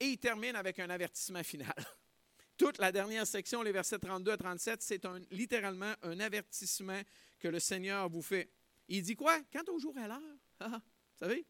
et 0.00 0.06
il 0.06 0.18
termine 0.18 0.56
avec 0.56 0.78
un 0.78 0.90
avertissement 0.90 1.42
final. 1.42 1.74
Toute 2.56 2.78
la 2.78 2.90
dernière 2.90 3.26
section, 3.26 3.62
les 3.62 3.72
versets 3.72 3.98
32 3.98 4.30
à 4.32 4.36
37, 4.36 4.82
c'est 4.82 5.02
littéralement 5.30 5.92
un 6.02 6.20
avertissement 6.20 7.00
que 7.38 7.48
le 7.48 7.60
Seigneur 7.60 8.08
vous 8.08 8.22
fait. 8.22 8.50
Il 8.88 9.02
dit 9.02 9.16
quoi? 9.16 9.38
Quant 9.52 9.72
au 9.72 9.78
jour 9.78 9.96
et 9.98 10.06
l'heure, 10.06 10.20
ah, 10.60 10.68
ah, 10.72 10.80
vous 10.80 11.18
savez, 11.18 11.46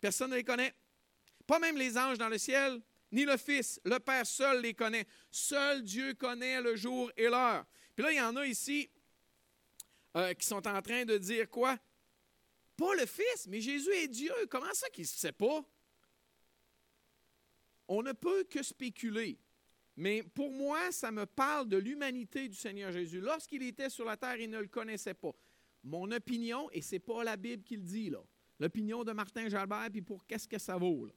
personne 0.00 0.30
ne 0.30 0.36
les 0.36 0.44
connaît. 0.44 0.74
Pas 1.46 1.60
même 1.60 1.76
les 1.76 1.96
anges 1.96 2.18
dans 2.18 2.28
le 2.28 2.38
ciel, 2.38 2.80
ni 3.12 3.24
le 3.24 3.36
Fils. 3.36 3.80
Le 3.84 3.98
Père 3.98 4.26
seul 4.26 4.62
les 4.62 4.74
connaît. 4.74 5.06
Seul 5.30 5.82
Dieu 5.82 6.14
connaît 6.14 6.60
le 6.60 6.74
jour 6.74 7.10
et 7.16 7.28
l'heure. 7.28 7.64
Puis 7.94 8.04
là, 8.04 8.12
il 8.12 8.16
y 8.16 8.20
en 8.20 8.34
a 8.36 8.46
ici 8.46 8.90
euh, 10.16 10.34
qui 10.34 10.46
sont 10.46 10.66
en 10.66 10.82
train 10.82 11.04
de 11.04 11.18
dire 11.18 11.48
quoi? 11.48 11.78
Pas 12.76 12.94
le 12.94 13.06
Fils, 13.06 13.46
mais 13.48 13.60
Jésus 13.60 13.92
est 13.92 14.08
Dieu. 14.08 14.32
Comment 14.50 14.72
ça 14.72 14.88
qu'il 14.90 15.04
ne 15.04 15.08
sait 15.08 15.32
pas? 15.32 15.64
On 17.88 18.02
ne 18.02 18.12
peut 18.12 18.44
que 18.44 18.62
spéculer. 18.62 19.38
Mais 19.96 20.22
pour 20.22 20.50
moi, 20.50 20.92
ça 20.92 21.10
me 21.10 21.24
parle 21.24 21.68
de 21.68 21.76
l'humanité 21.76 22.48
du 22.48 22.56
Seigneur 22.56 22.92
Jésus. 22.92 23.20
Lorsqu'il 23.20 23.62
était 23.62 23.88
sur 23.88 24.04
la 24.04 24.16
terre, 24.16 24.36
il 24.38 24.50
ne 24.50 24.60
le 24.60 24.68
connaissait 24.68 25.14
pas 25.14 25.32
mon 25.86 26.10
opinion, 26.10 26.68
et 26.72 26.82
ce 26.82 26.96
n'est 26.96 27.00
pas 27.00 27.22
la 27.24 27.36
Bible 27.36 27.62
qui 27.62 27.76
le 27.76 27.82
dit, 27.82 28.10
là. 28.10 28.22
L'opinion 28.58 29.04
de 29.04 29.12
Martin 29.12 29.48
Jalbert, 29.48 29.88
puis 29.92 30.02
pour 30.02 30.26
qu'est-ce 30.26 30.48
que 30.48 30.58
ça 30.58 30.76
vaut. 30.76 31.08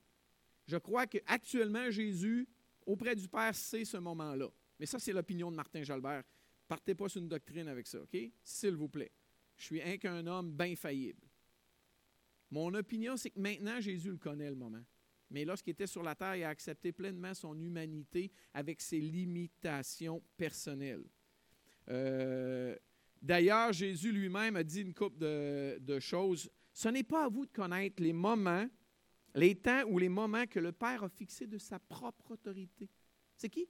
Je 0.67 0.77
crois 0.77 1.07
qu'actuellement, 1.07 1.89
Jésus, 1.89 2.47
auprès 2.85 3.15
du 3.15 3.27
Père, 3.27 3.55
c'est 3.55 3.85
ce 3.85 3.97
moment-là. 3.97 4.47
Mais 4.79 4.85
ça, 4.85 4.99
c'est 4.99 5.13
l'opinion 5.13 5.49
de 5.49 5.55
Martin 5.55 5.83
Jalbert. 5.83 6.23
Partez 6.69 6.95
pas 6.95 7.09
sur 7.09 7.21
une 7.21 7.27
doctrine 7.27 7.67
avec 7.67 7.85
ça, 7.85 7.99
OK? 8.01 8.17
S'il 8.41 8.75
vous 8.75 8.87
plaît. 8.87 9.11
Je 9.57 9.65
suis 9.65 9.81
un 9.81 9.97
qu'un 9.97 10.25
homme 10.25 10.51
bien 10.51 10.73
faillible. 10.77 11.27
Mon 12.49 12.73
opinion, 12.73 13.17
c'est 13.17 13.31
que 13.31 13.39
maintenant, 13.39 13.81
Jésus 13.81 14.11
le 14.11 14.17
connaît 14.17 14.49
le 14.49 14.55
moment. 14.55 14.83
Mais 15.29 15.43
lorsqu'il 15.43 15.71
était 15.71 15.85
sur 15.85 16.01
la 16.01 16.15
terre, 16.15 16.37
il 16.37 16.43
a 16.43 16.49
accepté 16.49 16.93
pleinement 16.93 17.33
son 17.33 17.59
humanité 17.59 18.31
avec 18.53 18.79
ses 18.79 19.01
limitations 19.01 20.23
personnelles. 20.37 21.03
Euh, 21.89 22.75
D'ailleurs, 23.21 23.73
Jésus 23.73 24.11
lui-même 24.11 24.55
a 24.55 24.63
dit 24.63 24.81
une 24.81 24.93
couple 24.93 25.17
de, 25.17 25.99
choses. 25.99 26.49
Ce 26.73 26.87
n'est 26.87 27.03
pas 27.03 27.25
à 27.25 27.29
vous 27.29 27.45
de 27.45 27.51
connaître 27.51 28.01
les 28.01 28.13
moments, 28.13 28.67
les 29.35 29.55
temps 29.55 29.83
ou 29.87 29.97
les 29.97 30.09
moments 30.09 30.45
que 30.47 30.59
le 30.59 30.71
Père 30.71 31.03
a 31.03 31.09
fixés 31.09 31.47
de 31.47 31.57
sa 31.57 31.79
propre 31.79 32.31
autorité. 32.31 32.89
C'est 33.35 33.49
qui? 33.49 33.67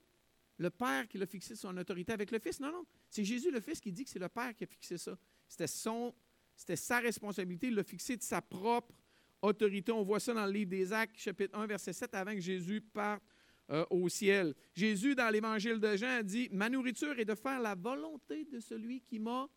Le 0.60 0.68
Père 0.68 1.08
qui 1.08 1.16
l'a 1.16 1.24
fixé 1.24 1.56
son 1.56 1.74
autorité 1.78 2.12
avec 2.12 2.30
le 2.30 2.38
Fils? 2.38 2.60
Non, 2.60 2.70
non. 2.70 2.84
C'est 3.08 3.24
Jésus 3.24 3.50
le 3.50 3.60
Fils 3.60 3.80
qui 3.80 3.90
dit 3.90 4.04
que 4.04 4.10
c'est 4.10 4.18
le 4.18 4.28
Père 4.28 4.54
qui 4.54 4.64
a 4.64 4.66
fixé 4.66 4.98
ça. 4.98 5.16
C'était 5.48 6.76
sa 6.76 6.98
responsabilité. 6.98 7.68
Il 7.68 7.74
l'a 7.76 7.82
fixé 7.82 8.14
de 8.14 8.22
sa 8.22 8.42
propre 8.42 8.94
autorité. 9.40 9.90
On 9.90 10.02
voit 10.02 10.20
ça 10.20 10.34
dans 10.34 10.44
le 10.44 10.52
livre 10.52 10.68
des 10.68 10.92
Actes, 10.92 11.16
chapitre 11.16 11.58
1, 11.58 11.66
verset 11.66 11.94
7, 11.94 12.14
avant 12.14 12.34
que 12.34 12.40
Jésus 12.40 12.82
parte 12.82 13.22
euh, 13.70 13.86
au 13.88 14.06
ciel. 14.10 14.54
Jésus, 14.74 15.14
dans 15.14 15.30
l'évangile 15.30 15.80
de 15.80 15.96
Jean, 15.96 16.22
dit, 16.22 16.50
Ma 16.52 16.68
nourriture 16.68 17.18
est 17.18 17.24
de 17.24 17.34
faire 17.34 17.58
la 17.58 17.74
volonté 17.74 18.44
de 18.44 18.60
celui 18.60 19.00
qui 19.00 19.18
m'a 19.18 19.48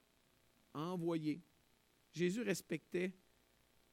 envoyé. 0.74 1.42
Jésus 2.14 2.44
respectait 2.44 3.12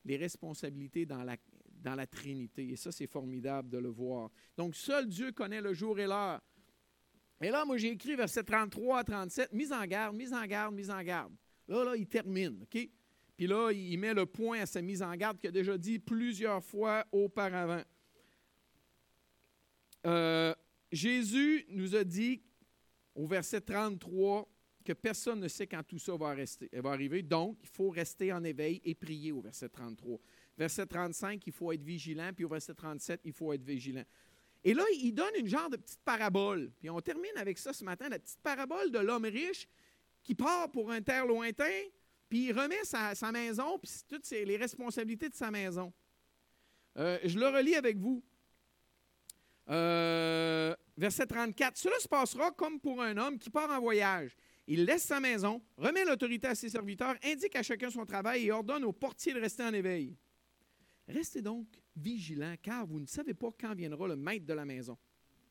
les 0.04 0.16
responsabilités 0.16 1.06
dans 1.06 1.24
la, 1.24 1.36
dans 1.66 1.96
la 1.96 2.06
Trinité. 2.06 2.68
Et 2.68 2.76
ça, 2.76 2.92
c'est 2.92 3.08
formidable 3.08 3.68
de 3.68 3.78
le 3.78 3.88
voir. 3.88 4.30
Donc, 4.56 4.76
seul 4.76 5.08
Dieu 5.08 5.32
connaît 5.32 5.60
le 5.60 5.74
jour 5.74 5.98
et 5.98 6.06
l'heure. 6.06 6.40
Et 7.40 7.50
là, 7.50 7.64
moi, 7.64 7.78
j'ai 7.78 7.88
écrit 7.88 8.14
verset 8.16 8.42
33 8.42 8.98
à 8.98 9.04
37, 9.04 9.52
mise 9.52 9.72
en 9.72 9.84
garde, 9.86 10.14
mise 10.14 10.32
en 10.32 10.44
garde, 10.44 10.74
mise 10.74 10.90
en 10.90 11.02
garde. 11.02 11.32
Là, 11.66 11.84
là, 11.84 11.96
il 11.96 12.06
termine, 12.06 12.62
OK? 12.62 12.88
Puis 13.36 13.46
là, 13.46 13.70
il 13.70 13.96
met 13.98 14.12
le 14.12 14.26
point 14.26 14.60
à 14.60 14.66
sa 14.66 14.82
mise 14.82 15.02
en 15.02 15.14
garde 15.16 15.38
qu'il 15.38 15.48
a 15.48 15.52
déjà 15.52 15.78
dit 15.78 15.98
plusieurs 15.98 16.62
fois 16.62 17.06
auparavant. 17.10 17.82
Euh, 20.06 20.54
Jésus 20.92 21.64
nous 21.70 21.94
a 21.94 22.04
dit 22.04 22.42
au 23.14 23.26
verset 23.26 23.62
33 23.62 24.46
que 24.84 24.92
personne 24.92 25.40
ne 25.40 25.48
sait 25.48 25.66
quand 25.66 25.82
tout 25.82 25.98
ça 25.98 26.16
va, 26.16 26.34
va 26.72 26.90
arriver. 26.90 27.22
Donc, 27.22 27.58
il 27.62 27.68
faut 27.68 27.90
rester 27.90 28.32
en 28.32 28.42
éveil 28.44 28.80
et 28.84 28.94
prier 28.94 29.32
au 29.32 29.40
verset 29.40 29.68
33. 29.68 30.18
Verset 30.58 30.86
35, 30.86 31.46
il 31.46 31.52
faut 31.52 31.72
être 31.72 31.82
vigilant, 31.82 32.30
puis 32.34 32.44
au 32.44 32.48
verset 32.48 32.74
37, 32.74 33.22
il 33.24 33.32
faut 33.32 33.52
être 33.52 33.64
vigilant. 33.64 34.04
Et 34.62 34.74
là, 34.74 34.84
il 34.92 35.12
donne 35.12 35.34
une 35.38 35.48
genre 35.48 35.70
de 35.70 35.76
petite 35.76 36.02
parabole. 36.04 36.70
Puis 36.78 36.90
on 36.90 37.00
termine 37.00 37.36
avec 37.36 37.58
ça 37.58 37.72
ce 37.72 37.82
matin, 37.84 38.08
la 38.08 38.18
petite 38.18 38.40
parabole 38.42 38.90
de 38.90 38.98
l'homme 38.98 39.24
riche 39.24 39.66
qui 40.22 40.34
part 40.34 40.70
pour 40.70 40.90
un 40.90 41.00
terre 41.00 41.26
lointain, 41.26 41.82
puis 42.28 42.48
il 42.48 42.52
remet 42.52 42.84
sa, 42.84 43.32
maison, 43.32 43.78
puis 43.78 43.90
toutes 44.08 44.28
les 44.30 44.56
responsabilités 44.56 45.28
de 45.28 45.34
sa 45.34 45.50
maison. 45.50 45.92
Euh, 46.98 47.18
je 47.24 47.38
le 47.38 47.48
relis 47.48 47.74
avec 47.74 47.96
vous. 47.96 48.22
Euh, 49.70 50.74
verset 50.96 51.26
34. 51.26 51.76
Cela 51.76 51.98
se 51.98 52.08
passera 52.08 52.50
comme 52.50 52.80
pour 52.80 53.00
un 53.02 53.16
homme 53.16 53.38
qui 53.38 53.50
part 53.50 53.70
en 53.70 53.80
voyage. 53.80 54.36
Il 54.66 54.84
laisse 54.84 55.04
sa 55.04 55.20
maison, 55.20 55.62
remet 55.76 56.04
l'autorité 56.04 56.48
à 56.48 56.54
ses 56.54 56.68
serviteurs, 56.68 57.16
indique 57.24 57.56
à 57.56 57.62
chacun 57.62 57.90
son 57.90 58.04
travail 58.04 58.46
et 58.46 58.52
ordonne 58.52 58.84
aux 58.84 58.92
portiers 58.92 59.32
de 59.32 59.40
rester 59.40 59.64
en 59.64 59.72
éveil. 59.72 60.16
Restez 61.10 61.42
donc 61.42 61.66
vigilants, 61.96 62.54
car 62.62 62.86
vous 62.86 63.00
ne 63.00 63.06
savez 63.06 63.34
pas 63.34 63.50
quand 63.58 63.74
viendra 63.74 64.08
le 64.08 64.16
maître 64.16 64.46
de 64.46 64.52
la 64.52 64.64
maison. 64.64 64.96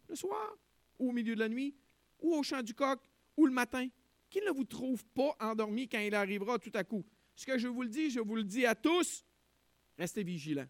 Le 0.07 0.15
soir, 0.15 0.57
ou 0.97 1.09
au 1.09 1.11
milieu 1.11 1.35
de 1.35 1.39
la 1.39 1.49
nuit, 1.49 1.75
ou 2.19 2.33
au 2.33 2.43
chant 2.43 2.63
du 2.63 2.73
coq, 2.73 2.99
ou 3.37 3.45
le 3.45 3.51
matin. 3.51 3.87
Qu'il 4.29 4.43
ne 4.45 4.51
vous 4.51 4.63
trouve 4.63 5.03
pas 5.05 5.35
endormi 5.39 5.87
quand 5.87 5.99
il 5.99 6.13
arrivera 6.13 6.59
tout 6.59 6.71
à 6.73 6.83
coup. 6.83 7.03
Ce 7.35 7.45
que 7.45 7.57
je 7.57 7.67
vous 7.67 7.81
le 7.81 7.89
dis, 7.89 8.09
je 8.09 8.19
vous 8.19 8.35
le 8.35 8.43
dis 8.43 8.65
à 8.65 8.75
tous, 8.75 9.25
restez 9.97 10.23
vigilants. 10.23 10.67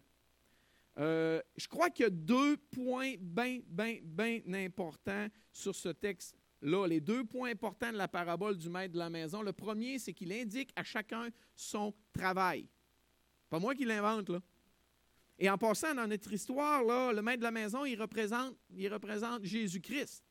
Euh, 0.98 1.40
je 1.56 1.68
crois 1.68 1.90
qu'il 1.90 2.04
y 2.04 2.06
a 2.06 2.10
deux 2.10 2.56
points 2.56 3.14
bien, 3.20 3.60
bien, 3.66 3.98
bien 4.02 4.64
importants 4.64 5.28
sur 5.52 5.74
ce 5.74 5.90
texte 5.90 6.34
là 6.62 6.86
les 6.86 7.00
deux 7.00 7.24
points 7.24 7.50
importants 7.50 7.92
de 7.92 7.96
la 7.96 8.08
parabole 8.08 8.56
du 8.56 8.68
maître 8.68 8.92
de 8.94 8.98
la 8.98 9.10
maison. 9.10 9.42
Le 9.42 9.52
premier, 9.52 9.98
c'est 9.98 10.12
qu'il 10.12 10.32
indique 10.32 10.70
à 10.76 10.84
chacun 10.84 11.28
son 11.56 11.94
travail. 12.12 12.68
Pas 13.48 13.58
moi 13.58 13.74
qui 13.74 13.84
l'invente, 13.84 14.28
là. 14.28 14.40
Et 15.42 15.48
en 15.48 15.56
passant 15.56 15.94
dans 15.94 16.06
notre 16.06 16.30
histoire, 16.32 16.84
là, 16.84 17.12
le 17.14 17.22
maître 17.22 17.38
de 17.38 17.44
la 17.44 17.50
maison, 17.50 17.86
il 17.86 18.00
représente, 18.00 18.54
Jésus-Christ. 19.42 20.22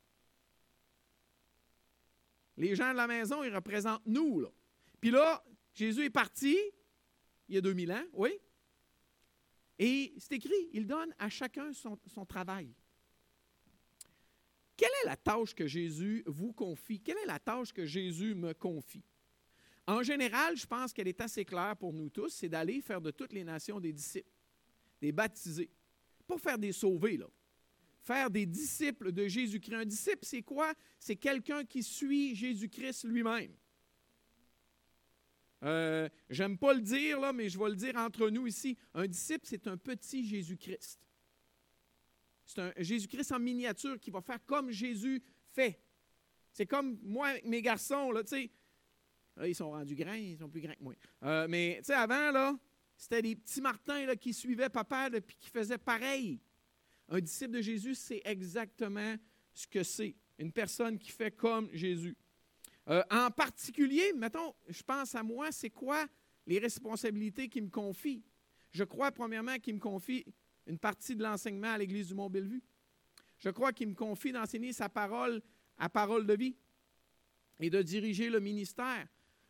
Les 2.56 2.76
gens 2.76 2.92
de 2.92 2.96
la 2.96 3.08
maison, 3.08 3.42
ils 3.42 3.52
représentent 3.52 4.06
nous. 4.06 4.46
Puis 5.00 5.10
là, 5.10 5.44
Jésus 5.74 6.04
est 6.04 6.10
parti, 6.10 6.56
il 7.48 7.56
y 7.56 7.58
a 7.58 7.60
2000 7.60 7.90
ans, 7.90 8.04
oui. 8.12 8.30
Et 9.80 10.14
c'est 10.18 10.36
écrit, 10.36 10.68
il 10.72 10.86
donne 10.86 11.12
à 11.18 11.28
chacun 11.28 11.72
son 11.72 12.24
travail. 12.24 12.72
Quelle 14.76 14.90
est 15.02 15.06
la 15.06 15.16
tâche 15.16 15.54
que 15.54 15.66
Jésus 15.66 16.22
vous 16.26 16.52
confie? 16.52 17.00
Quelle 17.00 17.18
est 17.18 17.26
la 17.26 17.40
tâche 17.40 17.72
que 17.72 17.84
Jésus 17.84 18.36
me 18.36 18.54
confie? 18.54 19.04
En 19.86 20.04
général, 20.04 20.56
je 20.56 20.66
pense 20.66 20.92
qu'elle 20.92 21.08
est 21.08 21.20
assez 21.20 21.44
claire 21.44 21.76
pour 21.76 21.92
nous 21.92 22.10
tous, 22.10 22.28
c'est 22.28 22.48
d'aller 22.48 22.80
faire 22.80 23.00
de 23.00 23.10
toutes 23.10 23.32
les 23.32 23.42
nations 23.42 23.80
des 23.80 23.92
disciples, 23.92 24.30
des 25.00 25.12
baptisés. 25.12 25.70
Pas 26.26 26.38
faire 26.38 26.58
des 26.58 26.72
sauvés, 26.72 27.16
là. 27.16 27.26
Faire 28.02 28.30
des 28.30 28.46
disciples 28.46 29.12
de 29.12 29.28
Jésus-Christ. 29.28 29.74
Un 29.74 29.84
disciple, 29.84 30.20
c'est 30.22 30.42
quoi? 30.42 30.72
C'est 30.98 31.16
quelqu'un 31.16 31.64
qui 31.64 31.82
suit 31.82 32.34
Jésus-Christ 32.34 33.04
lui-même. 33.04 33.54
Euh, 35.62 36.08
J'aime 36.30 36.56
pas 36.56 36.72
le 36.72 36.80
dire, 36.80 37.20
là, 37.20 37.32
mais 37.32 37.48
je 37.48 37.58
vais 37.58 37.68
le 37.68 37.76
dire 37.76 37.96
entre 37.96 38.30
nous 38.30 38.46
ici. 38.46 38.76
Un 38.94 39.06
disciple, 39.06 39.44
c'est 39.44 39.66
un 39.66 39.76
petit 39.76 40.24
Jésus-Christ. 40.24 41.00
C'est 42.46 42.60
un 42.60 42.72
Jésus-Christ 42.78 43.32
en 43.32 43.38
miniature 43.38 43.98
qui 44.00 44.10
va 44.10 44.20
faire 44.20 44.44
comme 44.44 44.70
Jésus 44.70 45.22
fait. 45.52 45.80
C'est 46.52 46.66
comme 46.66 46.98
moi, 47.02 47.32
mes 47.44 47.62
garçons, 47.62 48.10
là, 48.10 48.22
tu 48.24 48.30
sais. 48.30 48.50
ils 49.46 49.54
sont 49.54 49.70
rendus 49.70 49.94
grands, 49.94 50.14
ils 50.14 50.38
sont 50.38 50.48
plus 50.48 50.60
grands 50.60 50.74
que 50.74 50.82
moi. 50.82 50.94
Euh, 51.22 51.46
mais, 51.48 51.76
tu 51.78 51.84
sais, 51.86 51.94
avant, 51.94 52.32
là, 52.32 52.58
c'était 53.00 53.22
des 53.22 53.34
petits 53.34 53.62
Martins 53.62 54.04
là, 54.04 54.14
qui 54.14 54.34
suivaient 54.34 54.68
papa 54.68 55.08
et 55.08 55.22
qui 55.22 55.48
faisaient 55.48 55.78
pareil. 55.78 56.38
Un 57.08 57.18
disciple 57.18 57.52
de 57.52 57.62
Jésus, 57.62 57.94
c'est 57.94 58.20
exactement 58.26 59.16
ce 59.54 59.66
que 59.66 59.82
c'est. 59.82 60.14
Une 60.38 60.52
personne 60.52 60.98
qui 60.98 61.10
fait 61.10 61.30
comme 61.30 61.70
Jésus. 61.72 62.14
Euh, 62.88 63.02
en 63.10 63.30
particulier, 63.30 64.12
mettons, 64.14 64.54
je 64.68 64.82
pense 64.82 65.14
à 65.14 65.22
moi, 65.22 65.50
c'est 65.50 65.70
quoi 65.70 66.06
les 66.46 66.58
responsabilités 66.58 67.48
qu'il 67.48 67.64
me 67.64 67.70
confie? 67.70 68.22
Je 68.70 68.84
crois, 68.84 69.10
premièrement, 69.10 69.58
qu'il 69.58 69.76
me 69.76 69.80
confie 69.80 70.26
une 70.66 70.78
partie 70.78 71.16
de 71.16 71.22
l'enseignement 71.22 71.72
à 71.72 71.78
l'Église 71.78 72.08
du 72.08 72.14
Mont-Bellevue. 72.14 72.62
Je 73.38 73.48
crois 73.48 73.72
qu'il 73.72 73.88
me 73.88 73.94
confie 73.94 74.30
d'enseigner 74.30 74.74
sa 74.74 74.90
parole 74.90 75.40
à 75.78 75.88
parole 75.88 76.26
de 76.26 76.34
vie 76.34 76.54
et 77.60 77.70
de 77.70 77.80
diriger 77.80 78.28
le 78.28 78.40
ministère. 78.40 79.08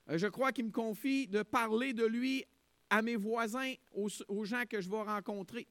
Euh, 0.08 0.18
je 0.18 0.28
crois 0.28 0.52
qu'il 0.52 0.66
me 0.66 0.70
confie 0.70 1.26
de 1.26 1.42
parler 1.42 1.92
de 1.92 2.06
lui 2.06 2.46
à 2.90 3.02
mes 3.02 3.16
voisins, 3.16 3.72
aux, 3.92 4.44
gens 4.44 4.64
que 4.68 4.80
je 4.80 4.90
vais 4.90 5.02
rencontrer. 5.02 5.68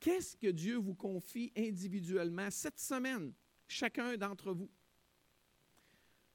Qu'est-ce 0.00 0.36
que 0.36 0.48
Dieu 0.48 0.76
vous 0.76 0.94
confie 0.94 1.52
individuellement 1.56 2.50
cette 2.50 2.78
semaine, 2.78 3.32
chacun 3.68 4.16
d'entre 4.16 4.52
vous? 4.52 4.70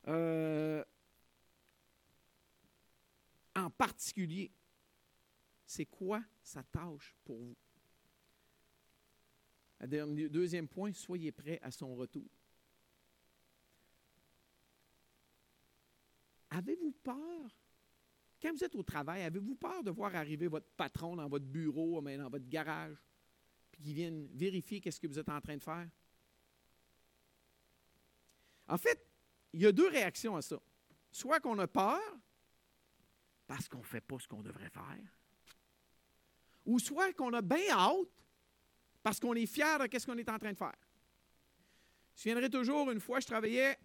Euh, 0.07 0.83
en 3.55 3.69
particulier, 3.69 4.51
c'est 5.65 5.85
quoi 5.85 6.23
sa 6.41 6.63
tâche 6.63 7.15
pour 7.25 7.37
vous? 7.37 7.55
Deuxième 9.85 10.67
point, 10.67 10.91
soyez 10.93 11.31
prêts 11.31 11.59
à 11.61 11.71
son 11.71 11.95
retour. 11.95 12.27
Avez-vous 16.49 16.91
peur? 17.03 17.68
Quand 18.41 18.53
vous 18.53 18.63
êtes 18.63 18.75
au 18.75 18.83
travail, 18.83 19.23
avez-vous 19.23 19.55
peur 19.55 19.83
de 19.83 19.91
voir 19.91 20.15
arriver 20.15 20.47
votre 20.47 20.69
patron 20.77 21.15
dans 21.15 21.27
votre 21.27 21.45
bureau, 21.45 22.01
dans 22.01 22.29
votre 22.29 22.47
garage, 22.47 22.95
puis 23.71 23.81
qu'il 23.81 23.93
vienne 23.93 24.27
vérifier 24.33 24.79
qu'est-ce 24.79 24.99
que 24.99 25.07
vous 25.07 25.19
êtes 25.19 25.29
en 25.29 25.41
train 25.41 25.57
de 25.57 25.63
faire? 25.63 25.89
En 28.67 28.77
fait, 28.77 29.05
il 29.51 29.61
y 29.61 29.65
a 29.65 29.71
deux 29.71 29.87
réactions 29.87 30.35
à 30.35 30.41
ça. 30.41 30.57
Soit 31.11 31.39
qu'on 31.39 31.57
a 31.59 31.67
peur 31.67 31.99
parce 33.47 33.67
qu'on 33.67 33.79
ne 33.79 33.83
fait 33.83 34.01
pas 34.01 34.19
ce 34.19 34.27
qu'on 34.27 34.43
devrait 34.43 34.69
faire, 34.69 35.19
ou 36.65 36.77
soit 36.77 37.11
qu'on 37.13 37.33
a 37.33 37.41
bien 37.41 37.71
hâte 37.71 38.25
parce 39.01 39.19
qu'on 39.19 39.33
est 39.33 39.47
fier 39.47 39.79
de 39.79 39.99
ce 39.99 40.05
qu'on 40.05 40.17
est 40.17 40.29
en 40.29 40.37
train 40.37 40.51
de 40.51 40.57
faire. 40.57 40.77
Je 42.15 42.23
viendrai 42.23 42.49
toujours, 42.49 42.91
une 42.91 42.99
fois, 42.99 43.19
je 43.19 43.25
travaillais, 43.25 43.79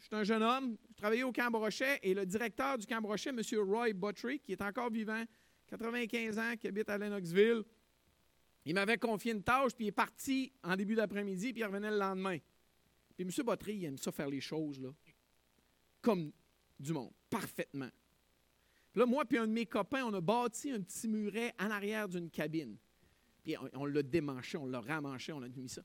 j'étais 0.00 0.16
un 0.16 0.24
jeune 0.24 0.42
homme, 0.42 0.76
je 0.90 0.96
travaillais 0.96 1.22
au 1.22 1.32
Camp 1.32 1.50
Brochet 1.50 1.98
et 2.02 2.14
le 2.14 2.26
directeur 2.26 2.78
du 2.78 2.86
Camp 2.86 3.00
Brochet, 3.00 3.30
M. 3.30 3.40
Roy 3.58 3.92
Buttrey, 3.92 4.38
qui 4.38 4.52
est 4.52 4.62
encore 4.62 4.90
vivant, 4.90 5.24
95 5.68 6.38
ans, 6.38 6.56
qui 6.58 6.68
habite 6.68 6.88
à 6.88 6.98
Lennoxville, 6.98 7.64
il 8.66 8.74
m'avait 8.74 8.98
confié 8.98 9.32
une 9.32 9.44
tâche, 9.44 9.72
puis 9.74 9.86
il 9.86 9.88
est 9.88 9.92
parti 9.92 10.52
en 10.64 10.74
début 10.74 10.96
d'après-midi, 10.96 11.52
puis 11.52 11.60
il 11.60 11.64
revenait 11.64 11.90
le 11.90 11.98
lendemain. 11.98 12.38
Puis 13.16 13.24
M. 13.24 13.44
Botry, 13.44 13.76
il 13.76 13.84
aime 13.84 13.96
ça 13.96 14.10
faire 14.10 14.28
les 14.28 14.40
choses, 14.40 14.80
là, 14.80 14.90
comme 16.02 16.32
du 16.78 16.92
monde, 16.92 17.12
parfaitement. 17.30 17.90
Puis 18.92 19.00
là, 19.00 19.06
moi 19.06 19.24
puis 19.24 19.38
un 19.38 19.46
de 19.46 19.52
mes 19.52 19.66
copains, 19.66 20.04
on 20.04 20.14
a 20.14 20.20
bâti 20.20 20.70
un 20.72 20.80
petit 20.80 21.06
muret 21.06 21.54
en 21.60 21.70
arrière 21.70 22.08
d'une 22.08 22.28
cabine. 22.28 22.76
Puis 23.44 23.54
on, 23.74 23.84
l'a 23.86 24.02
démanché, 24.02 24.58
on 24.58 24.66
l'a 24.66 24.80
ramanché, 24.80 25.32
on 25.32 25.42
a 25.42 25.48
mis 25.48 25.68
ça. 25.68 25.82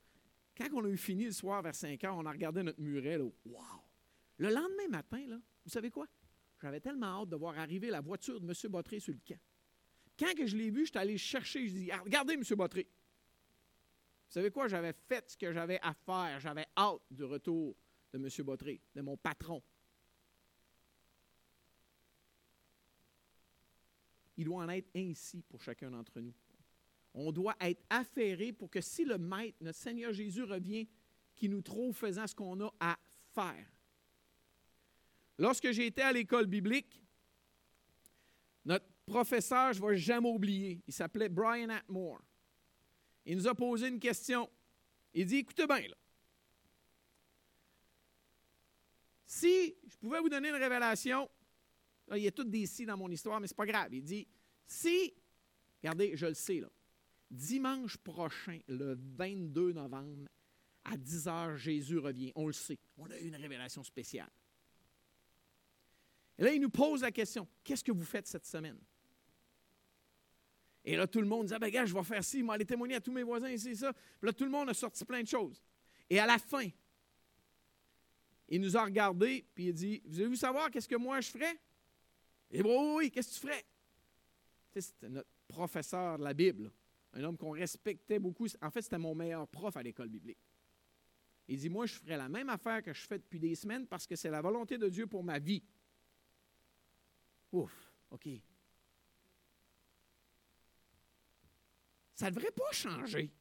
Quand 0.58 0.68
on 0.74 0.84
a 0.86 0.90
eu 0.90 0.98
fini 0.98 1.26
le 1.26 1.32
soir 1.32 1.62
vers 1.62 1.76
5 1.76 2.04
heures, 2.04 2.18
on 2.18 2.26
a 2.26 2.32
regardé 2.32 2.64
notre 2.64 2.82
muret, 2.82 3.20
là, 3.20 3.26
wow! 3.46 3.62
Le 4.42 4.50
lendemain 4.50 4.88
matin, 4.90 5.40
vous 5.64 5.70
savez 5.70 5.92
quoi? 5.92 6.08
J'avais 6.60 6.80
tellement 6.80 7.22
hâte 7.22 7.30
de 7.30 7.36
voir 7.36 7.60
arriver 7.60 7.92
la 7.92 8.02
voiture 8.02 8.42
de 8.42 8.48
M. 8.48 8.72
Botry 8.72 9.00
sur 9.00 9.14
le 9.14 9.20
camp. 9.24 9.40
Quand 10.18 10.34
que 10.36 10.48
je 10.48 10.58
l'ai 10.58 10.72
vu, 10.72 10.86
je 10.86 10.90
suis 10.90 10.98
allé 10.98 11.16
chercher, 11.16 11.68
je 11.68 11.74
dis, 11.74 11.92
regardez, 11.92 12.34
M. 12.34 12.44
Botry, 12.58 12.82
vous 14.32 14.34
savez 14.34 14.50
quoi? 14.50 14.68
J'avais 14.68 14.94
fait 14.94 15.30
ce 15.30 15.38
que 15.38 15.54
j'avais 15.54 15.80
à 15.84 15.94
faire. 15.94 16.40
J'avais 16.40 16.66
hâte 16.76 17.04
du 17.12 17.24
retour 17.24 17.76
de 18.12 18.18
M. 18.18 18.28
Bottré, 18.44 18.82
de 18.96 19.02
mon 19.02 19.16
patron. 19.16 19.62
Il 24.38 24.46
doit 24.46 24.64
en 24.64 24.70
être 24.70 24.90
ainsi 24.96 25.44
pour 25.44 25.62
chacun 25.62 25.92
d'entre 25.92 26.20
nous. 26.20 26.34
On 27.14 27.32
doit 27.32 27.58
être 27.60 27.84
affairé 27.92 28.54
pour 28.54 28.72
que 28.72 28.82
si 28.82 29.06
le 29.06 29.20
Maître, 29.20 29.58
notre 29.62 29.78
Seigneur 29.78 30.14
Jésus, 30.14 30.44
revient, 30.44 30.88
qu'il 31.36 31.52
nous 31.52 31.62
trouve 31.62 31.96
faisant 31.96 32.26
ce 32.26 32.34
qu'on 32.34 32.60
a 32.62 32.74
à 32.80 32.98
faire. 33.36 33.68
Lorsque 35.42 35.66
été 35.66 36.04
à 36.04 36.14
l'école 36.14 36.46
biblique, 36.46 37.02
notre 38.64 38.86
professeur, 39.08 39.74
je 39.74 39.82
ne 39.82 39.88
vais 39.88 39.98
jamais 39.98 40.30
oublier, 40.30 40.84
il 40.86 40.94
s'appelait 40.94 41.30
Brian 41.30 41.70
Atmore 41.70 42.22
il 43.26 43.38
nous 43.38 43.48
a 43.48 43.56
posé 43.56 43.88
une 43.88 44.00
question. 44.00 44.48
Il 45.16 45.26
dit, 45.26 45.38
écoutez 45.38 45.66
bien, 45.66 45.88
là. 45.88 45.96
Si 49.26 49.76
je 49.90 49.98
pouvais 49.98 50.20
vous 50.20 50.30
donner 50.30 50.50
une 50.50 50.56
révélation, 50.56 51.28
il 52.12 52.22
y 52.22 52.28
a 52.28 52.32
toutes 52.32 52.52
des 52.52 52.68
si 52.68 52.86
dans 52.86 52.98
mon 52.98 53.10
histoire, 53.10 53.40
mais 53.40 53.48
ce 53.48 53.54
n'est 53.54 53.58
pas 53.58 53.66
grave. 53.66 53.94
Il 53.94 54.04
dit, 54.04 54.28
si, 54.68 55.12
regardez, 55.82 56.16
je 56.16 56.28
le 56.28 56.36
sais, 56.36 56.60
là, 56.60 56.70
dimanche 57.32 57.98
prochain, 57.98 58.60
le 58.68 58.96
22 59.18 59.74
novembre, 59.74 60.28
à 60.84 60.98
10 60.98 61.28
heures, 61.28 61.58
Jésus 61.58 61.98
revient. 61.98 62.32
On 62.36 62.46
le 62.46 62.54
sait. 62.54 62.78
On 62.98 63.10
a 63.10 63.18
eu 63.18 63.28
une 63.28 63.36
révélation 63.36 63.84
spéciale. 63.84 64.30
Et 66.38 66.44
là, 66.44 66.54
il 66.54 66.62
nous 66.62 66.70
pose 66.70 67.02
la 67.02 67.12
question, 67.12 67.48
qu'est-ce 67.64 67.84
que 67.84 67.92
vous 67.92 68.04
faites 68.04 68.28
cette 68.28 68.46
semaine? 68.46 68.80
Et 70.84 70.96
là, 70.96 71.06
tout 71.06 71.22
le 71.22 71.28
monde 71.28 71.44
disait, 71.44 71.56
ah, 71.56 71.60
ben, 71.60 71.70
gars, 71.70 71.86
je 71.86 71.94
vais 71.94 72.04
faire 72.04 72.24
ci, 72.24 72.40
je 72.40 72.46
vais 72.46 72.52
aller 72.52 72.66
témoigner 72.66 72.96
à 72.96 73.02
tous 73.02 73.12
mes 73.12 73.24
voisins 73.24 73.50
ici, 73.50 73.76
ça. 73.76 73.94
Puis 73.94 74.28
là, 74.28 74.34
tout 74.34 74.46
le 74.46 74.50
monde 74.50 74.70
a 74.70 74.74
sorti 74.74 75.06
plein 75.06 75.22
de 75.22 75.28
choses. 75.28 75.62
Et 76.10 76.20
à 76.20 76.26
la 76.26 76.40
fin, 76.40 76.68
il 78.50 78.60
nous 78.60 78.76
a 78.76 78.84
regardés, 78.84 79.46
puis 79.54 79.68
il 79.68 79.74
dit, 79.74 80.02
vous 80.06 80.20
avez 80.20 80.30
vu 80.30 80.36
savoir 80.36 80.72
qu'est-ce 80.72 80.88
que 80.88 80.96
moi 80.96 81.22
je 81.22 81.30
ferais? 81.30 81.56
Et 82.50 82.64
bon, 82.64 82.96
oui, 82.96 83.06
oui, 83.06 83.12
qu'est-ce 83.12 83.30
que 83.30 83.34
tu 83.36 83.48
ferais? 83.48 83.66
C'était 84.76 85.10
notre 85.10 85.30
professeur 85.48 86.18
de 86.18 86.24
la 86.24 86.34
Bible, 86.34 86.72
un 87.14 87.24
homme 87.24 87.38
qu'on 87.38 87.52
respectait 87.52 88.20
beaucoup. 88.20 88.48
En 88.62 88.72
fait, 88.72 88.82
c'était 88.82 88.98
mon 88.98 89.14
meilleur 89.14 89.48
prof 89.48 89.78
à 89.78 89.84
l'école 89.84 90.10
biblique. 90.10 90.40
Il 91.48 91.60
dit, 91.60 91.70
moi, 91.70 91.86
je 91.86 91.94
ferais 91.94 92.18
la 92.18 92.30
même 92.30 92.50
affaire 92.50 92.82
que 92.82 92.94
je 92.94 93.06
fais 93.06 93.18
depuis 93.18 93.40
des 93.40 93.56
semaines 93.56 93.86
parce 93.86 94.08
que 94.08 94.16
c'est 94.16 94.30
la 94.30 94.42
volonté 94.42 94.78
de 94.78 94.90
Dieu 94.90 95.08
pour 95.08 95.24
ma 95.24 95.38
vie. 95.38 95.64
Ouf, 97.52 97.72
OK. 98.12 98.28
ça 102.22 102.30
ne 102.30 102.36
devrait 102.36 102.52
pas 102.52 102.72
changer. 102.72 103.32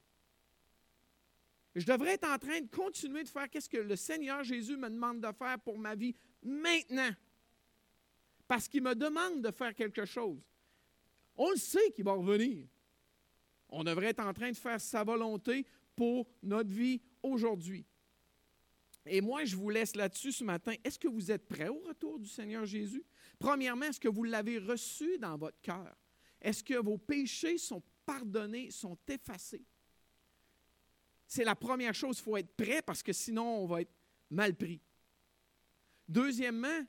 Je 1.74 1.84
devrais 1.84 2.14
être 2.14 2.26
en 2.26 2.38
train 2.38 2.62
de 2.62 2.68
continuer 2.74 3.22
de 3.22 3.28
faire 3.28 3.46
ce 3.52 3.68
que 3.68 3.76
le 3.76 3.94
Seigneur 3.94 4.42
Jésus 4.42 4.74
me 4.78 4.88
demande 4.88 5.20
de 5.20 5.30
faire 5.32 5.58
pour 5.60 5.76
ma 5.76 5.94
vie 5.94 6.16
maintenant. 6.42 7.10
Parce 8.48 8.66
qu'il 8.66 8.82
me 8.82 8.94
demande 8.94 9.42
de 9.42 9.50
faire 9.50 9.74
quelque 9.74 10.06
chose. 10.06 10.40
On 11.36 11.50
le 11.50 11.58
sait 11.58 11.90
qu'il 11.94 12.04
va 12.04 12.12
revenir. 12.12 12.66
On 13.68 13.84
devrait 13.84 14.06
être 14.06 14.24
en 14.24 14.32
train 14.32 14.50
de 14.50 14.56
faire 14.56 14.80
sa 14.80 15.04
volonté 15.04 15.66
pour 15.94 16.26
notre 16.42 16.70
vie 16.70 17.02
aujourd'hui. 17.22 17.84
Et 19.04 19.20
moi, 19.20 19.44
je 19.44 19.56
vous 19.56 19.68
laisse 19.68 19.94
là-dessus 19.94 20.32
ce 20.32 20.42
matin. 20.44 20.72
Est-ce 20.82 20.98
que 20.98 21.08
vous 21.08 21.30
êtes 21.30 21.46
prêts 21.46 21.68
au 21.68 21.80
retour 21.80 22.18
du 22.18 22.28
Seigneur 22.28 22.64
Jésus? 22.64 23.04
Premièrement, 23.40 23.86
est-ce 23.86 23.98
que 23.98 24.08
vous 24.08 24.22
l'avez 24.22 24.58
reçu 24.58 25.18
dans 25.18 25.36
votre 25.38 25.60
cœur? 25.62 25.96
Est-ce 26.42 26.62
que 26.62 26.74
vos 26.74 26.98
péchés 26.98 27.56
sont 27.56 27.82
pardonnés, 28.04 28.70
sont 28.70 28.98
effacés? 29.08 29.64
C'est 31.26 31.44
la 31.44 31.56
première 31.56 31.94
chose, 31.94 32.18
il 32.18 32.22
faut 32.22 32.36
être 32.36 32.54
prêt 32.54 32.82
parce 32.82 33.02
que 33.02 33.14
sinon 33.14 33.62
on 33.62 33.66
va 33.66 33.80
être 33.80 33.94
mal 34.28 34.54
pris. 34.54 34.82
Deuxièmement, 36.06 36.84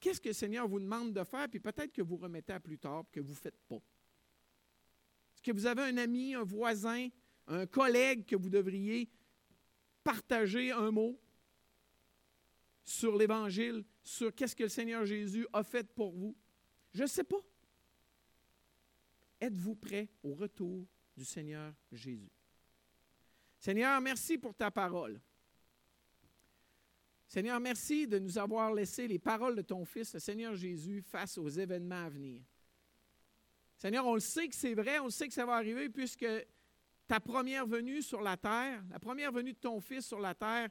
qu'est-ce 0.00 0.20
que 0.20 0.28
le 0.28 0.34
Seigneur 0.34 0.68
vous 0.68 0.80
demande 0.80 1.14
de 1.14 1.24
faire, 1.24 1.48
puis 1.48 1.60
peut-être 1.60 1.92
que 1.92 2.02
vous 2.02 2.16
remettez 2.16 2.52
à 2.52 2.60
plus 2.60 2.78
tard, 2.78 3.04
que 3.10 3.20
vous 3.20 3.32
ne 3.32 3.38
faites 3.38 3.58
pas? 3.66 3.76
Est-ce 3.76 5.42
que 5.42 5.52
vous 5.52 5.64
avez 5.64 5.82
un 5.82 5.96
ami, 5.96 6.34
un 6.34 6.44
voisin, 6.44 7.08
un 7.46 7.66
collègue 7.66 8.26
que 8.26 8.36
vous 8.36 8.50
devriez 8.50 9.08
partager 10.02 10.72
un 10.72 10.90
mot 10.90 11.18
sur 12.84 13.16
l'Évangile, 13.16 13.82
sur 14.04 14.34
qu'est-ce 14.34 14.54
que 14.54 14.64
le 14.64 14.68
Seigneur 14.68 15.04
Jésus 15.04 15.46
a 15.52 15.64
fait 15.64 15.90
pour 15.92 16.12
vous? 16.12 16.36
Je 16.92 17.02
ne 17.02 17.08
sais 17.08 17.24
pas. 17.24 17.40
Êtes-vous 19.40 19.74
prêt 19.74 20.08
au 20.22 20.34
retour 20.34 20.86
du 21.16 21.24
Seigneur 21.24 21.74
Jésus? 21.90 22.30
Seigneur, 23.58 24.00
merci 24.00 24.36
pour 24.38 24.54
ta 24.54 24.70
parole. 24.70 25.20
Seigneur, 27.26 27.58
merci 27.58 28.06
de 28.06 28.18
nous 28.18 28.38
avoir 28.38 28.72
laissé 28.72 29.08
les 29.08 29.18
paroles 29.18 29.56
de 29.56 29.62
ton 29.62 29.84
Fils, 29.84 30.12
le 30.12 30.20
Seigneur 30.20 30.54
Jésus, 30.54 31.02
face 31.02 31.38
aux 31.38 31.48
événements 31.48 32.04
à 32.04 32.08
venir. 32.10 32.42
Seigneur, 33.76 34.06
on 34.06 34.14
le 34.14 34.20
sait 34.20 34.48
que 34.48 34.54
c'est 34.54 34.74
vrai, 34.74 34.98
on 34.98 35.06
le 35.06 35.10
sait 35.10 35.26
que 35.26 35.34
ça 35.34 35.46
va 35.46 35.54
arriver, 35.54 35.88
puisque 35.88 36.26
ta 37.08 37.20
première 37.20 37.66
venue 37.66 38.02
sur 38.02 38.20
la 38.20 38.36
terre, 38.36 38.84
la 38.90 38.98
première 38.98 39.32
venue 39.32 39.54
de 39.54 39.58
ton 39.58 39.80
Fils 39.80 40.06
sur 40.06 40.20
la 40.20 40.34
terre, 40.34 40.68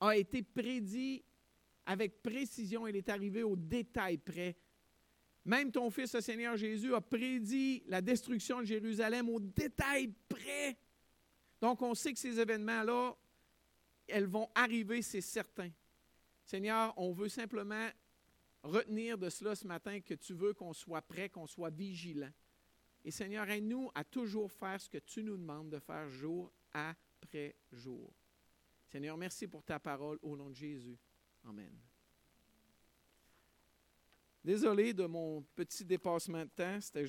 a 0.00 0.16
été 0.16 0.42
prédit 0.42 1.24
avec 1.86 2.22
précision. 2.22 2.86
Il 2.86 2.96
est 2.96 3.08
arrivé 3.08 3.42
au 3.42 3.56
détail 3.56 4.18
près. 4.18 4.56
Même 5.44 5.70
ton 5.70 5.90
Fils, 5.90 6.12
le 6.14 6.20
Seigneur 6.20 6.56
Jésus, 6.56 6.92
a 6.94 7.00
prédit 7.00 7.84
la 7.86 8.02
destruction 8.02 8.60
de 8.60 8.64
Jérusalem 8.64 9.28
au 9.28 9.38
détail 9.38 10.12
près. 10.28 10.76
Donc, 11.60 11.80
on 11.82 11.94
sait 11.94 12.12
que 12.12 12.18
ces 12.18 12.38
événements-là, 12.40 13.16
elles 14.08 14.26
vont 14.26 14.48
arriver, 14.54 15.02
c'est 15.02 15.20
certain. 15.20 15.70
Seigneur, 16.44 16.92
on 16.96 17.12
veut 17.12 17.28
simplement 17.28 17.88
retenir 18.62 19.16
de 19.16 19.30
cela 19.30 19.54
ce 19.54 19.66
matin 19.66 20.00
que 20.00 20.14
tu 20.14 20.34
veux 20.34 20.52
qu'on 20.52 20.72
soit 20.72 21.02
prêt, 21.02 21.28
qu'on 21.28 21.46
soit 21.46 21.70
vigilant. 21.70 22.32
Et 23.04 23.12
Seigneur, 23.12 23.48
aide-nous 23.48 23.90
à 23.94 24.02
toujours 24.02 24.50
faire 24.50 24.80
ce 24.80 24.88
que 24.88 24.98
tu 24.98 25.22
nous 25.22 25.36
demandes 25.36 25.70
de 25.70 25.78
faire 25.78 26.08
jour 26.08 26.52
après 26.72 27.54
jour. 27.70 28.12
Seigneur, 28.88 29.16
merci 29.16 29.46
pour 29.46 29.62
ta 29.62 29.78
parole 29.78 30.18
au 30.22 30.36
nom 30.36 30.50
de 30.50 30.56
Jésus. 30.56 30.98
Amen. 31.48 31.78
Désolé 34.42 34.92
de 34.92 35.06
mon 35.06 35.42
petit 35.54 35.84
dépassement 35.84 36.44
de 36.44 36.50
temps. 36.50 36.80